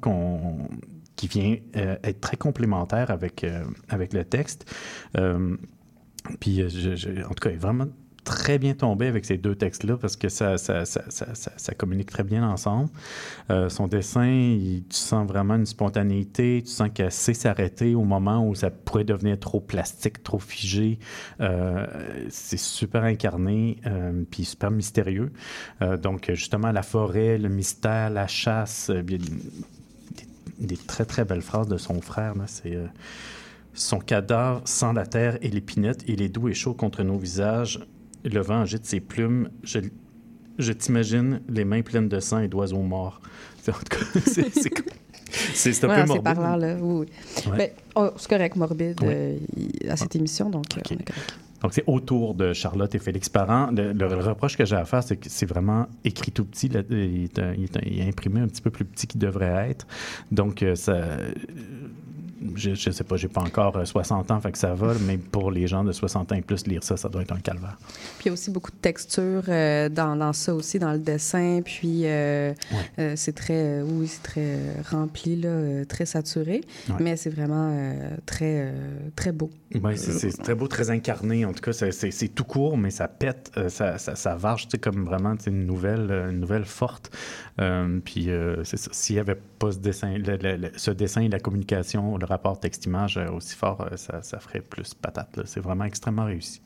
qui 1.16 1.28
vient 1.30 1.56
euh, 1.78 1.96
être 2.04 2.20
très 2.20 2.36
complémentaire 2.36 3.12
avec, 3.12 3.46
avec 3.88 4.12
le 4.12 4.26
texte. 4.26 4.70
puis, 6.42 6.64
en 6.66 7.30
tout 7.30 7.50
cas, 7.50 7.50
vraiment 7.58 7.88
très 8.30 8.60
bien 8.60 8.76
tombé 8.76 9.08
avec 9.08 9.26
ces 9.26 9.38
deux 9.38 9.56
textes-là 9.56 9.98
parce 9.98 10.16
que 10.16 10.30
ça, 10.30 10.60
ça, 10.60 10.86
ça, 10.86 11.02
ça, 11.10 11.74
communique 11.74 12.12
très 12.12 12.24
bien 12.24 12.48
ensemble. 12.48 12.90
Euh, 13.50 13.70
son 13.70 13.88
dessin, 13.88 14.56
tu 14.88 14.96
sens 14.96 15.28
vraiment 15.28 15.56
une 15.56 15.66
spontanéité, 15.66 16.62
tu 16.64 16.70
sens 16.70 16.90
qu'elle 16.94 17.12
sait 17.12 17.34
s'arrêter 17.34 17.96
au 17.96 18.04
moment 18.04 18.48
où 18.48 18.54
ça 18.54 18.70
pourrait 18.70 19.04
devenir 19.04 19.40
trop 19.40 19.60
plastique, 19.60 20.22
trop 20.22 20.38
figé. 20.38 21.00
Euh, 21.42 21.88
c'est 22.30 22.60
super 22.60 23.04
incarné, 23.04 23.78
euh, 23.88 24.24
puis 24.30 24.46
super 24.46 24.70
mystérieux. 24.70 25.32
donc, 26.04 26.30
justement, 26.32 26.72
la 26.72 26.84
forêt, 26.84 27.40
le 27.40 27.50
mystère, 27.50 28.12
la 28.12 28.28
chasse, 28.28 28.92
des, 28.92 29.18
des, 30.60 30.78
très, 30.78 31.06
très 31.06 31.26
belles 31.26 31.42
phrases 31.42 31.68
de 31.68 31.78
son 31.78 32.00
frère. 32.00 32.36
C'est 32.46 32.78
son 33.74 33.98
cadavre 33.98 34.62
sans 34.66 34.94
la 34.94 35.08
terre 35.08 35.40
et 35.42 35.50
l'épinette, 35.50 36.04
il 36.08 36.22
est 36.22 36.30
doux 36.30 36.48
et 36.48 36.54
chaud 36.54 36.76
contre 36.76 37.02
nos 37.02 37.18
visages. 37.18 37.80
Le 38.32 38.42
vent 38.42 38.62
agite 38.62 38.86
ses 38.86 39.00
plumes. 39.00 39.50
Je, 39.64 39.80
je 40.58 40.72
t'imagine 40.74 41.42
les 41.50 41.66
mains 41.66 41.82
pleines 41.82 42.10
de 42.10 42.20
sang 42.20 42.40
et 42.40 42.48
d'oiseaux 42.48 42.82
morts. 42.82 43.22
En 43.70 43.74
tout 43.74 43.84
cas, 43.90 44.82
c'est 45.54 45.84
un 45.84 45.88
peu 45.90 46.06
morbide. 46.08 46.16
C'est 46.16 46.34
par 46.34 46.58
là, 46.58 46.76
oui. 46.82 47.06
Oh, 47.96 48.10
c'est 48.18 48.30
correct, 48.30 48.56
morbide, 48.56 49.00
euh, 49.04 49.38
à 49.88 49.96
cette 49.96 50.16
émission, 50.16 50.50
donc 50.50 50.66
euh, 50.76 50.82
on 50.90 50.96
est 50.96 51.04
correct. 51.04 51.38
Donc, 51.62 51.74
c'est 51.74 51.84
autour 51.88 52.36
de 52.36 52.54
Charlotte 52.54 52.94
et 52.96 53.00
Félix 53.00 53.28
Parent. 53.30 53.70
Le, 53.72 54.06
reproche 54.22 54.58
que 54.58 54.66
j'ai 54.66 54.78
à 54.78 54.86
faire, 54.86 55.04
c'est 55.04 55.18
que 55.18 55.30
c'est 55.30 55.46
vraiment 55.46 55.88
écrit 56.06 56.32
tout 56.32 56.46
petit. 56.46 56.68
il, 56.68 57.30
est, 57.38 58.08
imprimé 58.08 58.40
un 58.40 58.48
petit 58.48 58.62
peu 58.62 58.72
plus 58.72 58.86
petit 58.86 59.08
qu'il 59.08 59.20
devrait 59.20 59.70
être. 59.70 59.86
Donc, 60.32 60.64
euh, 60.64 60.76
ça, 60.76 61.18
je, 62.56 62.70
ne 62.70 62.76
sais 62.76 63.04
pas, 63.04 63.18
j'ai 63.18 63.28
pas 63.28 63.42
encore 63.42 63.86
60 63.86 64.30
euh, 64.30 64.34
ans, 64.34 64.42
fait 64.42 64.52
que 64.52 64.58
ça 64.58 64.74
va, 64.74 64.94
mais 65.06 65.18
pour 65.18 65.52
les 65.52 65.68
gens 65.68 65.84
de 65.84 65.92
60 65.92 66.32
ans 66.32 66.36
et 66.36 66.42
plus, 66.42 66.66
lire 66.68 66.84
ça, 66.84 66.98
ça 66.98 67.10
doit 67.10 67.22
être 67.22 67.34
un 67.34 67.40
calvaire. 67.40 67.78
Puis 68.18 68.26
il 68.26 68.28
y 68.28 68.30
a 68.30 68.34
aussi 68.34 68.52
beaucoup 68.52 68.72
de 68.72 68.78
texture 68.78 69.44
euh, 69.48 69.90
dans, 69.90 70.16
dans, 70.16 70.34
ça 70.34 70.54
aussi, 70.54 70.80
dans 70.80 70.92
le 70.92 71.00
dessin, 71.00 71.62
puis 71.64 72.06
euh, 72.06 72.54
c'est 73.16 73.36
très, 73.36 73.82
oui, 73.82 74.08
c'est 74.08 74.24
très 74.24 74.58
rempli, 74.90 75.36
là, 75.36 75.86
très 75.86 76.06
saturé, 76.06 76.62
mais 77.00 77.16
c'est 77.16 77.30
vraiment 77.30 77.76
très, 78.26 78.74
très 79.16 79.32
beau. 79.32 79.50
Oui, 79.76 79.98
c'est 79.98 80.42
très 80.42 80.56
beau, 80.56 80.68
très 80.68 80.90
incarné, 80.90 81.46
en 81.46 81.54
tout 81.54 81.62
cas, 81.62 81.74
c'est 81.74 82.28
tout 82.30 82.44
court, 82.44 82.78
mais 82.78 82.92
ça 82.92 83.08
pète, 83.08 83.52
ça, 83.68 83.98
ça, 83.98 84.16
ça 84.16 84.36
varge, 84.36 84.64
tu 84.64 84.72
sais, 84.72 84.78
comme 84.78 85.06
vraiment 85.06 85.36
une 85.46 85.66
nouvelle, 85.66 86.28
une 86.30 86.40
nouvelle 86.40 86.66
forte. 86.66 87.12
puis 88.06 88.30
c'est 88.64 88.78
ça, 88.78 88.90
s'il 88.94 89.16
n'y 89.16 89.20
avait 89.20 89.38
pas 89.60 89.72
ce 89.72 89.80
dessin, 89.80 90.16
ce 90.76 90.92
dessin 90.92 91.22
et 91.22 91.30
la 91.30 91.40
communication, 91.40 92.18
le 92.18 92.26
rapport 92.30 92.60
texte-image 92.60 93.18
euh, 93.18 93.30
aussi 93.32 93.56
fort, 93.56 93.82
euh, 93.92 93.98
ça, 93.98 94.22
ça 94.22 94.40
ferait 94.40 94.62
plus 94.62 94.94
patate. 94.94 95.40
C'est 95.46 95.60
vraiment 95.60 95.86
extrêmement 95.86 96.26
réussi. 96.26 96.62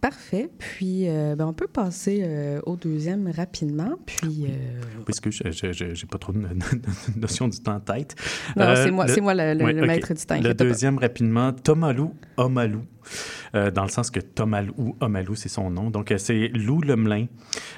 Parfait. 0.00 0.50
Puis, 0.58 1.08
euh, 1.08 1.34
ben, 1.36 1.46
on 1.46 1.52
peut 1.54 1.66
passer 1.66 2.20
euh, 2.22 2.60
au 2.66 2.76
deuxième 2.76 3.28
rapidement. 3.34 3.96
Puis, 4.04 4.44
euh, 4.46 4.80
Puisque 5.06 5.30
je 5.30 5.84
n'ai 5.84 6.08
pas 6.08 6.18
trop 6.18 6.32
de, 6.32 6.38
de- 6.40 6.44
de 6.46 7.20
notion 7.20 7.48
du 7.48 7.58
temps 7.60 7.76
en 7.76 7.80
tête. 7.80 8.14
non, 8.56 8.74
c'est 8.76 8.90
moi, 8.90 9.06
le- 9.06 9.12
c'est 9.14 9.20
moi 9.22 9.34
le, 9.34 9.54
le- 9.54 9.64
Ouais, 9.64 9.72
le 9.72 9.80
ok. 9.80 9.86
maître 9.88 10.14
du 10.14 10.24
temps. 10.26 10.34
Le 10.34 10.40
inquiète 10.40 10.58
pas. 10.58 10.64
deuxième, 10.64 10.98
rapidement, 10.98 11.52
Tomalou 11.52 12.14
Omalou, 12.36 12.82
dans 13.54 13.82
le 13.84 13.88
sens 13.88 14.10
que 14.10 14.20
Tomalou 14.20 14.94
Omalou, 15.00 15.34
c'est 15.34 15.48
son 15.48 15.70
nom. 15.70 15.88
Donc, 15.90 16.12
c'est 16.18 16.48
Lou 16.48 16.82
Lemelin. 16.82 17.26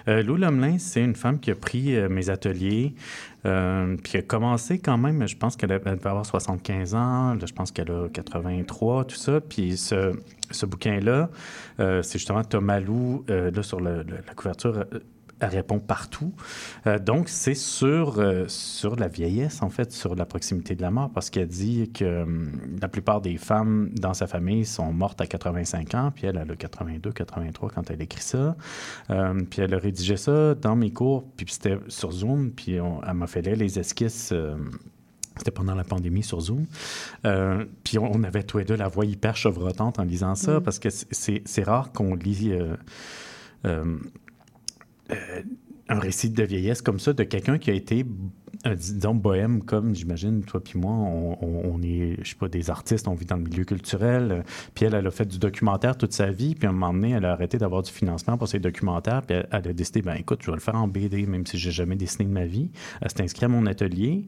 Lou 0.08 0.34
Lemelin, 0.36 0.76
c'est 0.78 1.02
une 1.04 1.14
femme 1.14 1.38
qui 1.38 1.52
a 1.52 1.54
pris 1.54 1.96
mes 2.10 2.30
ateliers, 2.30 2.94
euh, 3.46 3.96
puis 4.02 4.12
qui 4.12 4.16
a 4.16 4.22
commencé 4.22 4.78
quand 4.78 4.98
même, 4.98 5.26
je 5.26 5.36
pense 5.36 5.56
qu'elle 5.56 5.70
elle 5.70 5.80
devait 5.80 6.10
avoir 6.10 6.26
75 6.26 6.94
ans, 6.94 7.34
là, 7.34 7.46
je 7.46 7.52
pense 7.52 7.70
qu'elle 7.70 7.90
a 7.90 8.08
83, 8.08 9.04
tout 9.04 9.16
ça. 9.16 9.40
Puis 9.40 9.76
ce, 9.76 10.18
ce 10.50 10.66
bouquin-là, 10.66 11.30
euh, 11.78 12.02
c'est 12.02 12.18
justement 12.18 12.42
Tomalou, 12.42 13.24
euh, 13.30 13.50
là, 13.50 13.62
sur 13.62 13.80
la 13.80 14.02
couverture. 14.34 14.84
Répond 15.40 15.78
partout. 15.78 16.32
Euh, 16.86 16.98
donc, 16.98 17.28
c'est 17.28 17.54
sur, 17.54 18.18
euh, 18.18 18.44
sur 18.48 18.96
la 18.96 19.06
vieillesse, 19.08 19.62
en 19.62 19.70
fait, 19.70 19.92
sur 19.92 20.14
la 20.16 20.26
proximité 20.26 20.74
de 20.74 20.82
la 20.82 20.90
mort, 20.90 21.10
parce 21.12 21.30
qu'elle 21.30 21.46
dit 21.48 21.90
que 21.92 22.22
hum, 22.22 22.50
la 22.80 22.88
plupart 22.88 23.20
des 23.20 23.36
femmes 23.36 23.90
dans 23.94 24.14
sa 24.14 24.26
famille 24.26 24.64
sont 24.64 24.92
mortes 24.92 25.20
à 25.20 25.26
85 25.26 25.94
ans, 25.94 26.12
puis 26.14 26.26
elle, 26.26 26.36
elle 26.42 26.50
a 26.50 26.56
82, 26.56 27.12
83 27.12 27.70
quand 27.70 27.90
elle 27.90 28.02
écrit 28.02 28.22
ça. 28.22 28.56
Euh, 29.10 29.40
puis 29.48 29.62
elle 29.62 29.74
a 29.74 29.78
rédigé 29.78 30.16
ça 30.16 30.54
dans 30.54 30.74
mes 30.76 30.90
cours, 30.90 31.24
puis 31.36 31.46
c'était 31.48 31.78
sur 31.88 32.10
Zoom, 32.10 32.50
puis 32.50 32.80
on- 32.80 33.00
elle 33.04 33.14
m'a 33.14 33.26
fait 33.26 33.42
lire 33.42 33.56
les 33.56 33.78
esquisses. 33.78 34.30
euh, 34.32 34.56
c'était 35.36 35.52
pendant 35.52 35.76
la 35.76 35.84
pandémie 35.84 36.24
sur 36.24 36.40
Zoom. 36.40 36.66
Euh, 37.24 37.64
puis 37.84 37.96
on, 37.96 38.24
avait 38.24 38.42
tous 38.42 38.58
les 38.58 38.64
deux 38.64 38.74
la 38.74 38.88
voix 38.88 39.04
hyper 39.04 39.36
chevrotante 39.36 40.00
en 40.00 40.02
lisant 40.02 40.34
ça, 40.34 40.58
Mm. 40.58 40.62
parce 40.64 40.80
que 40.80 40.88
c'est- 40.90 41.62
rare 41.62 41.92
qu'on 41.92 42.16
lit 42.16 42.50
euh, 42.52 42.74
euh, 43.64 43.98
euh, 45.10 45.42
un 45.88 45.98
récit 45.98 46.30
de 46.30 46.42
vieillesse 46.42 46.82
comme 46.82 47.00
ça 47.00 47.14
de 47.14 47.24
quelqu'un 47.24 47.56
qui 47.56 47.70
a 47.70 47.72
été, 47.72 48.04
euh, 48.66 48.74
disons, 48.74 49.14
bohème, 49.14 49.62
comme 49.62 49.94
j'imagine, 49.94 50.42
toi 50.42 50.62
puis 50.62 50.78
moi, 50.78 50.92
on, 50.92 51.80
est, 51.82 52.16
je 52.22 52.28
sais 52.28 52.36
pas, 52.36 52.48
des 52.48 52.68
artistes, 52.68 53.08
on 53.08 53.14
vit 53.14 53.24
dans 53.24 53.36
le 53.36 53.44
milieu 53.44 53.64
culturel. 53.64 54.30
euh, 54.30 54.42
puis 54.74 54.84
elle, 54.84 54.92
elle 54.92 55.06
a 55.06 55.10
fait 55.10 55.24
du 55.24 55.38
documentaire 55.38 55.96
toute 55.96 56.12
sa 56.12 56.30
vie, 56.30 56.54
puis 56.54 56.66
à 56.66 56.70
un 56.70 56.72
moment 56.74 56.92
donné, 56.92 57.12
elle 57.12 57.24
a 57.24 57.32
arrêté 57.32 57.56
d'avoir 57.56 57.82
du 57.82 57.90
financement 57.90 58.36
pour 58.36 58.48
ses 58.48 58.58
documentaires, 58.58 59.22
puis 59.22 59.36
elle, 59.50 59.68
a 59.68 59.72
décidé, 59.72 60.02
ben 60.02 60.14
écoute, 60.14 60.40
je 60.42 60.50
vais 60.50 60.56
le 60.56 60.60
faire 60.62 60.76
en 60.76 60.88
BD, 60.88 61.24
même 61.24 61.46
si 61.46 61.56
j'ai 61.56 61.70
jamais 61.70 61.96
dessiné 61.96 62.26
de 62.26 62.32
ma 62.32 62.44
vie. 62.44 62.70
Elle 63.00 63.10
s'est 63.10 63.22
inscrite 63.22 63.44
à 63.44 63.48
mon 63.48 63.64
atelier, 63.64 64.26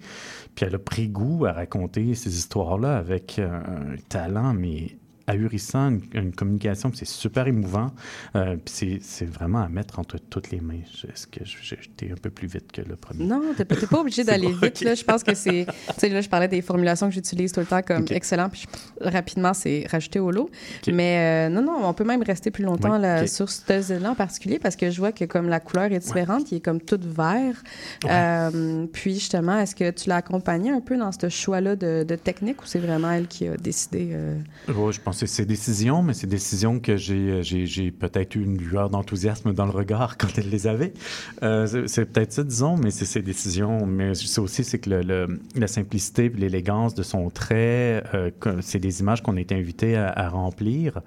puis 0.54 0.64
elle 0.64 0.74
a 0.74 0.78
pris 0.78 1.08
goût 1.08 1.44
à 1.44 1.52
raconter 1.52 2.14
ces 2.14 2.38
histoires-là 2.38 2.96
avec 2.96 3.38
un 3.38 3.96
talent, 4.08 4.54
mais 4.54 4.96
ahurissant, 5.26 5.90
une, 5.90 6.02
une 6.12 6.32
communication, 6.34 6.90
c'est 6.94 7.06
super 7.06 7.46
émouvant. 7.46 7.90
Euh, 8.36 8.56
puis 8.56 9.00
c'est- 9.02 9.24
vraiment 9.30 9.60
à 9.62 9.68
mettre 9.68 9.98
entre 9.98 10.18
toutes 10.18 10.50
les 10.50 10.60
mains. 10.60 10.80
Est-ce 11.08 11.26
que 11.26 11.40
été 11.72 12.10
un 12.10 12.16
peu 12.16 12.30
plus 12.30 12.48
vite 12.48 12.72
que 12.72 12.80
le 12.82 12.96
premier? 12.96 13.24
Non, 13.24 13.42
t'es 13.56 13.64
pas, 13.64 13.76
obligé 14.00 14.24
d'aller 14.24 14.48
bon, 14.52 14.58
vite. 14.62 14.80
Là, 14.82 14.94
je 14.94 15.04
pense 15.04 15.22
que 15.22 15.34
c'est. 15.34 15.66
Tu 15.90 15.94
sais, 15.98 16.08
là, 16.08 16.20
je 16.20 16.28
parlais 16.28 16.48
des 16.48 16.62
formulations 16.62 17.08
que 17.08 17.14
j'utilise 17.14 17.52
tout 17.52 17.60
le 17.60 17.66
temps 17.66 17.82
comme 17.82 18.02
Ok. 18.02 18.12
excellent, 18.12 18.48
puis 18.48 18.66
je- 19.00 19.08
rapidement, 19.08 19.52
c'est 19.54 19.86
rajouté 19.90 20.18
au 20.18 20.30
lot. 20.30 20.50
Mais 20.92 21.48
euh, 21.48 21.54
non, 21.54 21.62
non, 21.62 21.80
on 21.84 21.92
peut 21.94 22.04
même 22.04 22.22
rester 22.22 22.50
plus 22.50 22.64
longtemps 22.64 22.94
Oui, 22.96 23.02
là, 23.02 23.26
sur 23.26 23.48
ce 23.50 23.80
zine-là 23.80 24.10
en 24.12 24.14
particulier 24.14 24.58
parce 24.58 24.76
que 24.76 24.90
je 24.90 24.98
vois 24.98 25.12
que 25.12 25.24
comme 25.24 25.48
la 25.48 25.60
couleur 25.60 25.92
est 25.92 25.98
différente, 25.98 26.50
il 26.50 26.56
est 26.56 26.60
comme 26.60 26.80
tout 26.80 26.98
vert. 27.02 27.62
Ouais. 28.04 28.10
Euh, 28.10 28.86
puis 28.92 29.14
justement, 29.14 29.58
est-ce 29.58 29.74
que 29.74 29.90
tu 29.90 30.08
l'as 30.08 30.16
accompagné 30.16 30.70
un 30.70 30.80
peu 30.80 30.96
dans 30.96 31.12
ce 31.12 31.28
choix-là 31.28 31.76
de, 31.76 32.04
de 32.04 32.16
technique 32.16 32.62
ou 32.62 32.66
c'est 32.66 32.78
vraiment 32.78 33.10
elle 33.10 33.26
qui 33.28 33.46
a 33.48 33.56
décidé? 33.56 34.10
euh, 34.12 34.38
Ouais, 34.68 34.92
je 34.92 35.00
pense 35.00 35.09
que 35.18 35.26
c'est 35.26 35.46
décisions, 35.46 36.02
mais 36.02 36.14
c'est 36.14 36.26
décisions 36.26 36.80
que 36.80 36.96
j'ai, 36.96 37.42
j'ai, 37.42 37.66
j'ai 37.66 37.90
peut-être 37.90 38.34
eu 38.34 38.42
une 38.42 38.58
lueur 38.58 38.90
d'enthousiasme 38.90 39.52
dans 39.52 39.64
le 39.66 39.72
regard 39.72 40.16
quand 40.18 40.36
elle 40.36 40.50
les 40.50 40.66
avait. 40.66 40.92
Euh, 41.42 41.86
c'est, 41.86 42.06
peut-être 42.06 42.32
ça, 42.32 42.44
disons, 42.44 42.76
mais 42.76 42.90
c'est 42.90 43.04
ses 43.04 43.22
décisions. 43.22 43.86
Mais 43.86 44.14
c'est 44.14 44.40
aussi 44.40 44.64
c'est 44.64 44.78
que 44.78 44.90
le, 44.90 45.02
le- 45.02 45.40
la 45.56 45.66
simplicité 45.66 46.30
l'élégance 46.40 46.94
de 46.94 47.02
son 47.02 47.30
trait, 47.30 48.02
euh, 48.14 48.30
c'est 48.60 48.78
des 48.78 49.00
images 49.00 49.22
qu'on 49.22 49.36
est 49.36 49.52
invité 49.52 49.96
à, 49.96 50.28
remplir. 50.28 51.00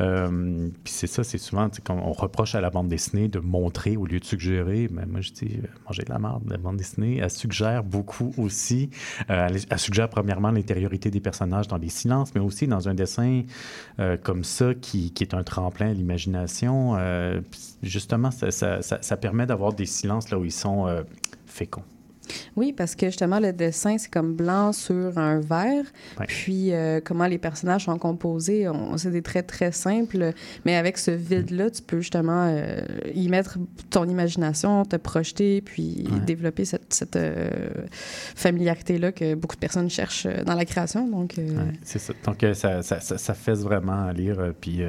Euh, 0.00 0.68
puis 0.84 0.92
c'est 0.92 1.06
ça, 1.06 1.24
c'est 1.24 1.38
souvent, 1.38 1.68
quand 1.84 1.96
on 1.96 2.12
reproche 2.12 2.54
à 2.54 2.60
la 2.60 2.70
bande 2.70 2.88
dessinée 2.88 3.28
de 3.28 3.38
montrer 3.38 3.96
au 3.96 4.06
lieu 4.06 4.20
de 4.20 4.24
suggérer. 4.24 4.88
Mais 4.90 5.06
moi, 5.06 5.20
je 5.20 5.32
dis, 5.32 5.56
euh, 5.62 5.66
manger 5.86 6.04
de 6.04 6.10
la 6.10 6.18
merde, 6.18 6.42
la 6.48 6.56
bande 6.56 6.76
dessinée, 6.76 7.18
elle 7.18 7.30
suggère 7.30 7.82
beaucoup 7.84 8.32
aussi. 8.36 8.90
Euh, 9.30 9.48
elle, 9.70 9.78
suggère 9.78 10.08
premièrement 10.08 10.50
l'intériorité 10.50 11.10
des 11.10 11.20
personnages 11.20 11.68
dans 11.68 11.76
les 11.76 11.88
silences, 11.88 12.34
mais 12.34 12.40
aussi 12.40 12.66
dans 12.66 12.88
un 12.88 12.94
dessin 12.94 13.42
euh, 14.00 14.16
comme 14.16 14.44
ça 14.44 14.74
qui, 14.74 15.12
est 15.20 15.34
un 15.34 15.42
tremplin 15.42 15.90
à 15.90 15.92
l'imagination. 15.92 16.96
euh, 16.96 17.40
justement, 17.82 18.30
ça 18.30 19.16
permet 19.16 19.46
d'avoir 19.46 19.72
des 19.72 19.86
silences 19.86 20.30
là 20.30 20.38
où 20.38 20.44
ils 20.44 20.52
sont 20.52 20.86
euh, 20.86 21.02
féconds. 21.46 21.84
Oui, 22.56 22.72
parce 22.72 22.94
que 22.94 23.06
justement, 23.06 23.40
le 23.40 23.52
dessin, 23.52 23.96
c'est 23.98 24.10
comme 24.10 24.34
blanc 24.34 24.72
sur 24.72 25.16
un 25.18 25.40
vert. 25.40 25.84
Ouais. 26.18 26.26
Puis, 26.26 26.72
euh, 26.72 27.00
comment 27.04 27.26
les 27.26 27.38
personnages 27.38 27.84
sont 27.84 27.98
composés, 27.98 28.68
on- 28.68 28.96
c'est 28.96 29.10
des 29.10 29.22
traits 29.22 29.46
très 29.46 29.72
simples. 29.72 30.32
Mais 30.64 30.76
avec 30.76 30.98
ce 30.98 31.10
vide-là, 31.10 31.70
tu 31.70 31.82
peux 31.82 32.00
justement 32.00 32.46
euh, 32.48 32.80
y 33.14 33.28
mettre 33.28 33.58
ton 33.90 34.04
imagination, 34.08 34.84
te 34.84 34.96
projeter, 34.96 35.60
puis 35.60 36.06
Ouais. 36.10 36.20
développer 36.20 36.64
cette, 36.64 36.92
cette, 36.92 37.16
euh, 37.16 37.48
familiarité-là 38.34 39.12
que 39.12 39.34
beaucoup 39.34 39.56
de 39.56 39.60
personnes 39.60 39.90
cherchent 39.90 40.26
dans 40.46 40.54
la 40.54 40.64
création. 40.64 41.08
Donc, 41.08 41.34
Ouais, 41.38 41.44
c'est 41.82 41.98
ça. 41.98 42.12
Donc, 42.24 42.44
ça, 42.54 42.82
ça, 42.82 43.00
ça, 43.00 43.18
ça 43.18 43.34
fesse 43.34 43.60
vraiment 43.60 44.06
à 44.06 44.12
lire. 44.12 44.52
puis, 44.60 44.82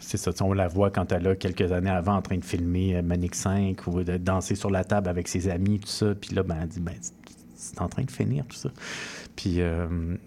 c'est 0.00 0.16
ça. 0.16 0.30
On 0.40 0.52
la 0.52 0.68
voit 0.68 0.90
quand 0.90 1.10
elle 1.12 1.26
a 1.26 1.34
quelques 1.36 1.72
années 1.72 1.90
avant 1.90 2.16
en 2.16 2.22
train 2.22 2.36
de 2.38 2.44
filmer 2.44 3.00
Manic 3.02 3.34
5 3.34 3.86
ou 3.86 4.02
de 4.02 4.16
danser 4.16 4.54
sur 4.54 4.70
la 4.70 4.84
table 4.84 5.08
avec 5.08 5.28
ses 5.28 5.48
amis, 5.48 5.78
tout 5.80 5.88
ça. 5.88 6.14
Puis 6.14 6.34
là, 6.34 6.42
ben, 6.42 6.56
elle 6.62 6.68
dit, 6.68 6.77
ben, 6.80 6.94
c'est- 7.00 7.80
en 7.80 7.88
train 7.88 8.04
de 8.04 8.10
finir, 8.10 8.44
tout 8.46 8.56
ça. 8.56 8.70
Puis, 9.36 9.60
euh, 9.60 9.86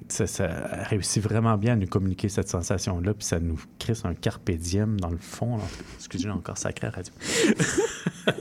ça, 0.09 0.45
réussit 0.89 1.21
vraiment 1.23 1.57
bien 1.57 1.73
à 1.73 1.75
nous 1.75 1.87
communiquer 1.87 2.29
cette 2.29 2.49
sensation-là. 2.49 3.13
Puis, 3.13 3.25
ça 3.25 3.39
nous 3.39 3.59
crée 3.79 3.93
un 4.03 4.13
carpe 4.13 4.51
diem 4.51 4.99
dans 4.99 5.09
le 5.09 5.17
fond. 5.17 5.57
là. 5.57 5.63
Excusez, 5.97 6.25
j'ai 6.25 6.29
encore 6.29 6.57
sacré 6.57 6.87
à 6.87 6.91
radio. 6.91 7.13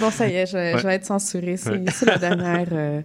Bon, 0.00 0.10
ça 0.10 0.26
y 0.28 0.32
est, 0.34 0.46
je, 0.46 0.56
Ouais. 0.56 0.74
je 0.76 0.86
vais 0.86 0.94
être 0.96 1.04
censurée. 1.06 1.56
C'est 1.56 1.70
Ouais. 1.70 1.84
c'est 1.92 2.06
la 2.06 2.18
dernière. 2.18 2.66
euh. 2.72 3.00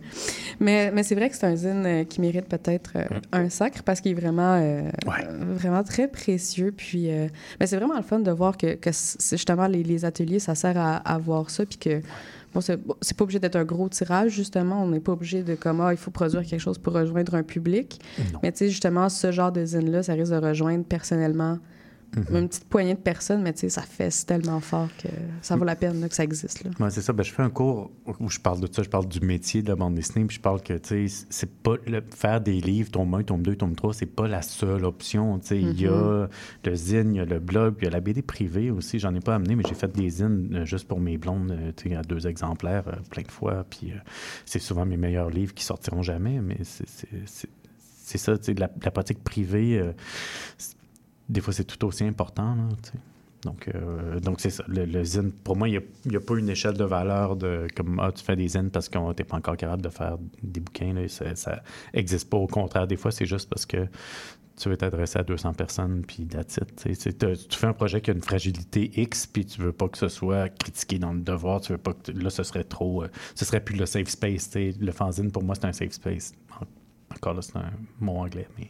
Mais, 0.59 0.89
mais 0.91 1.03
c'est 1.03 1.13
vrai 1.13 1.29
que 1.29 1.35
c'est 1.35 1.45
un 1.45 1.55
zine 1.55 1.85
euh, 1.85 2.03
qui 2.03 2.19
mérite 2.19 2.47
peut-être 2.47 2.93
euh, 2.95 3.05
un 3.31 3.49
sacre 3.49 3.83
parce 3.83 4.01
qu'il 4.01 4.11
est 4.13 4.19
vraiment, 4.19 4.55
euh, 4.55 4.81
Ouais. 5.05 5.27
vraiment 5.53 5.83
très 5.83 6.07
précieux. 6.07 6.73
Puis, 6.75 7.11
euh, 7.11 7.27
mais 7.59 7.67
c'est 7.67 7.77
vraiment 7.77 7.95
le 7.95 8.01
fun 8.01 8.19
de 8.19 8.31
voir 8.31 8.57
que, 8.57 8.77
justement 9.29 9.67
les, 9.67 9.83
les 9.83 10.03
ateliers, 10.05 10.39
ça 10.39 10.55
sert 10.55 10.75
à, 10.77 10.95
à 10.97 11.17
voir 11.19 11.51
ça. 11.51 11.63
Puis 11.67 11.77
que, 11.77 12.01
bon, 12.53 12.61
c'est 12.61 12.77
bon, 12.77 12.95
pas 13.17 13.23
obligé 13.23 13.39
d'être 13.39 13.55
un 13.55 13.65
gros 13.65 13.89
tirage, 13.89 14.31
justement. 14.31 14.83
On 14.83 14.87
n'est 14.87 14.99
pas 14.99 15.11
obligé 15.11 15.43
de, 15.43 15.55
comme, 15.55 15.81
ah, 15.81 15.93
il 15.93 15.97
faut 15.97 16.11
produire 16.11 16.43
quelque 16.43 16.59
chose 16.59 16.77
pour 16.77 16.93
rejoindre 16.93 17.35
un 17.35 17.43
public. 17.43 17.99
Non. 18.33 18.39
Mais 18.43 18.51
tu 18.51 18.59
sais, 18.59 18.69
justement, 18.69 19.09
ce 19.09 19.31
genre 19.31 19.51
de 19.51 19.63
zine-là, 19.65 20.03
ça 20.03 20.13
risque 20.13 20.31
de 20.31 20.37
rejoindre 20.37 20.85
personnellement 20.85 21.57
Mhm. 22.15 22.35
une 22.37 22.47
petite 22.49 22.65
poignée 22.65 22.95
de 22.95 22.99
personnes, 22.99 23.43
mais 23.43 23.53
tu 23.53 23.59
sais, 23.59 23.69
ça 23.69 23.83
fesse 23.83 24.25
tellement 24.25 24.59
fort 24.59 24.89
que 25.01 25.07
ça 25.43 25.55
vaut 25.55 25.63
la 25.63 25.75
peine 25.75 26.01
là, 26.01 26.09
que 26.09 26.15
ça 26.15 26.23
existe. 26.23 26.63
Là. 26.63 26.71
Ouais, 26.79 26.89
c'est 26.89 27.01
ça. 27.01 27.13
Ben, 27.13 27.21
je 27.23 27.31
fais 27.31 27.43
un 27.43 27.49
cours 27.51 27.91
où 28.19 28.29
je 28.29 28.39
parle 28.39 28.59
de 28.61 28.67
ça. 28.73 28.81
Je 28.81 28.89
parle 28.89 29.07
du 29.07 29.19
métier 29.21 29.61
de 29.61 29.67
la 29.69 29.75
bande 29.75 29.93
dessinée. 29.93 30.25
Puis 30.25 30.37
je 30.37 30.41
parle 30.41 30.61
que, 30.61 30.73
tu 30.73 31.07
sais, 31.07 31.25
c'est 31.29 31.51
pas 31.51 31.75
le, 31.85 32.01
faire 32.15 32.41
des 32.41 32.59
livres, 32.61 32.89
tome 32.89 33.13
1, 33.13 33.23
tome 33.23 33.43
2, 33.43 33.55
tome 33.55 33.75
3, 33.75 33.93
c'est 33.93 34.05
pas 34.07 34.27
la 34.27 34.41
seule 34.41 34.85
option. 34.85 35.37
Tu 35.39 35.47
sais, 35.47 35.61
il 35.61 35.79
y 35.79 35.87
a 35.87 36.27
le 36.65 36.75
zine, 36.75 37.13
il 37.13 37.17
y 37.17 37.21
a 37.21 37.25
le 37.25 37.39
blog, 37.39 37.75
puis 37.75 37.85
il 37.85 37.89
y 37.89 37.93
a 37.93 37.93
la 37.93 38.01
BD 38.01 38.21
privée 38.23 38.71
aussi. 38.71 38.97
J'en 38.97 39.13
ai 39.13 39.19
pas 39.19 39.35
amené, 39.35 39.55
mais 39.55 39.63
j'ai 39.67 39.75
fait 39.75 39.91
des 39.95 40.09
zines 40.09 40.49
euh, 40.55 40.65
juste 40.65 40.87
pour 40.87 40.99
mes 40.99 41.17
blondes, 41.17 41.51
euh, 41.51 41.71
tu 41.75 41.89
sais, 41.89 41.95
à 41.95 42.01
deux 42.01 42.25
exemplaires, 42.27 42.87
euh, 42.87 42.93
plein 43.11 43.21
de 43.23 43.31
fois. 43.31 43.65
Puis 43.69 43.91
euh, 43.91 43.95
c'est 44.45 44.59
souvent 44.59 44.85
mes 44.85 44.97
meilleurs 44.97 45.29
livres 45.29 45.53
qui 45.53 45.63
sortiront 45.63 46.01
jamais, 46.01 46.41
mais 46.41 46.57
c'est- 46.63 46.87
c'est 46.89 47.07
c'est- 47.27 47.49
c'est 48.03 48.17
ça, 48.17 48.35
tu 48.39 48.45
sais, 48.45 48.53
la, 48.55 48.69
la 48.83 48.89
pratique 48.89 49.23
privée. 49.23 49.77
euh, 49.79 49.91
des 51.29 51.41
fois, 51.41 51.53
c'est 51.53 51.63
tout 51.63 51.85
aussi 51.85 52.03
important. 52.03 52.55
Là. 52.55 52.63
Donc, 53.43 53.69
euh, 53.73 54.19
donc 54.19 54.41
c'est 54.41 54.49
ça. 54.49 54.63
Le, 54.67 54.85
le 54.85 55.03
zine, 55.03 55.31
pour 55.31 55.55
moi, 55.55 55.69
il 55.69 55.81
n'y 56.05 56.15
a, 56.15 56.19
pas 56.19 56.35
une 56.35 56.49
échelle 56.49 56.73
de 56.75 56.83
valeur 56.83 57.35
de 57.35 57.67
comme 57.75 57.99
ah, 57.99 58.11
tu 58.11 58.23
fais 58.23 58.35
des 58.35 58.49
zines 58.49 58.69
parce 58.69 58.89
qu'on 58.89 59.13
n'es 59.13 59.23
pas 59.23 59.37
encore 59.37 59.55
capable 59.55 59.81
de 59.81 59.89
faire 59.89 60.17
des 60.43 60.59
bouquins. 60.59 60.93
Là, 60.93 61.07
ça 61.07 61.61
n'existe 61.93 62.29
pas. 62.29 62.37
Au 62.37 62.47
contraire, 62.47 62.87
des 62.87 62.97
fois, 62.97 63.11
c'est 63.11 63.25
juste 63.25 63.49
parce 63.49 63.65
que 63.65 63.87
tu 64.57 64.67
veux 64.67 64.75
t'adresser 64.75 65.19
à 65.19 65.23
200 65.23 65.53
personnes, 65.53 66.03
puis 66.05 66.25
that's. 66.25 66.59
Tu 66.75 67.57
fais 67.57 67.67
un 67.67 67.73
projet 67.73 68.01
qui 68.01 68.11
a 68.11 68.13
une 68.13 68.21
fragilité 68.21 68.91
X, 68.99 69.25
puis 69.25 69.45
tu 69.45 69.61
veux 69.61 69.71
pas 69.71 69.87
que 69.87 69.97
ce 69.97 70.09
soit 70.09 70.49
critiqué 70.49 70.99
dans 70.99 71.13
le 71.13 71.21
devoir. 71.21 71.61
Tu 71.61 71.71
veux 71.71 71.77
pas 71.77 71.93
que... 71.93 72.11
Là, 72.11 72.29
ce 72.29 72.43
serait 72.43 72.65
trop... 72.65 73.03
euh, 73.03 73.07
ce 73.35 73.45
serait 73.45 73.61
plus 73.61 73.77
le 73.77 73.85
safe 73.85 74.09
space. 74.09 74.49
tu 74.49 74.71
sais. 74.73 74.77
Le 74.77 74.91
fanzine, 74.91 75.31
pour 75.31 75.43
moi, 75.43 75.55
c'est 75.55 75.65
un 75.65 75.71
safe 75.71 75.93
space. 75.93 76.33
En- 77.21 77.27
Encore 77.29 77.33
là, 77.35 77.41
c'est 77.41 77.57
un 77.57 77.71
mot 77.99 78.13
anglais, 78.17 78.47
mais 78.57 78.69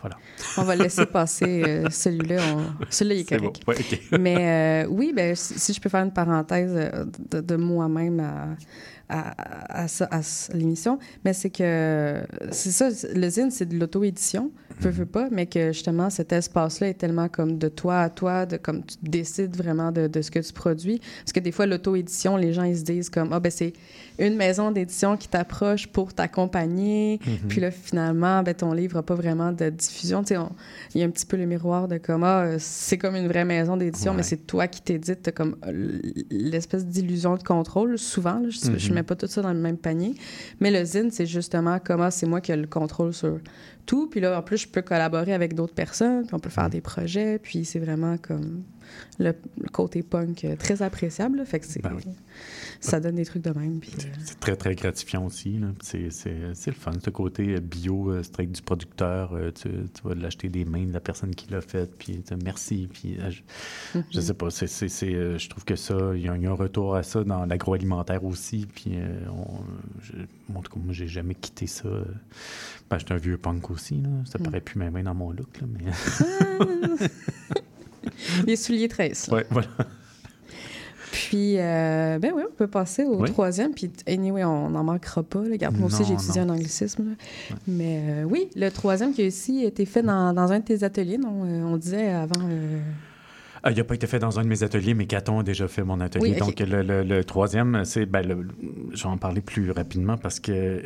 voilà. 0.00 0.16
On 0.56 0.62
va 0.62 0.76
laisser 0.76 1.06
passer 1.06 1.62
euh, 1.66 1.90
celui-là. 1.90 2.40
on- 2.56 2.84
Celui-là, 2.90 3.14
il 3.28 3.34
est 3.34 3.38
bon. 3.40 3.52
Ouais, 3.66 3.74
OK. 3.78 4.00
Mais 4.20 4.84
euh, 4.84 4.88
oui, 4.88 5.12
ben, 5.14 5.34
si 5.34 5.58
si 5.58 5.72
je 5.72 5.80
peux 5.80 5.88
faire 5.88 6.04
une 6.04 6.12
parenthèse 6.12 6.72
euh, 6.74 7.04
de, 7.30 7.40
de 7.40 7.56
moi-même 7.56 8.20
à, 8.20 8.56
à, 9.08 9.84
à, 9.84 10.20
l'émission, 10.54 10.98
mais 11.24 11.32
c'est 11.32 11.50
que 11.50 12.22
c'est 12.50 12.70
ça, 12.70 12.88
le 13.14 13.28
zine, 13.28 13.50
c'est 13.50 13.66
de 13.66 13.76
l'auto-édition, 13.78 14.50
veux, 14.80 14.90
veux 14.90 15.06
pas, 15.06 15.28
mais 15.30 15.46
que 15.46 15.72
justement, 15.72 16.08
cet 16.08 16.32
espace-là 16.32 16.88
est 16.88 16.94
tellement 16.94 17.28
comme 17.28 17.58
de 17.58 17.68
toi 17.68 18.00
à 18.00 18.10
toi, 18.10 18.46
de 18.46 18.56
comme 18.56 18.84
tu 18.84 18.96
décides 19.02 19.56
vraiment 19.56 19.92
de, 19.92 20.06
de 20.06 20.22
ce 20.22 20.30
que 20.30 20.38
tu 20.38 20.52
produis. 20.52 21.00
Parce 21.20 21.32
que 21.32 21.40
des 21.40 21.52
fois, 21.52 21.66
l'auto-édition, 21.66 22.36
les 22.36 22.52
gens, 22.52 22.64
ils 22.64 22.78
se 22.78 22.84
disent 22.84 23.10
comme, 23.10 23.32
ah, 23.32 23.40
ben 23.40 23.50
c'est 23.50 23.72
une 24.18 24.36
maison 24.36 24.70
d'édition 24.70 25.16
qui 25.16 25.28
t'approche 25.28 25.86
pour 25.86 26.12
t'accompagner, 26.14 27.18
Mhm. 27.26 27.48
puis 27.48 27.60
là, 27.60 27.70
finalement, 27.70 28.42
ben, 28.42 28.54
ton 28.54 28.72
livre 28.72 28.96
n'a 28.96 29.02
pas 29.02 29.14
vraiment 29.14 29.52
de 29.52 29.70
diffusion. 29.70 30.22
Il 30.94 31.00
y 31.00 31.04
a 31.04 31.06
un 31.06 31.10
petit 31.10 31.26
peu 31.26 31.36
le 31.36 31.46
miroir 31.46 31.88
de 31.88 31.98
comme, 31.98 32.24
ah, 32.24 32.58
c'est 32.58 32.98
comme 32.98 33.16
une 33.16 33.28
vraie 33.28 33.44
maison 33.44 33.76
d'édition, 33.76 34.12
Ouais. 34.12 34.18
mais 34.18 34.22
c'est 34.22 34.46
toi 34.46 34.66
qui 34.68 34.82
t'édites, 34.82 35.22
t'as 35.22 35.32
comme 35.32 35.56
euh, 35.66 35.98
l'espèce 36.30 36.86
d'illusion 36.86 37.36
de 37.36 37.42
contrôle, 37.42 37.98
souvent. 37.98 38.38
là. 38.38 38.48
je, 38.50 38.78
je 38.78 38.88
Mhm. 38.88 38.94
mets 38.94 39.02
pas 39.02 39.16
tout 39.16 39.26
ça 39.26 39.42
dans 39.42 39.52
le 39.52 39.58
même 39.58 39.76
panier. 39.78 40.14
Mais 40.60 40.70
le 40.70 40.84
zine, 40.84 41.10
c'est 41.10 41.26
justement 41.26 41.78
comment 41.82 42.10
c'est 42.10 42.26
moi 42.26 42.40
qui 42.40 42.52
ai 42.52 42.56
le 42.56 42.66
contrôle 42.66 43.12
sur 43.14 43.38
tout. 43.86 44.08
Puis 44.08 44.20
là, 44.20 44.38
en 44.38 44.42
plus, 44.42 44.58
je 44.58 44.68
peux 44.68 44.82
collaborer 44.82 45.32
avec 45.34 45.54
d'autres 45.54 45.74
personnes, 45.74 46.24
puis 46.26 46.34
on 46.34 46.38
peut 46.38 46.50
faire 46.50 46.70
des 46.70 46.80
projets. 46.80 47.38
Puis 47.38 47.64
c'est 47.64 47.78
vraiment 47.80 48.16
comme 48.18 48.62
le, 49.18 49.32
le 49.60 49.68
côté 49.70 50.02
punk 50.02 50.46
très 50.58 50.82
appréciable. 50.82 51.38
là. 51.38 51.44
Fait 51.44 51.60
que 51.60 51.66
c'est, 51.66 51.82
Ben 51.82 51.92
oui. 51.96 52.04
Ça 52.84 53.00
donne 53.00 53.14
des 53.14 53.24
trucs 53.24 53.42
de 53.42 53.50
même. 53.58 53.78
Puis, 53.80 53.92
euh, 53.98 54.08
C'est 54.24 54.38
très, 54.40 54.56
très 54.56 54.74
gratifiant 54.74 55.24
aussi. 55.24 55.60
C'est 55.82 56.10
c'est- 56.10 56.54
c'est 56.54 56.70
le 56.72 56.76
fun. 56.76 56.92
Ce 57.02 57.10
côté 57.10 57.54
euh, 57.54 57.60
bio, 57.60 58.10
euh, 58.10 58.22
straight 58.22 58.50
du 58.52 58.60
producteur, 58.60 59.32
euh, 59.34 59.50
tu, 59.52 59.68
tu 59.68 60.02
vas 60.08 60.14
l'acheter 60.14 60.48
des 60.48 60.64
mains 60.64 60.84
de 60.84 60.92
la 60.92 61.00
personne 61.00 61.34
qui 61.34 61.50
l'a 61.50 61.60
fait, 61.60 61.90
puis 61.96 62.20
tu- 62.22 62.34
merci. 62.44 62.88
Puis, 62.92 63.16
euh, 63.18 63.30
je, 63.30 63.40
je 64.10 64.18
Mhm. 64.18 64.24
sais 64.26 64.34
pas, 64.34 64.50
c'est 64.50 64.66
c'est- 64.66 64.88
c'est, 64.88 65.14
euh, 65.14 65.38
je 65.38 65.48
trouve 65.48 65.64
que 65.64 65.76
ça, 65.76 65.96
il 66.14 66.22
y, 66.22 66.28
a 66.28 66.36
il 66.36 66.42
y 66.42 66.46
a 66.46 66.50
un 66.50 66.54
retour 66.54 66.96
à 66.96 67.02
ça 67.02 67.24
dans 67.24 67.46
l'agroalimentaire 67.46 68.24
aussi. 68.24 68.66
Puis, 68.74 68.92
euh, 68.96 69.08
on- 69.30 69.60
je- 70.02 70.54
en 70.54 70.60
tout 70.60 70.72
cas, 70.72 70.80
moi, 70.84 70.92
j'ai 70.92 71.06
jamais 71.08 71.34
quitté 71.34 71.66
ça. 71.66 71.88
euh. 71.88 72.04
Ben, 72.90 72.98
j'étais 72.98 73.12
un 73.12 73.16
vieux 73.18 73.38
punk 73.38 73.70
aussi. 73.70 74.00
Là. 74.02 74.08
Ça 74.26 74.38
Mm. 74.38 74.42
paraît 74.42 74.60
plus 74.60 74.78
même 74.78 75.00
dans 75.02 75.14
mon 75.14 75.30
look. 75.30 75.60
Là, 75.60 75.66
mais... 75.72 75.90
les 78.46 78.56
souliers 78.56 78.88
13. 78.88 79.28
là. 79.28 79.34
ouais, 79.36 79.46
voilà. 79.50 79.68
Puis, 81.32 81.54
euh, 81.58 82.18
ben 82.18 82.30
oui, 82.36 82.42
on 82.46 82.54
peut 82.54 82.66
passer 82.66 83.04
au 83.04 83.22
Oui. 83.22 83.30
troisième. 83.30 83.72
Puis, 83.72 83.90
anyway, 84.06 84.44
on 84.44 84.68
n'en 84.68 84.84
manquera 84.84 85.22
pas. 85.22 85.40
là. 85.42 85.48
Regarde, 85.52 85.78
moi 85.78 85.86
aussi, 85.86 86.04
j'ai 86.04 86.12
étudié 86.12 86.42
un 86.42 86.48
anglicisme. 86.50 87.16
Mais 87.66 88.00
euh, 88.06 88.24
oui, 88.24 88.50
le 88.54 88.68
troisième 88.68 89.14
qui 89.14 89.22
a 89.24 89.26
aussi 89.28 89.64
été 89.64 89.86
fait 89.86 90.02
dans, 90.02 90.34
dans 90.34 90.52
un 90.52 90.58
de 90.58 90.64
tes 90.64 90.82
ateliers, 90.84 91.16
non? 91.16 91.44
Euh, 91.46 91.62
on 91.64 91.78
disait 91.78 92.10
avant. 92.10 92.34
Ah, 93.62 93.70
il 93.70 93.78
n'a 93.78 93.84
pas 93.84 93.94
été 93.94 94.06
fait 94.06 94.18
dans 94.18 94.38
un 94.38 94.42
de 94.42 94.48
mes 94.48 94.62
ateliers, 94.62 94.92
mais 94.92 95.06
Caton 95.06 95.38
a 95.38 95.42
déjà 95.42 95.68
fait 95.68 95.84
mon 95.84 96.00
atelier. 96.00 96.32
Oui. 96.32 96.36
Donc, 96.38 96.60
le, 96.60 96.82
le- 96.82 97.02
le 97.02 97.24
troisième, 97.24 97.82
c'est. 97.86 98.04
Ben, 98.04 98.26
le- 98.26 98.46
je 98.92 99.02
vais 99.02 99.08
en 99.08 99.16
parler 99.16 99.40
plus 99.40 99.70
rapidement 99.70 100.18
parce 100.18 100.38
que 100.38 100.82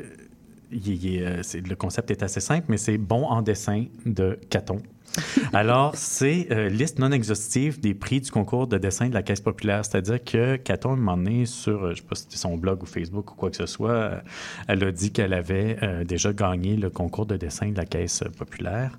il- 0.71 1.05
il 1.05 1.25
le 1.69 1.75
concept 1.75 2.13
est 2.13 2.23
assez 2.23 2.41
simple, 2.41 2.67
mais 2.69 2.77
c'est 2.77 2.99
bon 2.99 3.25
en 3.25 3.43
dessin 3.43 3.87
de 4.05 4.39
Caton. 4.49 4.79
Alors, 5.53 5.93
c'est 5.97 6.49
euh, 6.51 6.69
liste 6.69 6.99
non 6.99 7.13
exhaustive 7.13 7.81
des 7.81 7.95
prix 7.95 8.21
du 8.21 8.31
concours 8.31 8.67
de 8.67 8.79
dessin 8.79 9.09
de 9.09 9.15
la 9.15 9.23
Caisse 9.23 9.41
populaire. 9.41 9.85
C'est-à-dire 9.85 10.23
que 10.23 10.57
Caton, 10.57 10.93
un 10.93 10.97
moment 10.97 11.17
donné, 11.17 11.47
sur, 11.47 11.85
euh, 11.85 11.87
je 11.87 11.91
ne 11.91 11.95
sais 11.97 12.03
pas 12.03 12.15
si 12.15 12.23
c'était 12.25 12.37
son 12.37 12.57
blog 12.57 12.83
ou 12.83 12.87
Facebook 12.87 13.33
ou 13.33 13.35
quoi 13.35 13.51
que 13.51 13.57
ce 13.57 13.67
soit, 13.67 13.91
euh, 13.91 14.21
elle 14.69 14.85
a 14.85 14.93
dit 14.93 15.13
qu'elle 15.13 15.33
avait 15.33 16.05
déjà 16.05 16.33
gagné 16.33 16.77
le 16.77 16.91
concours 16.91 17.27
de 17.27 17.37
dessin 17.37 17.71
de 17.71 17.77
la 17.77 17.85
Caisse 17.85 18.23
populaire. 18.37 18.99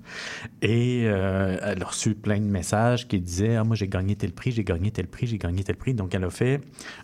Et 0.62 1.02
elle 1.02 1.82
a 1.82 1.86
reçu 1.86 2.14
plein 2.14 2.38
de 2.38 2.44
messages 2.44 3.06
qui 3.08 3.20
disaient 3.20 3.56
Ah, 3.56 3.64
moi, 3.64 3.76
j'ai 3.76 3.88
gagné 3.88 4.16
tel 4.16 4.32
prix, 4.32 4.52
j'ai 4.52 4.64
gagné 4.64 4.90
tel 4.90 5.06
prix, 5.06 5.26
j'ai 5.26 5.38
gagné 5.38 5.62
tel 5.62 5.76
prix. 5.76 5.94
Donc, 5.94 6.14
elle 6.14 6.24
a 6.24 6.30
fait 6.30 6.60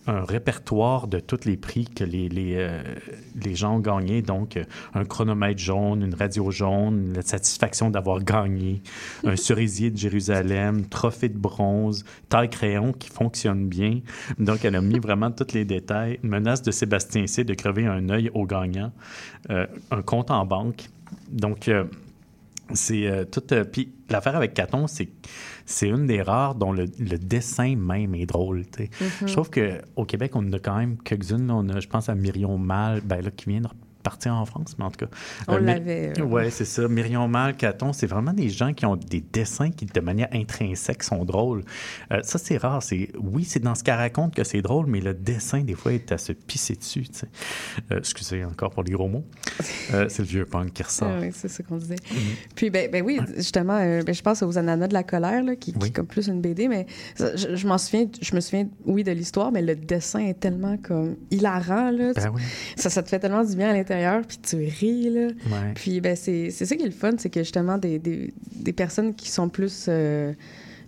un 0.06 0.24
répertoire 0.24 1.06
de 1.08 1.20
tous 1.20 1.44
les 1.44 1.56
prix 1.56 1.86
que 1.86 2.04
les, 2.04 2.28
les, 2.28 2.68
les 3.42 3.54
gens 3.54 3.76
ont 3.76 3.80
gagnés. 3.80 4.22
Donc, 4.22 4.58
un 4.94 5.04
chronomètre 5.04 5.60
jaune, 5.60 6.02
une 6.02 6.14
radio 6.14 6.50
jaune, 6.50 7.12
la 7.14 7.22
satisfaction 7.22 7.90
d'avoir 7.90 8.22
gagné, 8.22 8.82
un 9.24 9.36
cerisier 9.36 9.90
de 9.90 9.96
Jérusalem, 9.96 10.86
trophée 10.86 11.28
de 11.28 11.38
bronze, 11.38 12.04
taille 12.28 12.50
crayon 12.50 12.92
qui 12.92 13.08
fonctionne 13.10 13.68
bien. 13.68 14.00
Donc, 14.38 14.64
elle 14.64 14.76
a 14.76 14.80
mis 14.80 14.98
vraiment 14.98 15.30
tous 15.30 15.52
les 15.54 15.64
détails. 15.64 16.18
Menace 16.22 16.62
de 16.62 16.70
Sébastien 16.70 17.26
C 17.26 17.44
de 17.44 17.54
crever 17.54 17.86
un 17.86 18.08
œil 18.08 18.30
au 18.34 18.46
gagnant, 18.46 18.92
euh, 19.50 19.66
un 19.90 20.02
compte 20.02 20.30
en 20.30 20.44
banque. 20.46 20.84
Donc, 21.30 21.68
euh, 21.68 21.84
c'est 22.72 23.06
euh, 23.06 23.24
tout. 23.24 23.42
euh, 23.52 23.64
Puis 23.64 23.92
l'affaire 24.08 24.36
avec 24.36 24.54
Caton, 24.54 24.86
c'est 24.86 25.08
c'est 25.66 25.88
une 25.88 26.06
des 26.06 26.20
rares 26.20 26.54
dont 26.54 26.72
le, 26.72 26.86
le 26.98 27.16
dessin 27.18 27.74
même 27.76 28.14
est 28.14 28.26
drôle. 28.26 28.64
Mhm. 28.78 29.28
Je 29.28 29.32
trouve 29.32 29.50
qu'au 29.50 30.04
Québec, 30.04 30.32
on 30.34 30.46
en 30.46 30.52
a 30.52 30.58
quand 30.58 30.76
même 30.76 30.98
quelques-unes. 30.98 31.50
On 31.50 31.68
a, 31.70 31.80
je 31.80 31.88
pense 31.88 32.08
à 32.08 32.14
Myrion 32.14 32.58
Mal, 32.58 33.00
ben 33.02 33.22
là, 33.22 33.30
qui 33.30 33.48
vient 33.48 33.60
de 33.60 33.68
partir 34.04 34.34
en 34.34 34.44
France, 34.44 34.76
mais 34.78 34.84
en 34.84 34.90
tout 34.92 35.04
cas. 35.06 35.10
On 35.48 35.58
My- 35.58 35.66
l'avait, 35.66 36.12
euh. 36.20 36.22
Ouais, 36.22 36.50
c'est 36.50 36.64
ça. 36.64 36.86
Myrion 36.86 37.26
Mal, 37.26 37.56
Caton, 37.56 37.92
c'est 37.92 38.06
vraiment 38.06 38.32
des 38.32 38.48
gens 38.50 38.72
qui 38.72 38.86
ont 38.86 38.94
des 38.96 39.20
dessins 39.20 39.70
qui, 39.72 39.86
de 39.86 40.00
manière 40.00 40.28
intrinsèque, 40.32 41.02
sont 41.02 41.24
drôles. 41.24 41.64
Euh, 42.12 42.20
ça, 42.22 42.38
c'est 42.38 42.58
rare. 42.58 42.82
C'est 42.82 43.10
Oui, 43.18 43.44
c'est 43.44 43.60
dans 43.60 43.74
ce 43.74 43.82
qu'elle 43.82 43.96
raconte 43.96 44.34
que 44.34 44.44
c'est 44.44 44.62
drôle, 44.62 44.86
mais 44.86 45.00
le 45.00 45.14
dessin, 45.14 45.62
des 45.62 45.74
fois, 45.74 45.92
est 45.92 46.12
à 46.12 46.18
se 46.18 46.32
pisser 46.32 46.76
dessus. 46.76 47.06
Euh, 47.90 47.98
excusez 47.98 48.44
encore 48.44 48.70
pour 48.70 48.84
les 48.84 48.92
gros 48.92 49.08
mots. 49.08 49.24
Euh, 49.92 50.06
c'est 50.08 50.22
le 50.22 50.28
vieux 50.28 50.44
punk 50.46 50.72
qui 50.72 50.82
ressort. 50.82 51.10
Ah 51.10 51.18
oui, 51.20 51.30
c'est 51.34 51.48
ça 51.48 51.62
qu'on 51.62 51.76
disait. 51.76 51.96
Mhm. 52.10 52.18
Puis, 52.54 52.70
ben, 52.70 52.90
ben 52.90 53.04
oui, 53.04 53.18
justement, 53.36 53.76
euh, 53.80 54.02
ben, 54.02 54.14
je 54.14 54.22
pense 54.22 54.42
aux 54.42 54.56
Ananas 54.56 54.88
de 54.88 54.94
la 54.94 55.02
colère, 55.02 55.42
là, 55.42 55.56
qui, 55.56 55.72
qui 55.72 55.86
est 55.88 55.90
comme 55.90 56.06
plus 56.06 56.28
une 56.28 56.40
BD, 56.40 56.68
mais 56.68 56.86
ça, 57.14 57.34
je, 57.36 57.56
je 57.56 57.66
m'en 57.66 57.76
souviens, 57.78 58.06
je 58.20 58.34
me 58.34 58.40
souviens, 58.40 58.68
oui, 58.86 59.04
de 59.04 59.12
l'histoire, 59.12 59.52
mais 59.52 59.62
le 59.62 59.74
dessin 59.74 60.20
est 60.20 60.38
tellement 60.40 60.76
comme 60.78 61.16
hilarant, 61.30 61.90
là. 61.90 62.12
Ben 62.14 62.22
Tu- 62.22 62.28
oui. 62.28 62.42
ça, 62.76 62.88
ça 62.90 63.02
te 63.02 63.08
fait 63.08 63.18
tellement 63.18 63.44
du 63.44 63.54
bien 63.56 63.70
à 63.70 63.72
l'intérieur, 63.72 64.22
puis 64.26 64.38
tu 64.38 64.56
ris, 64.56 65.10
là. 65.10 65.26
Ouais. 65.26 65.72
Puis, 65.74 66.00
ben, 66.00 66.16
c'est 66.16 66.50
ça 66.50 66.76
qui 66.76 66.82
est 66.82 66.86
le 66.86 66.92
fun, 66.92 67.12
c'est 67.18 67.30
que 67.30 67.40
justement, 67.40 67.78
des, 67.78 67.98
des, 67.98 68.32
des 68.54 68.72
personnes 68.72 69.14
qui 69.14 69.30
sont 69.30 69.48
plus 69.48 69.86
euh, 69.88 70.32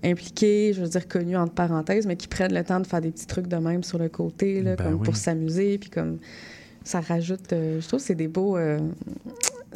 impliquées, 0.05 0.73
je 0.75 0.83
veux 0.83 0.89
dire, 0.89 1.09
connues 1.09 1.37
entre 1.37 1.53
parenthèses, 1.55 2.07
mais 2.07 2.17
qui 2.17 2.29
prennent 2.29 2.55
le 2.55 2.63
temps 2.65 2.81
de 2.81 2.87
faire 2.87 3.01
des 3.01 3.11
petits 3.11 3.27
trucs 3.27 3.49
de 3.49 3.57
même 3.57 3.83
sur 3.83 3.99
le 3.99 4.09
côté, 4.09 4.63
là, 4.63 4.77
Ben 4.77 4.85
comme 4.85 4.95
oui. 4.95 5.05
pour 5.05 5.17
s'amuser, 5.17 5.79
puis 5.79 5.91
comme 5.91 6.19
ça 6.87 7.01
rajoute. 7.01 7.53
euh, 7.53 7.81
je 7.81 7.87
trouve 7.87 8.01
que 8.01 8.07
c'est 8.07 8.15
des 8.15 8.29
beaux. 8.29 8.57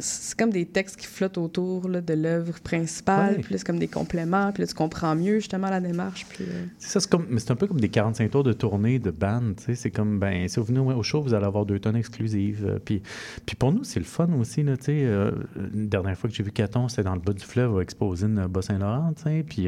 C'est 0.01 0.37
comme 0.37 0.49
des 0.49 0.65
textes 0.65 0.97
qui 0.97 1.07
flottent 1.07 1.37
autour 1.37 1.87
là, 1.87 2.01
de 2.01 2.13
l'œuvre 2.13 2.59
principale, 2.61 3.35
Ouais. 3.35 3.41
puis 3.41 3.55
c'est 3.57 3.65
comme 3.65 3.79
des 3.79 3.87
compléments, 3.87 4.51
puis 4.51 4.63
là, 4.63 4.67
tu 4.67 4.73
comprends 4.73 5.15
mieux 5.15 5.35
justement 5.39 5.69
la 5.69 5.79
démarche. 5.79 6.25
Puis, 6.29 6.43
euh, 6.47 6.65
C'est 6.79 6.89
ça, 6.89 6.99
c'est 6.99 7.09
comme, 7.09 7.37
c'est 7.39 7.51
un 7.51 7.55
peu 7.55 7.67
comme 7.67 7.79
des 7.79 7.89
45 7.89 8.29
tours 8.31 8.43
de 8.43 8.53
tournée 8.53 8.99
de 8.99 9.11
band. 9.11 9.53
tu 9.57 9.63
sais. 9.63 9.75
C'est 9.75 9.91
comme, 9.91 10.19
ben, 10.19 10.47
si 10.47 10.59
vous 10.59 10.65
venez 10.65 10.79
au 10.79 11.03
show, 11.03 11.21
vous 11.21 11.33
allez 11.33 11.45
avoir 11.45 11.65
deux 11.65 11.79
tonnes 11.79 11.95
exclusives. 11.95 12.65
Euh, 12.67 12.79
Puis, 12.83 13.01
puis 13.45 13.55
pour 13.55 13.71
nous, 13.71 13.83
c'est 13.83 13.99
le 13.99 14.05
fun 14.05 14.27
aussi. 14.39 14.63
Là, 14.63 14.77
tu 14.77 14.85
sais. 14.85 15.01
Euh, 15.03 15.31
une 15.73 15.87
dernière 15.87 16.17
fois 16.17 16.29
que 16.29 16.35
j'ai 16.35 16.43
vu 16.43 16.51
Caton, 16.51 16.87
c'était 16.87 17.03
dans 17.03 17.13
le 17.15 17.21
bas 17.21 17.33
du 17.33 17.43
fleuve 17.45 17.77
à 17.77 17.81
Exposine 17.81 18.47
Bas-Saint-Laurent. 18.47 19.13
tu 19.15 19.23
sais. 19.23 19.43
Puis, 19.47 19.67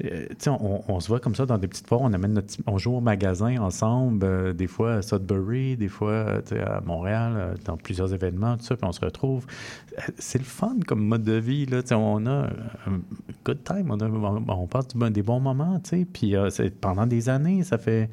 tu 0.00 0.08
sais, 0.38 0.50
on, 0.50 0.82
on 0.92 1.00
se 1.00 1.08
voit 1.08 1.20
comme 1.20 1.34
ça 1.34 1.46
dans 1.46 1.58
des 1.58 1.68
petites 1.68 1.86
foires. 1.86 2.02
On, 2.02 2.12
amène 2.12 2.32
notre, 2.34 2.54
on 2.66 2.78
joue 2.78 2.94
au 2.94 3.00
magasin 3.00 3.56
ensemble, 3.58 4.54
des 4.54 4.66
fois 4.66 4.94
à 4.94 5.02
Sudbury, 5.02 5.76
des 5.76 5.88
fois 5.88 6.40
tu 6.46 6.54
sais, 6.54 6.60
à 6.60 6.80
Montréal, 6.84 7.54
dans 7.64 7.76
plusieurs 7.76 8.12
événements, 8.12 8.56
tout 8.56 8.64
ça. 8.64 8.76
Puis 8.76 8.86
on 8.86 8.92
se 8.92 9.00
retrouve. 9.00 9.46
C'est 10.18 10.38
le 10.38 10.44
fun 10.44 10.76
comme 10.86 11.06
mode 11.06 11.22
de 11.22 11.34
vie. 11.34 11.66
Là, 11.66 11.82
on 11.92 12.26
a 12.26 12.48
un 12.86 13.00
good 13.44 13.62
time. 13.64 13.90
On, 13.90 13.98
on- 14.48 14.66
passe 14.66 14.88
des 14.88 15.22
bons 15.22 15.40
moments. 15.40 15.80
Puis 16.12 16.34
euh, 16.36 16.48
pendant 16.80 17.06
des 17.06 17.28
années, 17.28 17.62
ça 17.62 17.78
fait 17.78 18.10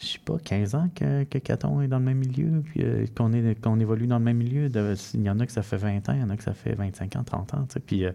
je 0.00 0.06
sais 0.06 0.18
pas, 0.24 0.38
15 0.38 0.74
ans 0.76 0.88
que, 0.94 1.24
que 1.24 1.38
Caton 1.38 1.80
est 1.80 1.88
dans 1.88 1.98
le 1.98 2.04
même 2.04 2.18
milieu, 2.18 2.62
puis 2.62 2.82
euh, 2.84 3.04
qu'on 3.16 3.80
évolue 3.80 4.06
dans 4.06 4.18
le 4.18 4.24
même 4.24 4.36
milieu. 4.36 4.70
Il 5.14 5.22
y 5.22 5.30
en 5.30 5.40
a 5.40 5.46
que 5.46 5.52
ça 5.52 5.62
fait 5.62 5.76
20 5.76 6.08
ans, 6.08 6.12
il 6.14 6.20
y 6.20 6.22
en 6.22 6.30
a 6.30 6.36
que 6.36 6.44
ça 6.44 6.54
fait 6.54 6.74
25 6.74 7.16
ans, 7.16 7.24
30 7.24 7.54
ans. 7.54 7.66
Puis 7.84 8.04
euh, 8.04 8.12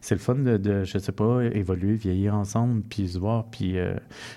c'est 0.00 0.14
le 0.14 0.20
fun 0.20 0.36
de, 0.36 0.56
de, 0.56 0.84
je 0.84 0.98
sais 0.98 1.12
pas, 1.12 1.42
évoluer, 1.42 1.94
vieillir 1.94 2.34
ensemble, 2.34 2.82
puis 2.82 3.08
se 3.08 3.18
voir. 3.18 3.46
Puis, 3.50 3.78
euh, 3.78 3.94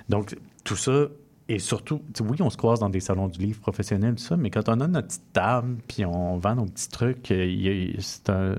donc, 0.10 0.36
tout 0.64 0.76
ça, 0.76 1.06
et 1.50 1.60
surtout, 1.60 2.02
oui, 2.22 2.42
on 2.42 2.50
se 2.50 2.58
croise 2.58 2.80
dans 2.82 2.90
des 2.90 3.00
salons 3.00 3.30
du 3.30 3.40
livre 3.40 3.60
professionnels, 3.62 4.16
tout 4.16 4.24
ça, 4.24 4.36
mais 4.36 4.50
quand 4.50 4.68
on 4.68 4.82
a 4.82 4.88
notre 4.88 5.08
petite 5.08 5.32
table, 5.32 5.78
puis 5.88 6.04
on 6.06 6.38
vend 6.38 6.56
nos 6.56 6.66
petits 6.66 6.90
trucs, 6.90 7.32
euh, 7.32 7.94
c'est 8.00 8.30
un- 8.30 8.56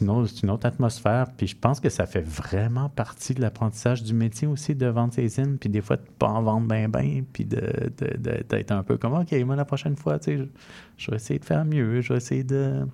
une, 0.00 0.26
une 0.42 0.50
autre 0.50 0.66
atmosphère. 0.66 1.26
Puis 1.36 1.48
je 1.48 1.56
pense 1.56 1.80
que 1.80 1.88
ça 1.90 2.06
fait 2.06 2.22
vraiment 2.22 2.88
partie 2.88 3.34
de 3.34 3.40
l'apprentissage 3.42 4.02
du 4.02 4.14
métier 4.14 4.46
aussi 4.48 4.74
de 4.74 4.86
vendre 4.86 5.12
ses 5.12 5.28
zines, 5.28 5.58
puis 5.58 5.68
des 5.68 5.82
fois 5.82 5.96
de 5.96 6.02
pas 6.18 6.28
en 6.28 6.42
vendre 6.42 6.68
bien, 6.68 6.88
bien, 6.88 7.22
puis 7.32 7.44
de, 7.44 7.60
de- 7.98 8.16
de- 8.16 8.42
d'être 8.48 8.72
un 8.72 8.82
peu 8.82 8.96
comme, 8.96 9.12
OK, 9.14 9.32
moi, 9.44 9.56
la 9.56 9.64
prochaine 9.66 9.96
fois, 9.96 10.18
tu 10.18 10.24
sais, 10.24 10.38
je, 10.38 10.44
je 10.96 11.10
vais 11.10 11.16
essayer 11.16 11.38
de 11.38 11.44
faire 11.44 11.64
mieux, 11.66 12.00
je 12.00 12.12
vais 12.12 12.16
essayer 12.18 12.44
de 12.44 12.86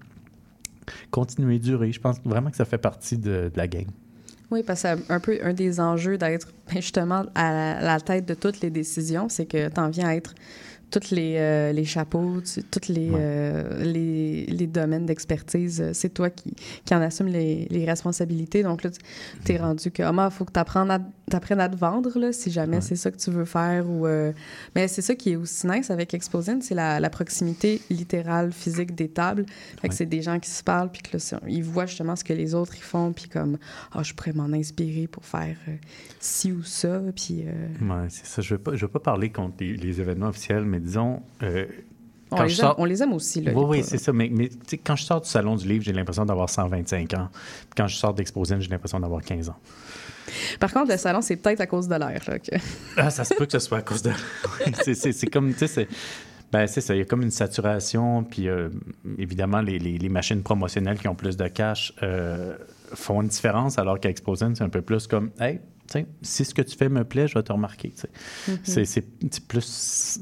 continuer, 1.11 1.59
durer. 1.59 1.93
Je 1.93 2.01
pense 2.01 2.21
vraiment 2.25 2.51
que 2.51 2.57
ça 2.57 2.65
fait 2.65 2.79
partie 2.79 3.19
de, 3.19 3.51
de 3.53 3.57
la 3.57 3.69
game. 3.69 3.91
Oui, 4.51 4.63
parce 4.65 4.83
que 4.83 4.89
c'est 4.89 5.13
un 5.13 5.21
peu 5.21 5.39
un 5.43 5.53
des 5.53 5.81
enjeux 5.81 6.19
d'être 6.19 6.49
ben, 6.73 6.81
justement 6.81 7.25
à 7.35 7.81
la, 7.81 8.01
tête 8.01 8.27
de 8.27 8.35
toutes 8.35 8.61
les 8.61 8.71
décisions, 8.71 9.29
c'est 9.29 9.47
que 9.47 9.69
tu 9.69 9.81
en 9.81 9.91
viens 9.91 10.09
à 10.09 10.15
être 10.15 10.35
tous 10.91 11.13
les, 11.13 11.37
euh, 11.39 11.73
les 11.73 11.85
chapeaux, 11.85 12.41
tu- 12.41 12.65
tous 12.65 12.89
les, 12.93 13.11
euh, 13.15 13.85
les, 13.85 14.47
les 14.47 14.67
domaines 14.67 15.07
d'expertise. 15.07 15.81
euh, 15.81 15.91
C'est 15.93 16.09
toi 16.09 16.31
qui, 16.31 16.53
qui 16.85 16.95
en 16.95 17.01
assume 17.01 17.29
les, 17.29 17.69
les 17.71 17.85
responsabilités. 17.85 18.65
Donc 18.65 18.83
là, 18.83 18.91
tu 19.45 19.53
es 19.53 19.57
rendu 19.57 19.91
que, 19.93 20.03
il 20.03 20.31
faut 20.33 20.45
que 20.45 20.53
tu 20.53 20.59
apprennes 20.59 20.91
à 20.91 20.99
t'apprennes 21.31 21.61
à 21.61 21.69
te 21.69 21.77
vendre, 21.77 22.19
là, 22.19 22.33
si 22.33 22.51
jamais 22.51 22.81
c'est 22.83 22.97
ça 22.97 23.11
que 23.11 23.17
tu 23.17 23.31
veux 23.31 23.45
faire. 23.47 23.89
Ou, 23.89 24.07
euh, 24.07 24.33
Mais 24.77 24.87
c'est 24.89 25.01
ça 25.03 25.15
qui 25.15 25.31
est 25.33 25.37
aussi 25.37 25.67
nice 25.67 25.91
avec 25.91 26.13
Exposine, 26.13 26.61
c'est 26.61 26.75
la, 26.75 27.01
la 27.01 27.09
proximité 27.11 27.81
littérale, 27.91 28.53
physique 28.53 28.95
des 28.95 29.09
tables. 29.09 29.47
Fait 29.81 29.89
que 29.89 29.93
Ouais. 29.93 29.97
c'est 29.97 30.07
des 30.07 30.21
gens 30.23 30.39
qui 30.39 30.51
se 30.51 30.63
parlent, 30.63 30.91
puis 30.91 31.03
que 31.03 31.17
là, 31.17 31.39
ils 31.49 31.65
voient 31.65 31.87
justement 31.87 32.17
ce 32.17 32.25
que 32.25 32.33
les 32.35 32.55
autres 32.55 32.75
ils 32.77 32.83
font, 32.83 33.13
puis 33.13 33.29
comme, 33.29 33.57
ah, 33.93 34.03
je 34.03 34.13
pourrais 34.13 34.33
m'en 34.35 34.53
inspirer 34.53 35.07
pour 35.07 35.25
faire 35.25 35.57
euh, 35.69 35.77
ci 36.19 36.53
ou 36.53 36.63
ça, 36.63 37.01
puis... 37.17 37.45
euh, 37.47 37.51
Ouais, 37.81 38.07
c'est 38.11 38.27
ça. 38.27 38.43
Je 38.43 38.53
ne 38.55 38.59
veux, 38.59 38.63
pas- 38.63 38.77
je 38.77 38.83
veux 38.83 38.91
pas 38.91 39.01
parler 39.01 39.31
contre 39.31 39.55
les, 39.61 39.77
les 39.77 40.01
événements 40.01 40.29
officiels, 40.29 40.65
mais 40.65 40.81
disons. 40.81 41.23
on, 42.33 42.43
les 42.43 42.51
aime, 42.53 42.57
sors- 42.57 42.75
on 42.79 42.85
les 42.85 43.03
aime 43.03 43.13
aussi, 43.13 43.41
là. 43.41 43.53
Oui, 43.55 43.65
oui, 43.69 43.83
c'est 43.85 43.99
ça. 43.99 44.13
Mais, 44.13 44.31
quand 44.85 44.95
je 44.97 45.05
sors 45.05 45.21
du 45.21 45.29
salon 45.29 45.57
du 45.57 45.67
livre, 45.67 45.83
j'ai 45.85 45.93
l'impression 45.93 46.25
d'avoir 46.25 46.49
125 46.49 47.15
ans. 47.15 47.29
Puis 47.33 47.71
quand 47.77 47.87
je 47.89 47.97
sors 47.97 48.15
d'Exposine, 48.15 48.61
j'ai 48.61 48.69
l'impression 48.71 49.01
d'avoir 49.01 49.23
15 49.23 49.49
ans. 49.49 49.57
Par 50.59 50.73
contre, 50.73 50.91
le 50.93 50.97
salon, 50.99 51.21
c'est 51.21 51.37
peut-être 51.37 51.61
à 51.61 51.67
cause 51.67 51.89
de 51.89 51.95
l'air, 51.95 52.21
que- 52.25 52.57
Ah, 52.97 53.11
ça 53.11 53.25
se 53.25 53.35
peut 53.35 53.47
que 53.47 53.53
ce 53.53 53.59
soit 53.59 53.79
à 53.79 53.83
cause 53.83 54.03
de. 54.03 54.11
C'est- 54.85 55.31
comme, 55.31 55.55
tu 55.55 55.67
sais. 55.67 55.89
Ben, 56.53 56.67
c'est 56.67 56.81
ça, 56.81 56.97
il 56.97 56.99
y 56.99 57.01
a 57.03 57.05
comme 57.05 57.23
une 57.23 57.31
saturation, 57.31 58.25
puis 58.25 58.49
euh, 58.49 58.71
évidemment, 59.19 59.61
les, 59.61 59.79
les- 59.79 59.99
les 59.99 60.09
machines 60.09 60.43
promotionnelles 60.43 60.99
qui 60.99 61.07
ont 61.07 61.15
plus 61.15 61.37
de 61.37 61.47
cash 61.47 61.93
euh, 62.03 62.57
font 62.93 63.23
une 63.23 63.29
différence, 63.29 63.79
alors 63.79 64.01
qu'à 64.01 64.09
Exposine, 64.11 64.57
c'est 64.57 64.65
un 64.65 64.69
peu 64.69 64.83
plus 64.83 65.07
comme, 65.07 65.31
hey, 65.39 65.61
tu 65.87 66.01
sais, 66.01 66.07
si 66.23 66.45
ce 66.45 66.53
que 66.53 66.63
tu 66.63 66.77
fais 66.77 66.89
me 66.89 67.05
plaît, 67.05 67.29
je 67.29 67.35
vais 67.35 67.43
te 67.45 67.53
remarquer. 67.53 67.93
Mhm. 68.49 68.59
C'est- 68.65 69.41
plus. 69.47 69.65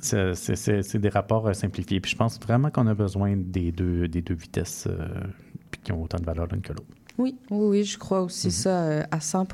c'est- 0.03 0.97
des 0.99 1.09
rapports 1.09 1.47
euh, 1.49 1.53
simplifiés. 1.55 1.99
Puis 2.01 2.11
je 2.13 2.17
pense 2.17 2.39
vraiment 2.41 2.71
qu'on 2.71 2.87
a 2.89 2.95
besoin 2.95 3.35
des 3.37 3.73
deux, 3.73 4.07
des 4.07 4.21
deux 4.21 4.35
vitesses, 4.35 4.87
euh, 4.87 5.09
puis 5.71 5.81
qui 5.83 5.93
ont 5.93 6.03
autant 6.03 6.19
de 6.19 6.25
valeur 6.27 6.47
l'une 6.53 6.61
que 6.61 6.75
l'autre. 6.75 6.85
Oui, 7.19 7.37
oui, 7.51 7.67
oui, 7.67 7.85
je 7.85 7.99
crois 7.99 8.23
aussi 8.23 8.47
Mhm. 8.47 8.53
ça 8.53 8.71
euh, 8.85 9.03
à 9.11 9.21
100 9.21 9.45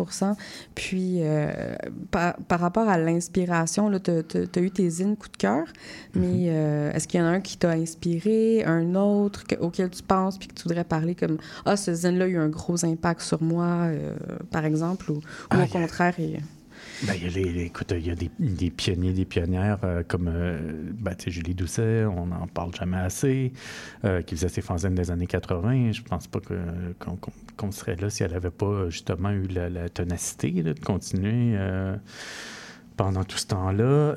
Puis, 0.75 1.19
euh, 1.23 1.75
par, 2.11 2.35
par 2.47 2.61
rapport 2.61 2.89
à 2.89 2.99
l'inspiration, 2.99 3.91
tu 3.99 4.11
as, 4.11 4.61
eu 4.61 4.71
tes 4.71 4.91
zines 4.91 5.17
coup 5.17 5.29
de 5.31 5.37
cœur, 5.37 5.65
Mhm. 6.15 6.23
mais 6.23 6.47
euh, 6.51 6.93
est-ce 6.93 7.09
qu'il 7.09 7.21
y 7.21 7.23
en 7.23 7.27
a 7.27 7.31
un 7.31 7.41
qui 7.41 7.57
t'a 7.57 7.71
inspiré, 7.71 8.65
un 8.65 8.95
autre 8.95 9.45
que- 9.47 9.57
auquel 9.57 9.89
tu 9.91 10.03
penses, 10.03 10.39
puis 10.39 10.49
que 10.49 10.55
tu 10.55 10.65
voudrais 10.65 10.85
parler 10.85 11.15
comme 11.15 11.39
Ah, 11.65 11.77
ce 11.77 11.95
zine-là 11.95 12.27
a 12.27 12.29
eu 12.29 12.37
un 12.37 12.49
gros 12.49 12.85
impact 12.85 13.23
sur 13.23 13.43
moi, 13.43 13.89
par 14.51 14.65
exemple, 14.65 15.11
ou, 15.11 15.17
ou 15.17 15.21
Ah, 15.51 15.61
au 15.62 15.65
il 15.65 15.69
contraire, 15.71 16.15
et- 16.21 16.41
Ben, 17.07 17.15
il 17.17 17.25
y 17.25 17.27
a 17.27 17.31
les, 17.31 17.53
les- 17.53 17.73
il 17.91 18.07
y 18.07 18.11
a 18.11 18.15
des, 18.15 18.31
des 18.39 18.71
pionniers, 18.71 19.13
des 19.13 19.25
pionnières 19.25 19.79
euh, 19.85 20.03
comme 20.07 20.29
euh, 20.29 20.59
sais, 21.25 21.31
Julie 21.31 21.55
Doucet, 21.55 22.05
on 22.07 22.27
n'en 22.27 22.47
parle 22.47 22.75
jamais 22.75 22.97
assez, 22.97 23.53
euh, 24.05 24.23
qui 24.23 24.37
faisait 24.37 24.49
ses 24.49 24.63
fanzines 24.63 24.95
des 24.95 25.11
années 25.11 25.27
80. 25.27 25.93
Je 25.93 26.03
pense 26.03 26.27
pas 26.29 26.41
qu'on 27.57 27.71
serait 27.73 27.97
là 27.97 28.09
si 28.11 28.23
elle 28.23 28.33
n'avait 28.33 28.51
pas 28.51 28.89
justement 28.89 29.31
eu 29.31 29.47
la, 29.49 29.69
là, 30.63 30.73
de 30.75 30.81
continuer. 30.81 31.57
euh, 31.57 31.97
pendant 32.97 33.25
tout 33.25 33.39
ce 33.39 33.49
temps-là. 33.49 34.15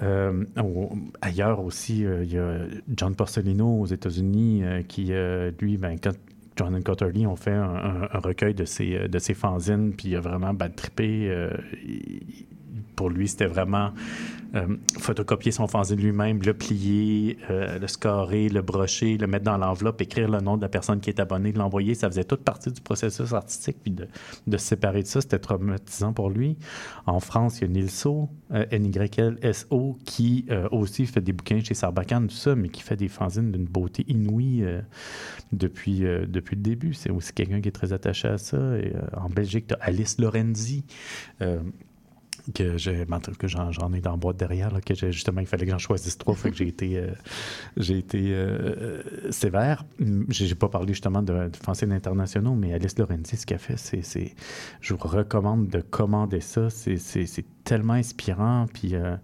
Ailleurs 1.22 1.62
aussi, 1.64 2.02
il 2.02 2.32
y 2.32 2.38
a 2.38 2.60
John 2.96 3.16
Porcelino 3.16 3.66
aux 3.82 3.88
États-Unis 3.88 4.62
qui, 4.88 5.12
lui, 5.60 5.78
ben, 5.78 5.96
quand 6.02 6.14
John 6.56 6.76
and 6.76 6.82
Cotterly 6.84 7.26
ont 7.26 7.36
fait 7.36 7.54
un, 7.54 8.08
recueil 8.20 8.54
de 8.54 8.66
ses, 8.66 9.08
de 9.10 9.18
ses 9.20 9.34
fanzines, 9.34 9.94
puis 9.94 10.10
il 10.10 10.16
a 10.16 10.20
vraiment 10.20 10.54
bad 10.54 10.76
trippé. 10.76 11.28
Pour 12.96 13.10
lui, 13.10 13.28
c'était 13.28 13.46
vraiment 13.46 13.92
euh, 14.56 14.78
photocopier 15.00 15.52
son 15.52 15.68
fanzine 15.68 16.00
lui-même, 16.00 16.42
le 16.42 16.54
plier, 16.54 17.38
euh, 17.50 17.78
le 17.80 17.88
scorer, 17.88 18.48
le 18.48 18.62
brocher, 18.62 19.18
le 19.18 19.28
mettre 19.28 19.44
dans 19.44 19.58
l'enveloppe, 19.58 20.02
écrire 20.02 20.30
le 20.30 20.40
nom 20.40 20.56
de 20.56 20.62
la 20.62 20.70
personne 20.70 21.00
qui 21.02 21.10
est 21.10 21.20
abonnée, 21.20 21.52
l'envoyer. 21.52 21.96
Ça 21.96 22.10
faisait 22.10 22.24
toute 22.24 22.44
partie 22.44 22.72
du 22.72 22.82
processus 22.82 23.34
artistique. 23.34 23.78
Puis 23.84 23.92
de, 23.92 24.08
se 24.58 24.58
séparer 24.58 25.04
de 25.04 25.08
ça, 25.08 25.22
c'était 25.22 25.40
traumatisant 25.40 26.14
pour 26.14 26.30
lui. 26.30 26.58
En 27.06 27.20
France, 27.20 27.60
il 27.60 27.62
y 27.64 27.66
a 27.66 27.68
Nilso, 27.68 28.30
euh, 28.52 28.66
N-Y-L-S-O, 28.72 29.98
qui 30.06 30.46
euh, 30.50 30.70
aussi 30.72 31.06
fait 31.06 31.22
des 31.22 31.34
bouquins 31.34 31.60
chez 31.60 31.74
Sarbacane, 31.74 32.28
tout 32.28 32.36
ça, 32.36 32.56
mais 32.56 32.70
qui 32.70 32.82
fait 32.82 32.96
des 32.96 33.10
fanzines 33.10 33.52
d'une 33.52 33.66
beauté 33.66 34.06
inouïe 34.08 34.66
depuis, 35.52 36.00
depuis 36.00 36.56
le 36.56 36.62
début. 36.62 36.94
C'est 36.94 37.10
aussi 37.10 37.34
quelqu'un 37.34 37.60
qui 37.60 37.68
est 37.68 37.74
très 37.74 37.92
attaché 37.92 38.30
à 38.30 38.38
ça. 38.38 38.58
En 39.14 39.30
Belgique, 39.30 39.68
tu 39.68 39.74
as 39.74 39.78
Alice 39.82 40.18
Lorenzi. 40.20 40.86
Que 42.54 42.78
j'ai 42.78 43.06
ben, 43.06 43.20
cas, 43.20 43.48
j'en, 43.48 43.94
ai 43.94 44.02
dans 44.02 44.12
la 44.12 44.18
boîte 44.18 44.38
derrière 44.38 44.72
là, 44.72 44.82
que 44.82 44.94
justement 45.12 45.42
il 45.42 45.48
fallait 45.48 45.66
que 45.66 45.72
j'en 45.72 45.78
choisisse 45.78 46.18
trois 46.18 46.36
fait 46.36 46.52
que 46.52 46.58
j'ai 46.58 46.68
été 46.68 46.98
euh, 46.98 47.12
j'ai 47.76 47.98
été 47.98 48.34
euh, 48.34 49.04
euh, 49.26 49.32
sévère. 49.32 49.86
J'ai, 50.30 50.56
pas 50.56 50.70
parlé 50.70 50.94
justement 50.94 51.22
de, 51.22 51.50
de 51.50 51.58
fanzines 51.58 51.92
internationaux 51.92 52.56
mais 52.56 52.74
Alice 52.74 52.98
Lorenzi 52.98 53.38
ce 53.38 53.46
qu'elle 53.46 53.60
fait 53.60 53.78
c'est, 53.78 54.36
je 54.82 54.94
vous 54.94 55.00
recommande 55.08 55.68
de 55.68 55.82
commander 55.82 56.42
ça. 56.42 56.70
C'est, 56.70 56.98
tellement 57.64 57.94
inspirant 57.94 58.66
puis 58.74 58.96
euh, 58.96 59.18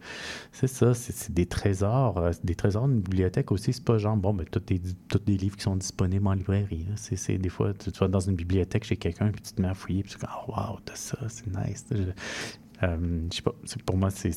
c'est 0.51 0.67
ça 0.67 0.93
c'est, 0.93 1.31
des 1.31 1.45
trésors 1.45 2.21
des 2.43 2.55
trésors 2.55 2.89
d'une 2.89 2.99
bibliothèque 2.99 3.53
aussi. 3.53 3.71
C'est 3.71 3.85
pas 3.85 3.97
genre 3.97 4.17
bon 4.17 4.33
ben 4.33 4.45
tous 4.45 4.59
des 4.59 4.81
tous 5.07 5.19
des 5.19 5.37
livres 5.37 5.55
qui 5.55 5.63
sont 5.63 5.77
disponibles 5.77 6.27
en 6.27 6.33
librairie. 6.33 6.85
C'est, 6.97 7.37
des 7.37 7.49
fois 7.49 7.73
tu, 7.73 7.89
tu 7.89 7.99
vas 7.99 8.09
dans 8.09 8.19
une 8.19 8.35
bibliothèque 8.35 8.83
chez 8.83 8.97
quelqu'un 8.97 9.31
puis 9.31 9.41
tu 9.41 9.53
te 9.53 9.61
mets 9.61 9.69
à 9.69 9.73
fouiller 9.73 10.03
puis 10.03 10.11
tu 10.11 10.17
dis 10.17 10.25
oh 10.25 10.51
wow 10.51 10.77
t'as 10.83 10.95
ça 10.95 11.17
c'est 11.29 11.47
nice 11.47 11.85
euh, 12.83 12.97
je 13.31 13.37
sais 13.37 13.41
pas, 13.41 13.55
c'est- 13.65 13.81
pour 13.83 13.97
moi, 13.97 14.09
c'est, 14.11 14.31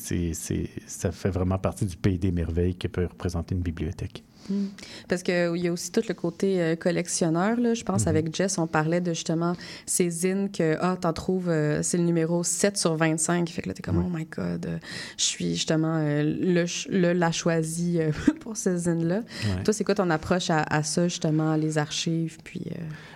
ça 0.87 1.11
fait 1.11 1.29
vraiment 1.29 1.57
partie 1.57 1.85
du 1.85 1.95
pays 1.97 2.17
des 2.17 2.31
merveilles 2.31 2.75
que 2.75 2.87
peut 2.87 3.05
représenter 3.05 3.53
une 3.55 3.61
bibliothèque. 3.61 4.23
Mm. 4.49 4.67
Parce 5.09 5.23
qu'il 5.23 5.57
y 5.57 5.67
a 5.67 5.71
aussi 5.73 5.91
tout 5.91 6.03
le 6.07 6.13
côté 6.13 6.61
euh, 6.61 6.75
collectionneur. 6.77 7.59
Là. 7.59 7.73
Je 7.73 7.83
pense 7.83 8.03
Mhm. 8.03 8.07
avec 8.07 8.33
Jess, 8.35 8.57
on 8.57 8.65
parlait 8.67 9.01
de 9.01 9.13
justement 9.13 9.53
ces 9.85 10.09
zines 10.09 10.49
que, 10.49 10.77
ah, 10.79 10.95
t'en 10.99 11.11
trouves, 11.11 11.49
euh, 11.49 11.83
c'est 11.83 11.97
le 11.97 12.03
numéro 12.05 12.43
7 12.45 12.77
sur 12.77 12.95
25. 12.95 13.49
Fait 13.49 13.61
que 13.61 13.67
là, 13.67 13.73
t'es 13.73 13.81
comme, 13.81 13.97
oh 14.05 14.09
my 14.09 14.23
God, 14.25 14.65
euh, 14.67 14.77
je 15.17 15.23
suis 15.23 15.55
justement 15.55 15.99
le, 16.01 17.11
la 17.13 17.31
choisi 17.33 17.99
euh, 17.99 18.11
pour 18.39 18.55
ces 18.55 18.77
zines-là. 18.77 19.17
Ouais. 19.19 19.63
Toi, 19.65 19.73
c'est 19.73 19.83
quoi 19.83 19.95
ton 19.95 20.09
approche 20.09 20.49
à, 20.49 20.63
à 20.63 20.81
ça, 20.81 21.09
justement, 21.09 21.55
les 21.57 21.77
archives? 21.77 22.37
Puis, 22.45 22.61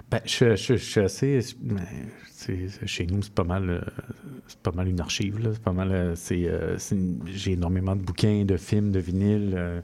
Ben, 0.09 0.19
je, 0.25 0.57
je- 0.57 0.75
je 0.75 0.84
suis 0.84 0.99
assez. 0.99 1.39
Chez 2.85 3.05
nous, 3.07 3.21
c'est 3.21 3.33
pas 3.33 3.43
mal. 3.43 3.69
euh, 3.69 3.81
C'est 4.47 4.59
pas 4.59 4.71
mal 4.71 4.87
une 4.87 4.99
archive. 4.99 5.39
là. 5.39 5.49
C'est 5.53 5.61
pas 5.63 5.71
mal. 5.71 5.91
euh, 5.91 6.15
c'est, 6.15 6.47
euh, 6.47 6.77
c'est 6.77 6.95
une- 6.95 7.19
j'ai 7.33 7.53
énormément 7.53 7.95
de 7.95 8.01
bouquins, 8.01 8.43
de 8.45 8.57
films, 8.57 8.91
de 8.91 8.99
vinyles, 8.99 9.53
euh, 9.55 9.81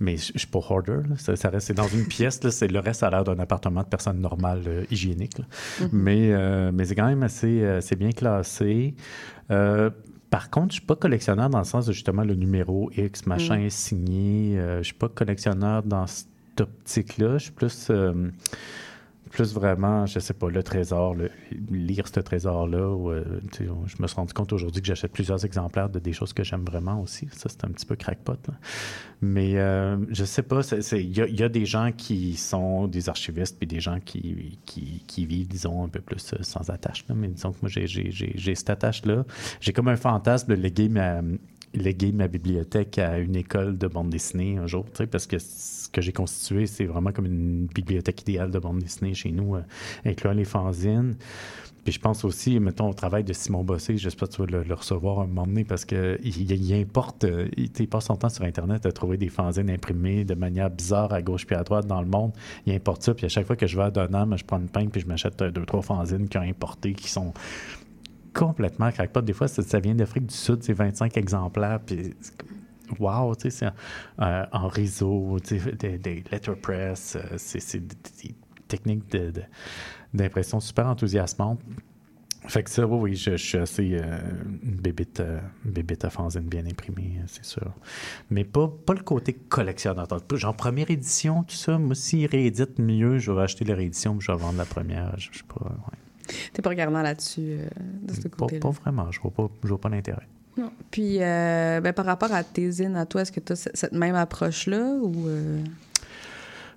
mais 0.00 0.16
je 0.16 0.32
suis 0.38 0.46
pas 0.46 0.60
hoarder. 0.68 1.00
là. 1.08 1.16
Ça, 1.16 1.34
ça 1.36 1.48
reste 1.50 1.66
c'est 1.68 1.74
dans 1.74 1.88
une 1.88 2.06
pièce. 2.06 2.42
Là, 2.44 2.50
c'est, 2.50 2.68
le 2.68 2.78
reste, 2.80 3.02
a 3.02 3.10
l'air 3.10 3.24
d'un 3.24 3.38
appartement 3.38 3.82
de 3.82 3.88
personne 3.88 4.20
normale, 4.20 4.62
euh, 4.66 4.84
hygiénique. 4.90 5.38
Mhm. 5.80 5.88
mais, 5.92 6.70
mais 6.72 6.84
c'est 6.84 6.94
quand 6.94 7.06
même 7.06 7.22
assez, 7.22 7.78
c'est 7.80 7.96
bien 7.96 8.10
classé. 8.12 8.94
Par 10.30 10.50
contre, 10.50 10.70
je 10.70 10.78
suis 10.78 10.86
pas 10.86 10.96
collectionneur 10.96 11.48
dans 11.48 11.58
le 11.58 11.64
sens 11.64 11.86
de 11.86 11.92
justement 11.92 12.24
le 12.24 12.34
numéro 12.34 12.90
X, 12.96 13.24
machin, 13.26 13.66
Mm. 13.66 13.70
signé. 13.70 14.58
Euh, 14.58 14.78
je 14.78 14.84
suis 14.84 14.94
pas 14.94 15.08
collectionneur 15.08 15.82
dans 15.84 16.06
cette 16.08 16.26
optique-là. 16.60 17.38
Je 17.38 17.44
suis 17.44 17.52
plus. 17.52 17.86
euh, 17.90 18.30
plus 19.34 19.52
vraiment, 19.52 20.06
je 20.06 20.20
sais 20.20 20.32
pas, 20.32 20.48
le 20.48 20.62
trésor, 20.62 21.16
lire 21.68 22.06
ce 22.06 22.20
trésor-là. 22.20 22.78
euh, 22.78 23.24
je 23.58 24.00
me 24.00 24.06
suis 24.06 24.14
rendu 24.14 24.32
compte 24.32 24.52
aujourd'hui 24.52 24.80
que 24.80 24.86
j'achète 24.86 25.10
plusieurs 25.10 25.44
exemplaires 25.44 25.90
de 25.90 25.98
des 25.98 26.12
choses 26.12 26.32
que 26.32 26.44
j'aime 26.44 26.64
vraiment 26.64 27.00
aussi. 27.02 27.26
Ça, 27.32 27.48
c'est 27.48 27.64
un 27.64 27.68
petit 27.68 27.84
peu 27.84 27.96
crackpot. 27.96 28.36
Mais 29.20 29.58
euh, 29.58 29.96
je 30.10 30.24
sais 30.24 30.44
pas, 30.44 30.60
il 30.92 31.18
y, 31.18 31.42
a- 31.42 31.48
des 31.48 31.66
gens 31.66 31.90
qui 31.96 32.36
sont 32.36 32.86
des 32.86 33.08
archivistes 33.08 33.58
puis 33.58 33.66
des 33.66 33.80
gens 33.80 33.98
qui, 33.98 34.58
qui, 34.66 35.26
vivent, 35.26 35.48
disons, 35.48 35.82
un 35.84 35.88
peu 35.88 36.00
plus 36.00 36.32
euh, 36.34 36.36
sans 36.42 36.70
attache. 36.70 37.04
Mais 37.12 37.26
disons 37.26 37.50
que 37.52 37.58
moi, 37.62 37.68
j'ai- 37.68 38.54
cette 38.54 38.70
attache-là. 38.70 39.24
J'ai 39.60 39.72
comme 39.72 39.88
un 39.88 39.96
fantasme 39.96 40.54
de 40.54 40.60
léguer 40.60 40.88
ma, 40.88 41.22
léguer 41.74 42.12
ma 42.12 42.28
bibliothèque 42.28 42.98
à 42.98 43.18
une 43.18 43.34
école 43.34 43.78
de 43.78 43.88
bande 43.88 44.10
dessinée 44.10 44.58
un 44.58 44.68
jour, 44.68 44.84
parce 45.10 45.26
que 45.26 45.38
que 45.94 46.02
j'ai 46.02 46.12
constitué, 46.12 46.66
c'est 46.66 46.84
vraiment 46.84 47.12
comme 47.12 47.26
une 47.26 47.66
bibliothèque 47.66 48.22
idéale 48.22 48.50
de 48.50 48.58
bande 48.58 48.80
dessinée 48.80 49.14
chez 49.14 49.30
nous, 49.30 49.56
euh, 49.56 49.62
incluant 50.04 50.32
les 50.32 50.44
fanzines. 50.44 51.16
Puis 51.84 51.92
je 51.92 52.00
pense 52.00 52.24
aussi, 52.24 52.58
mettons, 52.60 52.88
au 52.88 52.94
travail 52.94 53.24
de 53.24 53.32
Simon 53.34 53.62
Bossé, 53.62 53.98
j'espère 53.98 54.28
que 54.28 54.34
tu 54.34 54.42
vas 54.42 54.64
le, 54.64 54.74
recevoir 54.74 55.20
un 55.20 55.26
moment 55.26 55.46
donné 55.46 55.64
parce 55.64 55.84
qu'il 55.84 56.18
il, 56.24 56.74
importe, 56.74 57.24
euh, 57.24 57.46
il, 57.58 57.88
passe 57.88 58.06
son 58.06 58.16
temps 58.16 58.30
sur 58.30 58.44
Internet 58.44 58.86
à 58.86 58.92
trouver 58.92 59.18
des 59.18 59.28
fanzines 59.28 59.68
imprimées 59.68 60.24
de 60.24 60.34
manière 60.34 60.70
bizarre 60.70 61.12
à 61.12 61.20
gauche 61.20 61.46
puis 61.46 61.54
à 61.54 61.62
droite 61.62 61.86
dans 61.86 62.00
le 62.00 62.08
monde. 62.08 62.32
Il 62.66 62.72
importe 62.74 63.02
ça, 63.02 63.12
puis 63.12 63.26
à 63.26 63.28
chaque 63.28 63.46
fois 63.46 63.56
que 63.56 63.66
je 63.66 63.76
vais 63.76 63.84
à 63.84 63.90
Donham, 63.90 64.34
je 64.36 64.44
prends 64.44 64.58
une 64.58 64.70
peigne 64.70 64.88
puis 64.88 65.02
je 65.02 65.06
m'achète 65.06 65.40
euh, 65.42 65.50
deux, 65.50 65.66
trois 65.66 65.82
fanzines 65.82 66.26
qui 66.26 66.38
ont 66.38 66.42
importé, 66.42 66.94
qui 66.94 67.10
sont 67.10 67.34
complètement 68.32 68.90
crackpot. 68.90 69.20
Des 69.20 69.34
fois, 69.34 69.46
ça, 69.46 69.62
ça 69.62 69.78
vient 69.78 69.94
d'Afrique 69.94 70.26
du 70.26 70.34
Sud, 70.34 70.62
c'est 70.62 70.72
25 70.72 71.16
exemplaires, 71.18 71.80
puis 71.84 72.14
Wow, 72.98 73.34
tu 73.34 73.42
sais, 73.42 73.50
c'est 73.50 73.66
euh, 74.24 74.46
en 74.52 74.68
réseau, 74.68 75.38
tu 75.42 75.58
sais, 75.58 75.72
des, 75.72 75.98
des 75.98 76.22
letterpress, 76.30 77.16
euh, 77.16 77.34
c'est 77.38 77.78
des, 77.80 78.34
techniques 78.68 79.10
de- 79.10 79.30
de- 79.30 79.42
d'impression 80.12 80.60
super 80.60 80.86
enthousiasmantes. 80.86 81.60
Fait 82.46 82.62
que 82.62 82.68
ça, 82.68 82.86
oui, 82.86 82.98
oui, 83.12 83.16
je, 83.16 83.30
je 83.32 83.36
suis 83.36 83.56
assez 83.58 83.96
euh, 83.98 84.18
une 84.62 84.76
bébite, 84.76 85.20
euh, 85.20 85.40
bébite 85.64 86.04
bien 86.42 86.66
imprimée, 86.66 87.14
euh, 87.18 87.24
c'est 87.26 87.44
sûr. 87.44 87.72
Mais 88.28 88.44
pas, 88.44 88.68
pas 88.68 88.92
le 88.92 89.00
côté 89.02 89.32
collectionneur. 89.32 90.06
Genre 90.34 90.54
première 90.54 90.90
édition, 90.90 91.42
tout 91.44 91.54
ça, 91.54 91.78
moi, 91.78 91.94
s'ils 91.94 92.26
rééditent 92.26 92.78
mieux, 92.78 93.16
je 93.18 93.32
vais 93.32 93.40
acheter 93.42 93.64
la 93.64 93.74
réédition, 93.74 94.16
puis 94.18 94.26
je 94.26 94.32
vais 94.32 94.38
vendre 94.38 94.58
la 94.58 94.66
première. 94.66 95.18
Je, 95.18 95.30
je 95.32 95.38
sais 95.38 95.44
pas, 95.44 95.64
ouais. 95.64 96.34
T'es 96.52 96.60
pas 96.60 96.70
regardant 96.70 97.00
là-dessus, 97.00 97.40
euh, 97.60 97.68
de 98.02 98.12
ce 98.14 98.28
Pas, 98.28 98.28
côté-là? 98.36 98.60
pas 98.60 98.70
vraiment, 98.70 99.10
je 99.10 99.20
vois 99.20 99.30
pas, 99.30 99.48
je 99.62 99.68
vois 99.68 99.80
pas 99.80 99.88
l'intérêt. 99.88 100.26
Puis, 100.90 101.16
euh, 101.20 101.80
ben, 101.80 101.92
par 101.92 102.04
rapport 102.06 102.32
à 102.32 102.44
tes 102.44 102.70
zines 102.70 102.96
à 102.96 103.06
toi, 103.06 103.22
est-ce 103.22 103.32
que 103.32 103.40
tu 103.40 103.52
as 103.52 103.56
cette 103.56 103.92
même 103.92 104.14
approche-là 104.14 104.94
ou. 105.02 105.28
euh, 105.28 105.58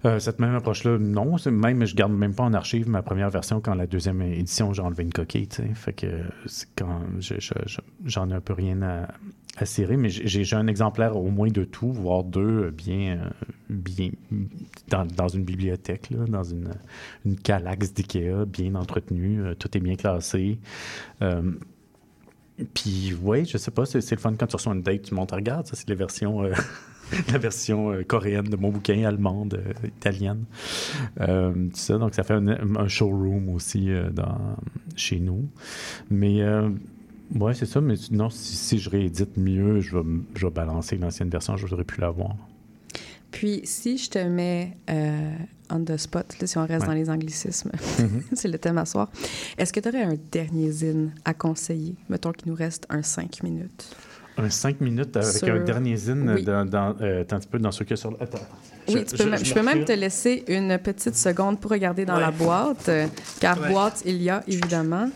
Euh, 0.06 0.20
cette 0.20 0.40
même 0.40 0.54
approche-là, 0.54 1.00
non. 1.00 1.36
Même, 1.48 1.84
je 1.86 1.96
garde 1.96 2.12
même 2.14 2.34
pas 2.36 2.44
en 2.44 2.54
archive 2.54 2.88
ma 2.88 3.02
première 3.02 3.32
version 3.32 3.62
quand 3.62 3.74
la 3.74 3.88
deuxième 3.88 4.22
édition, 4.22 4.72
j'ai 4.72 4.84
enlevé 4.84 5.04
une 5.04 5.12
coquille, 5.12 5.48
tu 5.48 5.56
sais. 5.64 5.70
Fait 5.74 5.94
que 5.94 6.06
quand 6.78 7.02
je- 7.20 7.34
je- 7.40 7.54
je- 7.66 7.80
j'en 8.06 8.30
ai 8.30 8.34
un 8.34 8.40
peu 8.40 8.54
rien 8.54 8.80
à, 8.84 9.08
à 9.58 9.66
cirer, 9.66 9.98
mais 9.98 10.10
j'ai 10.10 10.56
un 10.56 10.68
exemplaire 10.68 11.18
au 11.18 11.30
moins 11.32 11.50
de 11.50 11.64
tout, 11.64 11.92
voire 11.92 12.24
deux, 12.24 12.70
bien, 12.70 13.32
bien 13.72 14.12
dans, 14.90 15.04
dans 15.06 15.28
une 15.30 15.44
bibliothèque, 15.44 16.12
là, 16.12 16.26
dans 16.28 16.44
une, 16.44 16.70
une 17.26 17.36
calax 17.36 17.92
d'IKEA, 17.94 18.46
bien 18.46 18.76
entretenue. 18.76 19.56
tout 19.58 19.76
est 19.76 19.82
bien 19.82 19.96
classé. 19.96 20.60
Puis, 22.74 23.16
oui, 23.22 23.46
je 23.46 23.58
sais 23.58 23.72
pas, 23.72 23.86
c'est 23.86 24.10
le 24.10 24.18
fun 24.18 24.34
quand 24.34 24.48
tu 24.48 24.56
reçois 24.56 24.74
une 24.74 24.82
date, 24.82 25.04
tu 25.04 25.14
montes, 25.14 25.32
regarde, 25.32 25.68
ça, 25.68 25.76
c'est 25.76 25.88
la 25.90 25.96
version, 25.96 26.44
euh, 26.44 26.54
la 27.32 27.38
version 27.38 27.92
euh, 27.92 28.04
coréenne 28.04 28.50
de 28.50 28.56
mon 28.56 28.70
bouquin, 28.70 29.04
allemande, 29.04 29.54
euh, 29.54 29.88
italienne. 29.88 30.46
Tout 31.18 31.70
ça, 31.74 31.98
donc 31.98 32.16
ça 32.16 32.24
fait 32.24 32.34
un, 32.34 32.88
showroom 32.88 33.50
aussi 33.50 33.90
chez 34.96 35.20
nous. 35.20 35.48
Mais, 36.10 36.44
ouais, 37.36 37.54
c'est 37.54 37.68
ça, 37.68 37.80
mais 37.80 37.96
non, 38.12 38.30
si, 38.32 38.80
je 38.80 38.90
réédite 38.90 39.38
mieux, 39.38 39.82
je 39.82 39.98
vais, 39.98 40.04
je 40.36 40.48
vais 40.48 40.52
balancer 40.52 40.98
l'ancienne 40.98 41.30
version, 41.30 41.58
je 41.58 41.68
voudrais 41.68 41.84
plus 41.84 42.02
l'avoir. 42.02 42.36
Puis, 43.30 43.62
si 43.66 44.00
je 44.00 44.10
te 44.10 44.20
mets 44.20 44.78
on 45.72 45.84
the 45.84 45.98
spot, 45.98 46.26
là, 46.40 46.48
si 46.48 46.58
on 46.58 46.66
reste 46.66 46.82
Ouais. 46.82 46.88
dans 46.88 46.94
les 46.94 47.10
anglicismes, 47.10 47.72
Mhm. 48.00 48.22
c'est 48.34 48.48
le 48.48 48.58
thème 48.58 48.78
à 48.78 48.86
soir, 48.86 49.10
est-ce 49.58 49.72
que 49.74 49.80
tu 49.80 49.90
aurais 49.90 50.04
un 50.04 50.16
dernier 50.32 50.72
zine 50.72 51.12
à 51.26 51.34
conseiller? 51.34 51.96
Mettons 52.10 52.32
qu'il 52.32 52.50
nous 52.50 52.56
reste 52.58 52.86
un 52.90 53.02
5 53.04 53.44
minutes. 53.44 53.96
Un 54.40 54.52
5 54.52 54.82
minutes 54.82 55.18
avec 55.18 55.32
Sur- 55.38 55.56
un 55.56 55.64
dernier 55.64 55.98
zine 55.98 56.32
Oui. 56.36 56.44
dans, 56.44 56.64
dans, 56.64 56.96
euh, 57.02 57.22
un 57.22 57.40
petit 57.40 57.48
peu 57.48 57.58
dans 57.58 57.72
ce 57.72 57.84
que 57.84 57.96
sur. 57.96 58.16
Attends. 58.22 58.38
Oui, 58.88 59.04
tu 59.04 59.18
peux 59.18 59.36
je, 59.44 59.54
peux 59.54 59.64
même 59.64 59.84
te 59.84 59.92
laisser 59.92 60.46
une 60.48 60.78
petite 60.78 61.16
seconde 61.18 61.60
pour 61.60 61.72
regarder 61.72 62.06
dans 62.06 62.20
la 62.20 62.32
boîte, 62.32 62.88
euh, 62.88 63.08
car 63.40 63.60
Ouais. 63.60 63.70
boîte 63.72 64.04
il 64.06 64.22
y 64.22 64.30
a 64.30 64.44
évidemment, 64.48 65.10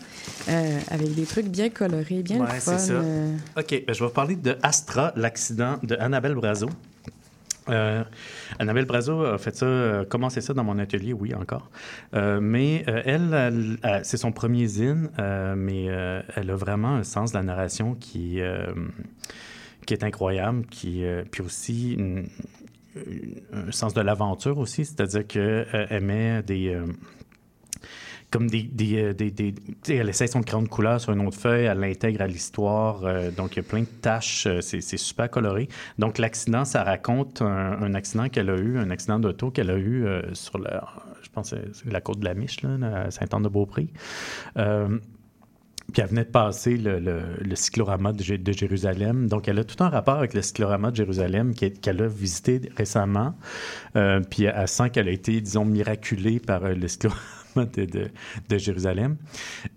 euh, 0.48 0.78
avec 0.90 1.14
des 1.14 1.22
trucs 1.24 1.46
bien 1.46 1.70
colorés, 1.70 2.22
bien 2.22 2.40
Ouais, 2.40 2.52
le 2.54 2.60
c'est 2.60 2.78
ça. 2.78 2.92
euh. 2.94 3.34
OK, 3.56 3.84
ben, 3.86 3.94
je 3.94 4.00
vais 4.00 4.06
vous 4.06 4.12
parler 4.12 4.34
de 4.36 4.56
Astra, 4.62 5.12
l'accident 5.16 5.78
de 5.84 5.94
Annabelle 5.96 6.34
Brazo. 6.34 6.68
Euh, 7.68 8.02
Annabelle 8.58 8.86
Brazo 8.86 9.24
a 9.24 9.38
fait 9.38 9.54
ça, 9.54 9.66
euh, 9.66 10.04
commencé 10.04 10.40
ça 10.40 10.54
dans 10.54 10.64
mon 10.64 10.78
atelier, 10.78 11.12
oui, 11.12 11.34
encore. 11.34 11.70
Euh, 12.14 12.40
mais 12.40 12.84
elle, 12.86 13.78
c'est 14.02 14.16
son 14.16 14.32
premier 14.32 14.66
zine, 14.66 15.10
mais 15.56 15.84
elle 15.84 16.50
a 16.50 16.56
vraiment 16.56 16.96
un 16.96 17.04
sens 17.04 17.32
de 17.32 17.38
la 17.38 17.42
narration 17.42 17.94
qui, 17.94 18.40
qui 19.86 19.94
est 19.94 20.04
incroyable, 20.04 20.66
qui, 20.66 21.04
puis 21.30 21.42
aussi 21.42 21.96
un 23.52 23.72
sens 23.72 23.94
de 23.94 24.00
l'aventure 24.00 24.58
aussi, 24.58 24.84
c'est-à-dire 24.84 25.26
qu'elle 25.26 26.00
met 26.02 26.42
des... 26.42 26.78
comme 28.32 28.48
des, 28.50 28.62
des, 28.64 28.96
euh, 29.00 29.12
des- 29.12 29.30
des- 29.30 29.54
elle 29.88 30.08
essaie 30.08 30.26
son 30.26 30.40
crayon 30.42 30.62
de 30.62 30.68
couleur 30.68 31.00
sur 31.00 31.12
une 31.12 31.24
autre 31.26 31.38
feuille, 31.38 31.66
elle 31.66 31.78
l'intègre 31.78 32.22
à 32.22 32.26
l'histoire, 32.26 33.04
euh, 33.04 33.30
donc 33.30 33.52
il 33.54 33.56
y 33.58 33.60
a 33.60 33.62
plein 33.62 33.82
de 33.82 33.86
tâches, 34.00 34.46
euh, 34.48 34.60
c'est 34.60 34.80
super 34.96 35.30
coloré. 35.30 35.68
Donc 35.98 36.18
l'accident, 36.18 36.64
ça 36.64 36.82
raconte 36.82 37.42
un, 37.42 37.46
un 37.80 37.94
accident 37.94 38.28
qu'elle 38.28 38.50
a 38.50 38.56
eu, 38.56 38.78
un 38.78 38.90
accident 38.90 39.18
d'auto 39.20 39.50
qu'elle 39.50 39.70
a 39.70 39.76
eu 39.76 40.04
euh, 40.06 40.22
sur 40.34 40.58
la, 40.58 40.82
je 41.22 41.28
pense, 41.28 41.54
la 41.86 42.00
côte 42.00 42.18
de 42.20 42.24
la 42.24 42.34
Miche, 42.34 42.62
là, 42.62 43.10
Saint-Anne-de-Beaupré. 43.10 43.88
Euh, 44.56 44.98
puis 45.92 46.00
elle 46.00 46.08
venait 46.08 46.24
de 46.24 46.30
passer 46.30 46.76
le, 46.78 46.98
le- 47.00 47.36
le 47.40 47.54
cyclorama 47.56 48.12
de, 48.12 48.22
Jé- 48.22 48.38
de 48.38 48.52
Jérusalem. 48.52 49.28
Donc, 49.28 49.46
elle 49.48 49.58
a 49.58 49.64
tout 49.64 49.82
un 49.84 49.88
rapport 49.90 50.14
avec 50.16 50.32
le 50.32 50.40
cyclorama 50.40 50.90
de 50.90 50.96
Jérusalem 50.96 51.54
qu'elle 51.54 51.72
qu'elle 51.74 52.00
a 52.00 52.06
visité 52.08 52.62
récemment. 52.76 53.34
Euh, 53.96 54.20
puis 54.30 54.44
elle 54.44 54.68
sent 54.68 54.88
qu'elle 54.90 55.08
a 55.08 55.10
été, 55.10 55.38
disons, 55.42 55.64
miraculée 55.66 56.38
par 56.40 56.64
euh, 56.64 56.74
le 56.74 56.88
cyclorama 56.88 57.20
de, 57.74 57.84
de- 57.84 58.10
de 58.48 58.58
Jérusalem. 58.58 59.16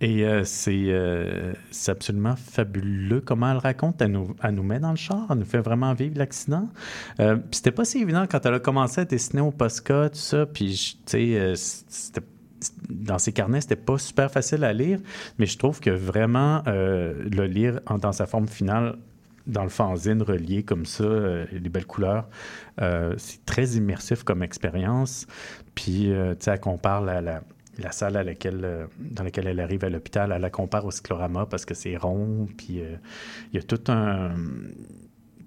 Et 0.01 0.26
euh, 0.26 0.43
c'est 0.43 0.86
euh, 0.88 1.53
c'est 1.71 1.91
absolument 1.91 2.36
fabuleux 2.36 3.21
comment 3.21 3.51
elle 3.51 3.57
raconte. 3.57 4.01
Elle 4.01 4.11
nous, 4.11 4.36
elle 4.43 4.55
nous 4.55 4.63
met 4.63 4.80
dans 4.80 4.91
le 4.91 4.95
char, 4.95 5.26
elle 5.30 5.38
nous 5.38 5.45
fait 5.45 5.59
vraiment 5.61 5.93
vivre 5.93 6.17
l'accident. 6.17 6.69
Euh, 7.19 7.36
puis 7.36 7.47
c'était 7.57 7.71
pas 7.71 7.86
si 7.86 7.99
évident 7.99 8.26
quand 8.30 8.45
elle 8.45 8.55
a 8.55 8.59
commencé 8.59 9.01
à 9.01 9.05
dessiner 9.05 9.41
au 9.41 9.51
Posca, 9.51 10.09
tout 10.09 10.17
ça. 10.17 10.45
Puis, 10.45 10.97
tu 11.05 11.11
sais, 11.11 11.36
euh, 11.39 11.55
dans 12.89 13.19
ses 13.19 13.32
carnets, 13.32 13.61
c'était 13.61 13.76
pas 13.76 13.97
super 13.97 14.32
facile 14.32 14.63
à 14.63 14.73
lire, 14.73 14.99
mais 15.38 15.45
je 15.45 15.57
trouve 15.57 15.80
que 15.80 15.89
vraiment 15.89 16.63
le 16.65 17.45
lire 17.45 17.80
dans 18.01 18.11
sa 18.11 18.26
forme 18.26 18.47
finale, 18.47 18.97
dans 19.45 19.63
le 19.63 19.69
fanzine 19.69 20.21
relié 20.23 20.63
comme 20.63 20.86
ça, 20.86 21.03
les 21.51 21.69
belles 21.69 21.86
couleurs, 21.86 22.28
c'est 23.17 23.45
très 23.45 23.65
immersif 23.71 24.23
comme 24.23 24.41
expérience. 24.41 25.28
Puis, 25.76 26.09
tu 26.09 26.36
sais, 26.39 26.51
elle 26.51 26.59
compare 26.59 27.01
la, 27.01 27.21
la, 27.21 27.41
la 27.78 27.91
salle 27.91 28.15
à 28.17 28.23
laquelle, 28.23 28.61
euh, 28.63 28.88
dans 28.99 29.23
laquelle 29.23 29.47
elle 29.47 29.59
arrive 29.59 29.84
à 29.84 29.89
l'hôpital, 29.89 30.32
elle 30.32 30.41
la 30.41 30.49
compare 30.49 30.86
au 30.86 30.91
cyclorama 30.91 31.45
parce 31.45 31.65
que 31.65 31.73
c'est 31.73 31.97
rond, 31.97 32.47
puis 32.57 32.82
euh, 32.82 32.95
il 33.51 33.57
y 33.57 33.59
a 33.59 33.63
tout 33.63 33.91
un 33.91 34.34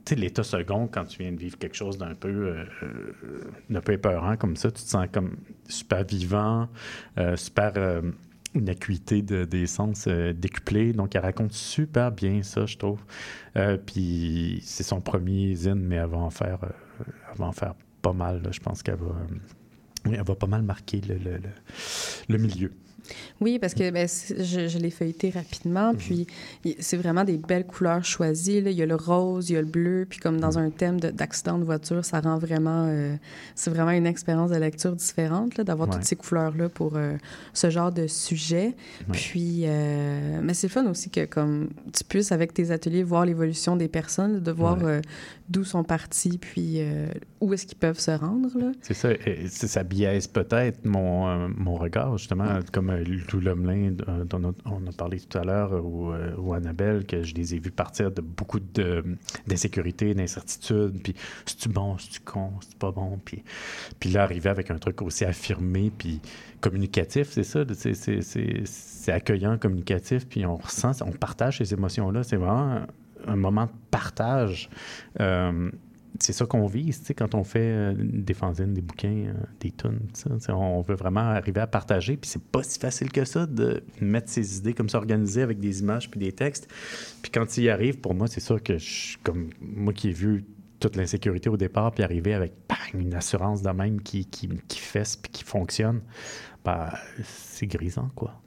tu 0.05 0.15
sais, 0.15 0.21
l'état 0.21 0.43
second, 0.43 0.87
quand 0.87 1.05
tu 1.05 1.19
viens 1.23 1.33
de 1.33 1.37
vivre 1.39 1.59
quelque 1.59 1.77
chose 1.77 1.99
d'un 1.99 2.15
peu, 2.15 2.29
euh, 2.29 2.65
euh, 3.71 3.81
peu 3.81 3.93
épeurant 3.93 4.37
comme 4.39 4.57
ça, 4.57 4.71
tu 4.71 4.83
te 4.83 4.89
sens 4.89 5.07
comme 5.13 5.37
super 5.69 6.03
vivant, 6.05 6.69
super 7.37 7.75
une 8.55 8.71
acuité 8.71 9.21
de- 9.21 9.45
des 9.45 9.67
sens 9.67 10.09
décuplée. 10.09 10.95
Donc, 10.95 11.15
elle 11.15 11.21
raconte 11.21 11.53
super 11.53 12.11
bien 12.11 12.43
ça, 12.43 12.65
je 12.65 12.79
trouve. 12.79 13.01
Puis, 13.85 14.61
c'est 14.63 14.83
son 14.83 15.03
premier 15.03 15.55
zine, 15.55 15.75
mais 15.75 15.97
elle 15.97 16.07
va 16.09 16.17
en 16.17 16.31
faire, 16.31 16.61
faire 17.53 17.75
pas 18.01 18.15
mal. 18.15 18.41
Je 18.51 18.61
pense 18.61 18.83
qu'elle 18.83 18.97
va, 18.97 19.15
euh, 20.07 20.11
elle 20.13 20.23
va 20.23 20.35
pas 20.35 20.47
mal 20.47 20.63
marquer 20.63 21.01
le, 21.01 21.17
le- 21.19 21.39
le- 21.39 21.51
le 22.29 22.39
milieu. 22.39 22.73
Oui, 23.41 23.59
parce 23.59 23.75
que 23.75 23.91
ben, 23.91 24.07
je, 24.09 24.69
je 24.69 24.79
l'ai 24.79 24.91
feuilleté 24.91 25.31
rapidement, 25.31 25.95
puis 25.95 26.27
il- 26.65 26.77
c'est 26.81 26.97
vraiment 26.97 27.25
des 27.25 27.37
belles 27.39 27.67
couleurs 27.67 28.05
choisies. 28.05 28.61
là. 28.61 28.71
Il 28.71 28.77
y 28.77 28.83
a 28.83 28.87
le 28.87 28.95
rose, 28.97 29.51
il 29.51 29.55
y 29.55 29.57
a 29.57 29.61
le 29.61 29.67
bleu, 29.67 30.07
puis 30.09 30.19
comme 30.19 30.41
dans 30.41 30.59
un 30.59 30.71
thème 30.71 31.01
de- 31.01 31.11
d'accident 31.11 31.59
de, 31.59 31.65
voiture, 31.65 32.05
ça 32.05 32.21
rend 32.21 32.39
vraiment... 32.39 32.87
euh, 32.89 33.15
c'est 33.55 33.71
vraiment 33.71 33.91
une 33.93 34.07
expérience 34.07 34.51
de 34.51 34.57
lecture 34.57 34.95
différente, 34.95 35.61
d'avoir 35.61 35.89
Ouais. 35.89 35.95
toutes 35.95 36.05
ces 36.05 36.17
couleurs-là 36.17 36.69
pour 36.69 36.97
euh, 36.97 37.17
ce 37.55 37.71
genre 37.71 37.93
de 37.93 38.07
sujet. 38.07 38.75
Ouais. 39.09 39.13
Puis, 39.13 39.63
euh, 39.65 40.41
mais 40.43 40.55
c'est 40.55 40.69
fun 40.69 40.87
aussi 40.87 41.11
que 41.11 41.25
comme 41.25 41.69
tu 41.93 42.05
puisses, 42.05 42.33
avec 42.33 42.53
tes 42.55 42.71
ateliers, 42.71 43.03
voir 43.03 43.25
l'évolution 43.25 43.77
des 43.77 43.89
personnes, 43.89 44.41
de 44.41 44.51
voir 44.53 44.77
Ouais. 44.79 44.85
euh, 44.85 45.01
d'où 45.49 45.65
sont 45.65 45.83
partis, 45.85 46.37
puis 46.39 46.81
où 47.41 47.55
est-ce 47.55 47.67
qu'ils 47.67 47.79
peuvent 47.79 47.99
se 47.99 48.11
rendre. 48.11 48.51
C'est 48.83 48.93
ça, 48.95 49.11
et 49.13 49.49
ça 49.49 49.83
biaise 49.83 50.27
peut-être 50.27 50.85
mon, 50.85 51.49
mon 51.49 51.77
regard, 51.77 52.19
justement, 52.19 52.47
comme 52.73 52.91
Lou 53.05 53.41
Lemelin, 53.41 53.97
euh, 54.09 54.25
dont 54.25 54.55
on 54.65 54.87
a, 54.87 54.93
parlé 54.93 55.21
tout 55.21 55.39
à 55.39 55.45
l'heure, 55.45 55.73
euh, 55.73 55.81
ou, 55.81 56.13
euh, 56.13 56.53
Annabelle, 56.53 57.05
que 57.07 57.23
je 57.23 57.35
les 57.35 57.55
ai 57.55 57.59
vus 57.59 57.71
partir 57.71 58.11
de 58.11 58.21
beaucoup 58.21 58.61
d'insécurité, 58.61 60.15
d'incertitude, 60.15 61.03
puis 61.03 61.15
c'est-tu 61.47 61.69
bon, 61.69 61.99
c'est-tu 61.99 62.21
con, 62.21 62.53
c'est 62.61 62.79
pas 62.79 62.91
bon, 62.91 63.19
puis, 63.25 63.43
puis 64.01 64.11
là, 64.11 64.23
arriver 64.23 64.51
avec 64.51 64.71
un 64.71 64.79
truc 64.79 65.03
aussi 65.03 65.25
affirmé, 65.25 65.93
puis 65.97 66.21
communicatif, 66.61 67.29
c'est 67.31 67.45
ça, 67.45 67.65
c'est- 67.75 69.13
accueillant, 69.13 69.57
communicatif, 69.57 70.27
puis 70.29 70.45
on 70.45 70.57
ressent, 70.57 70.93
on 71.03 71.13
partage 71.13 71.59
ces 71.59 71.73
émotions-là, 71.73 72.23
c'est 72.23 72.37
vraiment 72.37 72.83
un, 73.27 73.37
moment 73.37 73.65
de 73.65 73.71
partage. 73.91 74.69
Euh, 75.21 75.71
c'est 76.19 76.33
ça 76.33 76.47
qu'on 76.47 76.67
vise, 76.67 77.03
quand 77.17 77.35
on 77.35 77.45
fait 77.45 77.61
euh, 77.61 77.95
des 77.97 78.35
fanzines, 78.35 78.75
des 78.75 78.81
bouquins, 78.81 79.27
euh, 79.29 79.33
des 79.61 79.73
sais, 80.15 80.53
On 80.53 80.81
veut 80.81 80.95
vraiment 80.95 81.21
arriver 81.21 81.61
à 81.61 81.67
partager, 81.67 82.17
puis 82.17 82.29
c'est 82.29 82.43
pas 82.43 82.63
si 82.63 82.79
facile 82.79 83.13
que 83.13 83.25
ça 83.25 83.47
de 83.47 83.83
mettre 84.01 84.29
ses 84.29 84.59
idées 84.59 84.75
comme 84.75 84.89
ça 84.89 84.99
organisées 84.99 85.43
avec 85.43 85.61
des 85.61 85.81
images 85.81 86.11
puis 86.11 86.19
des 86.19 86.33
textes. 86.33 86.69
Puis 87.23 87.31
quand 87.31 87.57
il 87.57 87.65
y 87.65 87.71
arrive, 87.71 87.99
pour 87.99 88.15
moi, 88.15 88.27
c'est 88.27 88.41
sûr 88.41 88.63
que 88.63 88.79
je, 88.79 89.17
comme 89.23 89.51
moi 89.61 89.93
qui 89.93 90.09
ai 90.09 90.13
vu 90.13 90.45
toute 90.81 90.97
l'insécurité 90.97 91.49
au 91.49 91.57
départ, 91.57 91.93
puis 91.93 92.05
arriver 92.05 92.35
avec 92.35 92.53
bang, 92.69 93.01
une 93.01 93.15
assurance 93.15 93.63
de 93.63 93.71
même 93.71 94.01
qui, 94.01 94.27
qui, 94.27 94.49
qui 94.69 94.79
fesse 94.79 95.17
puis 95.17 95.31
qui 95.31 95.45
fonctionne, 95.45 96.01
ben, 96.65 96.91
c'est 97.23 97.67
grisant, 97.67 98.11
quoi. 98.15 98.41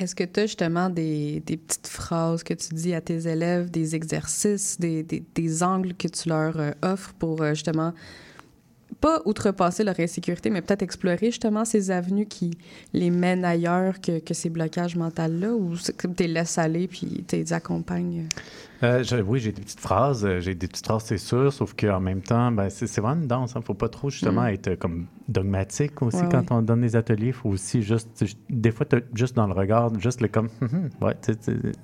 Est-ce 0.00 0.14
que 0.14 0.24
tu 0.24 0.40
as 0.40 0.46
justement 0.46 0.88
des, 0.88 1.42
petites 1.46 1.86
phrases 1.86 2.42
que 2.42 2.54
tu 2.54 2.74
dis 2.74 2.94
à 2.94 3.02
tes 3.02 3.28
élèves, 3.28 3.70
des 3.70 3.94
exercices, 3.94 4.80
des, 4.80 5.62
angles 5.62 5.92
que 5.92 6.08
tu 6.08 6.30
leur 6.30 6.58
euh, 6.58 6.70
offres 6.80 7.12
pour 7.18 7.42
euh, 7.42 7.50
justement 7.50 7.92
pas 9.02 9.20
outrepasser 9.26 9.84
leur 9.84 9.98
insécurité, 10.00 10.48
mais 10.48 10.62
peut-être 10.62 10.82
explorer 10.82 11.26
justement 11.26 11.66
ces 11.66 11.90
avenues 11.90 12.26
qui 12.26 12.50
les 12.94 13.10
mènent 13.10 13.44
ailleurs 13.44 14.00
que, 14.00 14.20
que 14.20 14.32
ces 14.32 14.48
blocages 14.48 14.96
mentaux-là, 14.96 15.52
ou 15.52 15.76
tu 15.76 16.08
les 16.18 16.28
laisses 16.28 16.56
aller 16.56 16.88
puis 16.88 17.24
tu 17.28 17.36
les 17.36 17.52
accompagnes? 17.52 18.26
Euh, 18.82 19.02
je- 19.02 19.16
oui, 19.16 19.40
j'ai 19.40 19.52
des 19.52 19.60
petites 19.60 19.80
phrases. 19.80 20.24
euh, 20.24 20.40
J'ai 20.40 20.54
des 20.54 20.66
petites 20.66 20.86
phrases, 20.86 21.04
c'est 21.04 21.18
sûr, 21.18 21.52
sauf 21.52 21.74
qu'en 21.74 22.00
même 22.00 22.22
temps, 22.22 22.50
ben, 22.50 22.70
c'est 22.70 22.86
vraiment 23.00 23.20
une 23.20 23.26
danse. 23.28 23.52
Il 23.54 23.58
ne 23.58 23.62
faut 23.64 23.74
pas 23.74 23.88
trop, 23.90 24.08
justement, 24.08 24.42
Mm. 24.42 24.54
être 24.54 24.74
comme 24.76 25.06
dogmatique 25.28 26.00
aussi 26.02 26.16
Ouais, 26.22 26.28
quand 26.30 26.50
on 26.50 26.62
donne 26.62 26.80
des 26.80 26.96
ateliers. 26.96 27.28
Il 27.28 27.32
faut 27.32 27.50
aussi 27.50 27.82
juste, 27.82 28.24
des 28.48 28.70
fois, 28.70 28.86
juste 29.14 29.36
dans 29.36 29.46
le 29.46 29.52
regard, 29.52 29.92
juste 30.00 30.20
le 30.22 30.28
comme, 30.28 30.48
Hum, 30.62 30.68
hum. 30.72 30.90
ouais, 31.06 31.14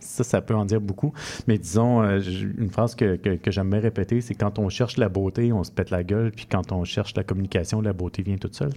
ça, 0.01 0.25
ça 0.25 0.41
peut 0.41 0.55
en 0.55 0.65
dire 0.65 0.81
beaucoup. 0.81 1.13
Mais 1.47 1.59
disons, 1.59 2.03
euh, 2.03 2.19
une 2.59 2.71
phrase 2.71 2.95
que, 2.95 3.17
que, 3.17 3.37
que 3.37 3.51
j'aime 3.51 3.71
bien 3.71 3.81
répéter, 3.81 4.21
c'est 4.23 4.35
quand 4.35 4.59
on 4.59 4.69
cherche 4.69 4.97
la 4.97 5.09
beauté, 5.09 5.53
on 5.53 5.65
se 5.65 5.71
pète 5.73 5.91
la 5.91 6.03
gueule, 6.03 6.33
puis 6.33 6.47
quand 6.51 6.73
on 6.73 6.85
cherche 6.85 7.15
la 7.15 7.25
communication, 7.25 7.81
la 7.83 7.93
beauté 7.93 8.23
vient 8.23 8.37
toute 8.39 8.55
seule. 8.55 8.73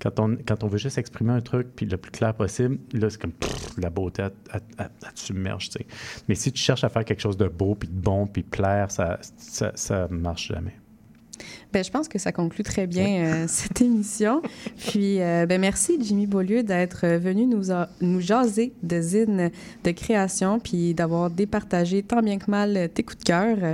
Quand 0.00 0.18
on, 0.20 0.36
quand 0.46 0.62
on 0.64 0.68
veut 0.68 0.78
juste 0.78 0.98
exprimer 0.98 1.32
un 1.32 1.40
truc, 1.40 1.68
puis 1.74 1.86
le 1.86 1.96
plus 1.96 2.12
clair 2.12 2.34
possible, 2.34 2.78
là, 2.92 3.10
c'est 3.10 3.20
comme 3.20 3.32
pff, 3.32 3.76
la 3.78 3.90
beauté, 3.90 4.22
elle, 4.22 4.32
elle- 4.54 4.60
elle- 4.78 4.90
elle 5.06 5.12
te 5.12 5.20
submerge. 5.20 5.70
Mais 6.28 6.34
si 6.34 6.52
tu 6.52 6.60
cherches 6.62 6.84
à 6.84 6.88
faire 6.88 7.04
quelque 7.04 7.20
chose 7.20 7.31
de 7.36 7.46
beau, 7.48 7.74
puis 7.74 7.88
de 7.88 7.94
bon, 8.00 8.26
puis 8.26 8.42
plaire, 8.42 8.90
ça, 8.90 9.18
ça, 9.36 9.72
ça 9.74 10.08
marche 10.10 10.48
jamais. 10.48 10.74
Ben, 11.72 11.82
je 11.82 11.90
pense 11.90 12.06
que 12.06 12.18
ça 12.18 12.30
conclut 12.32 12.62
très 12.62 12.86
bien 12.86 13.24
euh, 13.24 13.44
cette 13.48 13.80
émission. 13.80 14.42
Puis, 14.76 15.20
euh, 15.20 15.46
ben, 15.46 15.60
merci 15.60 15.96
Jimmy 16.00 16.26
Beaulieu 16.26 16.62
d'être 16.62 17.06
venu 17.16 17.46
nous, 17.46 17.72
a- 17.72 17.88
nous 18.02 18.20
jaser 18.20 18.74
de 18.82 19.00
zine 19.00 19.50
de 19.82 19.90
création, 19.90 20.60
puis 20.60 20.92
d'avoir 20.94 21.30
départagé 21.30 22.02
tant 22.02 22.20
bien 22.22 22.38
que 22.38 22.50
mal 22.50 22.90
tes 22.94 23.02
coups 23.02 23.18
de 23.20 23.24
cœur. 23.24 23.56
Euh, 23.62 23.72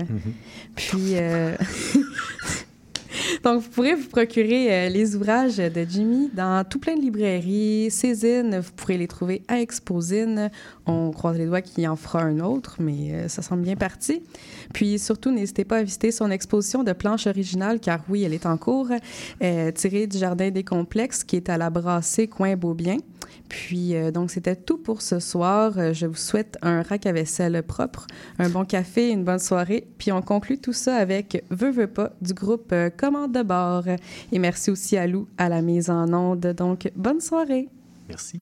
Puis, 0.77 1.17
euh, 1.17 1.57
donc, 3.45 3.63
vous 3.63 3.69
pourrez 3.71 3.95
vous 3.97 4.09
procurer 4.09 4.73
euh, 4.73 4.89
les 4.89 5.17
ouvrages 5.17 5.57
de 5.57 5.85
Jimmy 5.89 6.31
dans 6.35 6.65
tout 6.65 6.79
plein 6.79 6.95
de 6.97 7.01
librairies, 7.01 7.91
Cézine, 7.91 8.61
vous 8.61 8.73
pourrez 8.77 8.97
les 8.99 9.09
trouver 9.09 9.43
à 9.49 9.61
Exposine. 9.61 10.51
On 10.89 11.11
croise 11.11 11.37
les 11.37 11.45
doigts 11.45 11.61
qu'il 11.61 11.87
en 11.87 11.97
fera 11.97 12.23
un 12.23 12.41
autre, 12.41 12.77
mais 12.81 13.13
euh, 13.13 13.29
ça 13.29 13.43
semble 13.43 13.63
bien 13.63 13.77
parti. 13.77 14.23
Puis 14.73 14.99
surtout, 14.99 15.31
n'hésitez 15.31 15.65
pas 15.65 15.79
à 15.79 15.83
visiter 15.83 16.11
son 16.11 16.31
exposition 16.31 16.83
de 16.83 16.93
planches 16.93 17.27
originales, 17.27 17.79
car 17.79 18.01
oui, 18.09 18.23
elle 18.23 18.33
est 18.33 18.47
en 18.47 18.57
cours, 18.57 18.89
euh, 19.43 19.71
tirée 19.71 20.07
du 20.07 20.17
Jardin 20.17 20.51
des 20.51 20.65
Complexes, 20.65 21.25
qui 21.25 21.37
est 21.37 21.51
à 21.51 21.59
la 21.59 21.69
Brassée 21.69 22.27
Coin 22.27 22.57
Beaubien. 22.57 22.97
Puis, 23.51 23.95
euh, 23.95 24.11
donc, 24.11 24.31
c'était 24.31 24.57
tout 24.57 24.79
pour 24.79 25.03
ce 25.03 25.21
soir. 25.21 25.93
Je 25.93 26.07
vous 26.07 26.15
souhaite 26.15 26.57
un 26.63 26.83
rack 26.83 27.05
à 27.05 27.13
vaisselle 27.13 27.63
propre, 27.63 28.07
un 28.39 28.49
bon 28.49 28.65
café, 28.65 29.11
une 29.11 29.25
bonne 29.25 29.39
soirée. 29.39 29.87
Puis, 29.99 30.11
on 30.11 30.23
conclut 30.23 30.59
tout 30.59 30.73
ça 30.73 30.97
avec 30.97 31.45
Veux, 31.51 31.71
veux 31.71 31.87
pas 31.87 32.13
du 32.23 32.33
groupe 32.33 32.75
Commande 32.97 33.33
de 33.33 33.43
bord. 33.43 33.85
Et 34.33 34.39
merci 34.39 34.71
aussi 34.71 34.97
à 34.97 35.07
Lou 35.07 35.29
à 35.37 35.51
la 35.51 35.61
mise 35.61 35.91
en 35.91 36.13
onde. 36.15 36.55
Donc, 36.57 36.91
bonne 36.97 37.21
soirée. 37.21 37.69
Merci. 38.09 38.41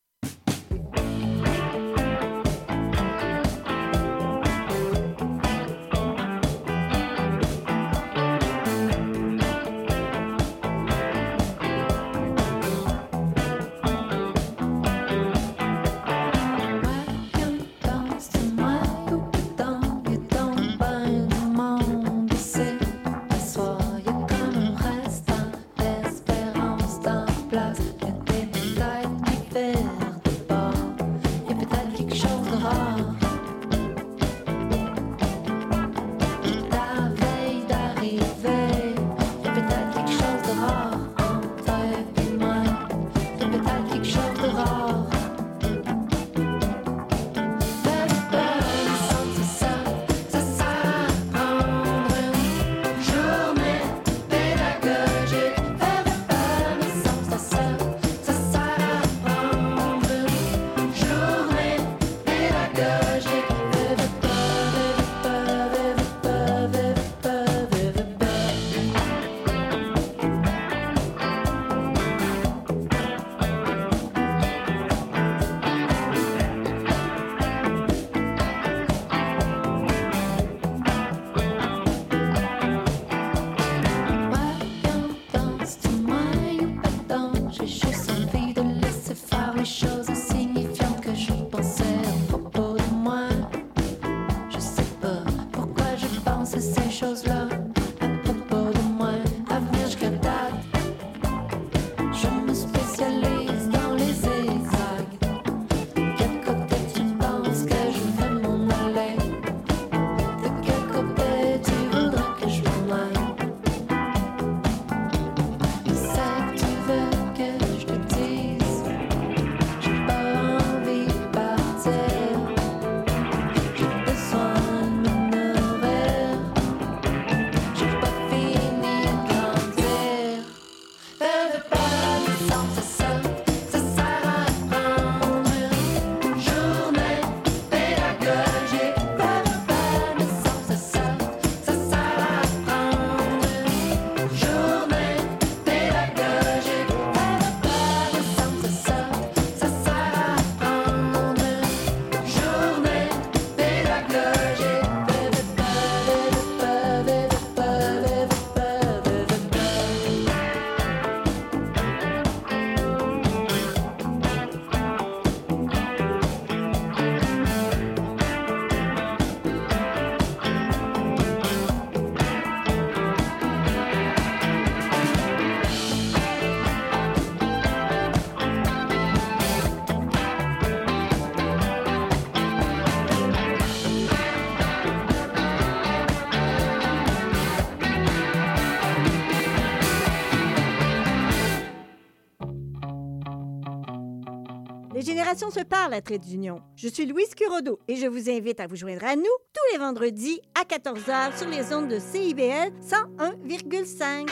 Les 195.36 195.40
générations 195.40 195.60
se 195.60 195.66
parlent 195.66 195.92
à 195.92 196.00
Trait 196.00 196.18
d'Union. 196.18 196.62
Je 196.76 196.88
suis 196.88 197.04
Louise 197.04 197.34
Curodo 197.34 197.78
et 197.88 197.96
je 197.96 198.06
vous 198.06 198.30
invite 198.30 198.58
à 198.58 198.66
vous 198.66 198.76
joindre 198.76 199.04
à 199.04 199.16
nous 199.16 199.22
tous 199.22 199.72
les 199.72 199.78
vendredis 199.78 200.40
à 200.54 200.62
14h 200.64 201.36
sur 201.36 201.46
les 201.46 201.74
ondes 201.74 201.88
de 201.88 201.98
CIBL 201.98 202.72
101,5. 202.80 204.30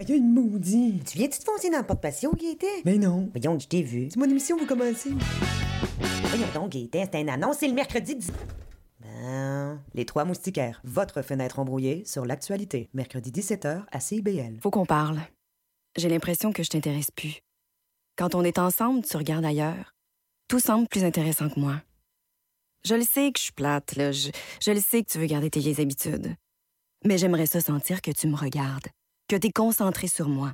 Il 0.00 0.08
y 0.08 0.12
a 0.12 0.16
une 0.16 0.32
maudite. 0.32 1.04
Tu 1.10 1.18
viens-tu 1.18 1.40
te 1.40 1.44
foncer 1.44 1.68
dans 1.68 1.80
le 1.80 1.84
porte-patio, 1.84 2.32
Gaëtan? 2.32 2.66
Ben 2.86 2.98
non. 2.98 3.28
Voyons, 3.34 3.58
je 3.58 3.68
t'ai 3.68 3.82
vu. 3.82 4.08
C'est 4.08 4.18
mon 4.18 4.30
émission, 4.30 4.56
vous 4.56 4.64
commencez. 4.64 5.10
Voyons 6.22 6.46
donc, 6.54 6.70
Gaëtan, 6.70 7.04
c'est 7.12 7.20
un 7.20 7.28
annonce, 7.28 7.58
c'est 7.58 7.68
le 7.68 7.74
mercredi 7.74 8.16
10... 8.16 8.32
Ben, 9.00 9.78
les 9.92 10.06
trois 10.06 10.24
moustiquaires, 10.24 10.80
votre 10.84 11.20
fenêtre 11.20 11.58
embrouillée 11.58 12.02
sur 12.06 12.24
l'actualité, 12.24 12.88
mercredi 12.94 13.30
17h 13.30 13.82
à 13.92 14.00
CIBL. 14.00 14.58
Faut 14.62 14.70
qu'on 14.70 14.86
parle. 14.86 15.18
J'ai 15.98 16.08
l'impression 16.08 16.50
que 16.52 16.62
je 16.62 16.70
t'intéresse 16.70 17.10
plus. 17.10 17.42
Quand 18.18 18.34
on 18.34 18.42
est 18.42 18.58
ensemble, 18.58 19.04
tu 19.04 19.16
regardes 19.16 19.44
ailleurs. 19.44 19.94
Tout 20.48 20.58
semble 20.58 20.88
plus 20.88 21.04
intéressant 21.04 21.48
que 21.48 21.60
moi. 21.60 21.80
Je 22.84 22.96
le 22.96 23.04
sais 23.04 23.30
que 23.30 23.38
je 23.38 23.44
suis 23.44 23.52
plate. 23.52 23.94
Je, 23.96 24.72
le 24.72 24.80
sais 24.80 25.04
que 25.04 25.08
tu 25.08 25.18
veux 25.18 25.26
garder 25.26 25.50
tes 25.50 25.60
vieilles 25.60 25.80
habitudes. 25.80 26.34
Mais 27.04 27.16
j'aimerais 27.16 27.46
ça 27.46 27.60
sentir 27.60 28.02
que 28.02 28.10
tu 28.10 28.26
me 28.26 28.34
regardes, 28.34 28.88
que 29.28 29.36
tu 29.36 29.46
es 29.46 29.52
concentré 29.52 30.08
sur 30.08 30.28
moi. 30.28 30.52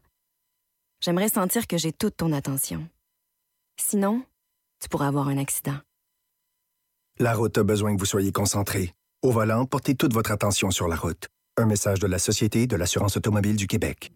J'aimerais 1.00 1.30
sentir 1.30 1.66
que 1.66 1.78
j'ai 1.78 1.92
toute 1.92 2.18
ton 2.18 2.32
attention. 2.32 2.86
Sinon, 3.80 4.22
tu 4.82 4.90
pourrais 4.90 5.06
avoir 5.06 5.28
un 5.28 5.38
accident. 5.38 5.78
La 7.18 7.32
route 7.32 7.56
a 7.56 7.64
besoin 7.64 7.94
que 7.94 7.98
vous 7.98 8.04
soyez 8.04 8.30
concentré. 8.30 8.92
Au 9.22 9.30
volant, 9.30 9.64
portez 9.64 9.94
toute 9.94 10.12
votre 10.12 10.32
attention 10.32 10.70
sur 10.70 10.86
la 10.86 10.96
route. 10.96 11.28
Un 11.56 11.64
message 11.64 11.98
de 11.98 12.06
la 12.06 12.18
Société 12.18 12.66
de 12.66 12.76
l'assurance 12.76 13.16
automobile 13.16 13.56
du 13.56 13.66
Québec. 13.66 14.12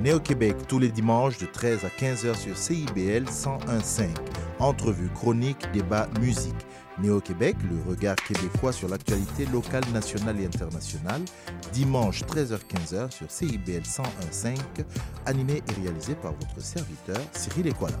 Néo-Québec, 0.00 0.54
tous 0.68 0.78
les 0.78 0.90
dimanches 0.90 1.38
de 1.38 1.46
13 1.46 1.84
à 1.84 1.88
15h 1.88 2.36
sur 2.36 2.56
CIBL 2.56 3.24
101.5. 3.24 4.06
Entrevue, 4.60 5.08
chronique, 5.12 5.58
débat, 5.72 6.08
musique. 6.20 6.54
Néo-Québec, 7.00 7.56
le 7.68 7.90
regard 7.90 8.14
québécois 8.14 8.72
sur 8.72 8.88
l'actualité 8.88 9.46
locale, 9.46 9.82
nationale 9.92 10.40
et 10.40 10.46
internationale. 10.46 11.22
Dimanche 11.72 12.22
13h-15h 12.22 13.10
sur 13.10 13.28
CIBL 13.28 13.82
101.5. 13.82 14.56
Animé 15.26 15.62
et 15.68 15.82
réalisé 15.82 16.14
par 16.14 16.32
votre 16.32 16.60
serviteur 16.60 17.20
Cyril 17.32 17.66
Equala. 17.66 17.98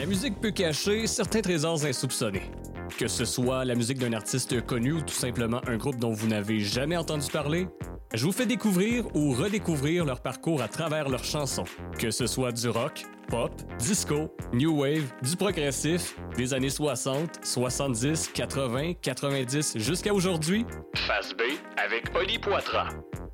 La 0.00 0.06
musique 0.06 0.40
peut 0.40 0.50
cacher 0.50 1.06
certains 1.06 1.42
trésors 1.42 1.84
insoupçonnés. 1.84 2.50
Que 2.96 3.06
ce 3.06 3.26
soit 3.26 3.66
la 3.66 3.74
musique 3.74 3.98
d'un 3.98 4.14
artiste 4.14 4.64
connu 4.64 4.94
ou 4.94 5.02
tout 5.02 5.12
simplement 5.12 5.60
un 5.66 5.76
groupe 5.76 5.96
dont 5.96 6.14
vous 6.14 6.26
n'avez 6.26 6.60
jamais 6.60 6.96
entendu 6.96 7.30
parler, 7.30 7.66
je 8.14 8.24
vous 8.24 8.32
fais 8.32 8.46
découvrir 8.46 9.14
ou 9.14 9.34
redécouvrir 9.34 10.06
leur 10.06 10.22
parcours 10.22 10.62
à 10.62 10.68
travers 10.68 11.10
leurs 11.10 11.24
chansons. 11.24 11.66
Que 11.98 12.10
ce 12.10 12.26
soit 12.26 12.50
du 12.50 12.70
rock, 12.70 13.04
pop, 13.28 13.52
disco, 13.78 14.34
new 14.54 14.80
wave, 14.80 15.12
du 15.20 15.36
progressif, 15.36 16.16
des 16.34 16.54
années 16.54 16.70
60, 16.70 17.44
70, 17.44 18.30
80, 18.32 18.94
90 19.02 19.76
jusqu'à 19.76 20.14
aujourd'hui, 20.14 20.64
Face 20.94 21.34
B 21.34 21.42
avec 21.76 22.16
Oli 22.16 22.38
Poitras. 22.38 22.88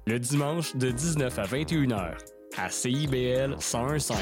Le 0.09 0.19
dimanche 0.19 0.75
de 0.75 0.91
19 0.91 1.39
à 1.39 1.45
21h 1.45 2.17
à 2.59 2.71
CIBL 2.71 3.55
101.5. 3.55 4.15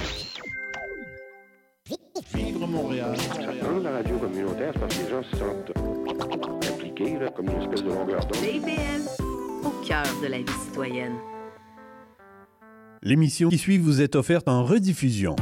Vivre 2.32 2.66
Montréal. 2.68 3.16
Dans 3.60 3.80
la 3.80 3.90
radio 3.90 4.16
communautaire, 4.18 4.72
parce 4.78 4.96
que 4.96 5.02
les 5.02 5.10
gens 5.10 5.22
se 5.24 5.36
sentent 5.36 5.72
impliqués, 6.72 7.18
là, 7.18 7.28
comme 7.30 7.46
une 7.46 7.60
espèce 7.60 7.82
de 7.82 7.88
longueur 7.88 8.20
d'onde. 8.20 8.36
CIBL, 8.36 9.24
au 9.64 9.70
cœur 9.84 10.06
de 10.22 10.28
la 10.28 10.38
vie 10.38 10.52
citoyenne. 10.64 11.14
L'émission 13.02 13.48
qui 13.48 13.58
suit 13.58 13.78
vous 13.78 14.00
est 14.00 14.14
offerte 14.14 14.46
en 14.46 14.64
rediffusion. 14.64 15.34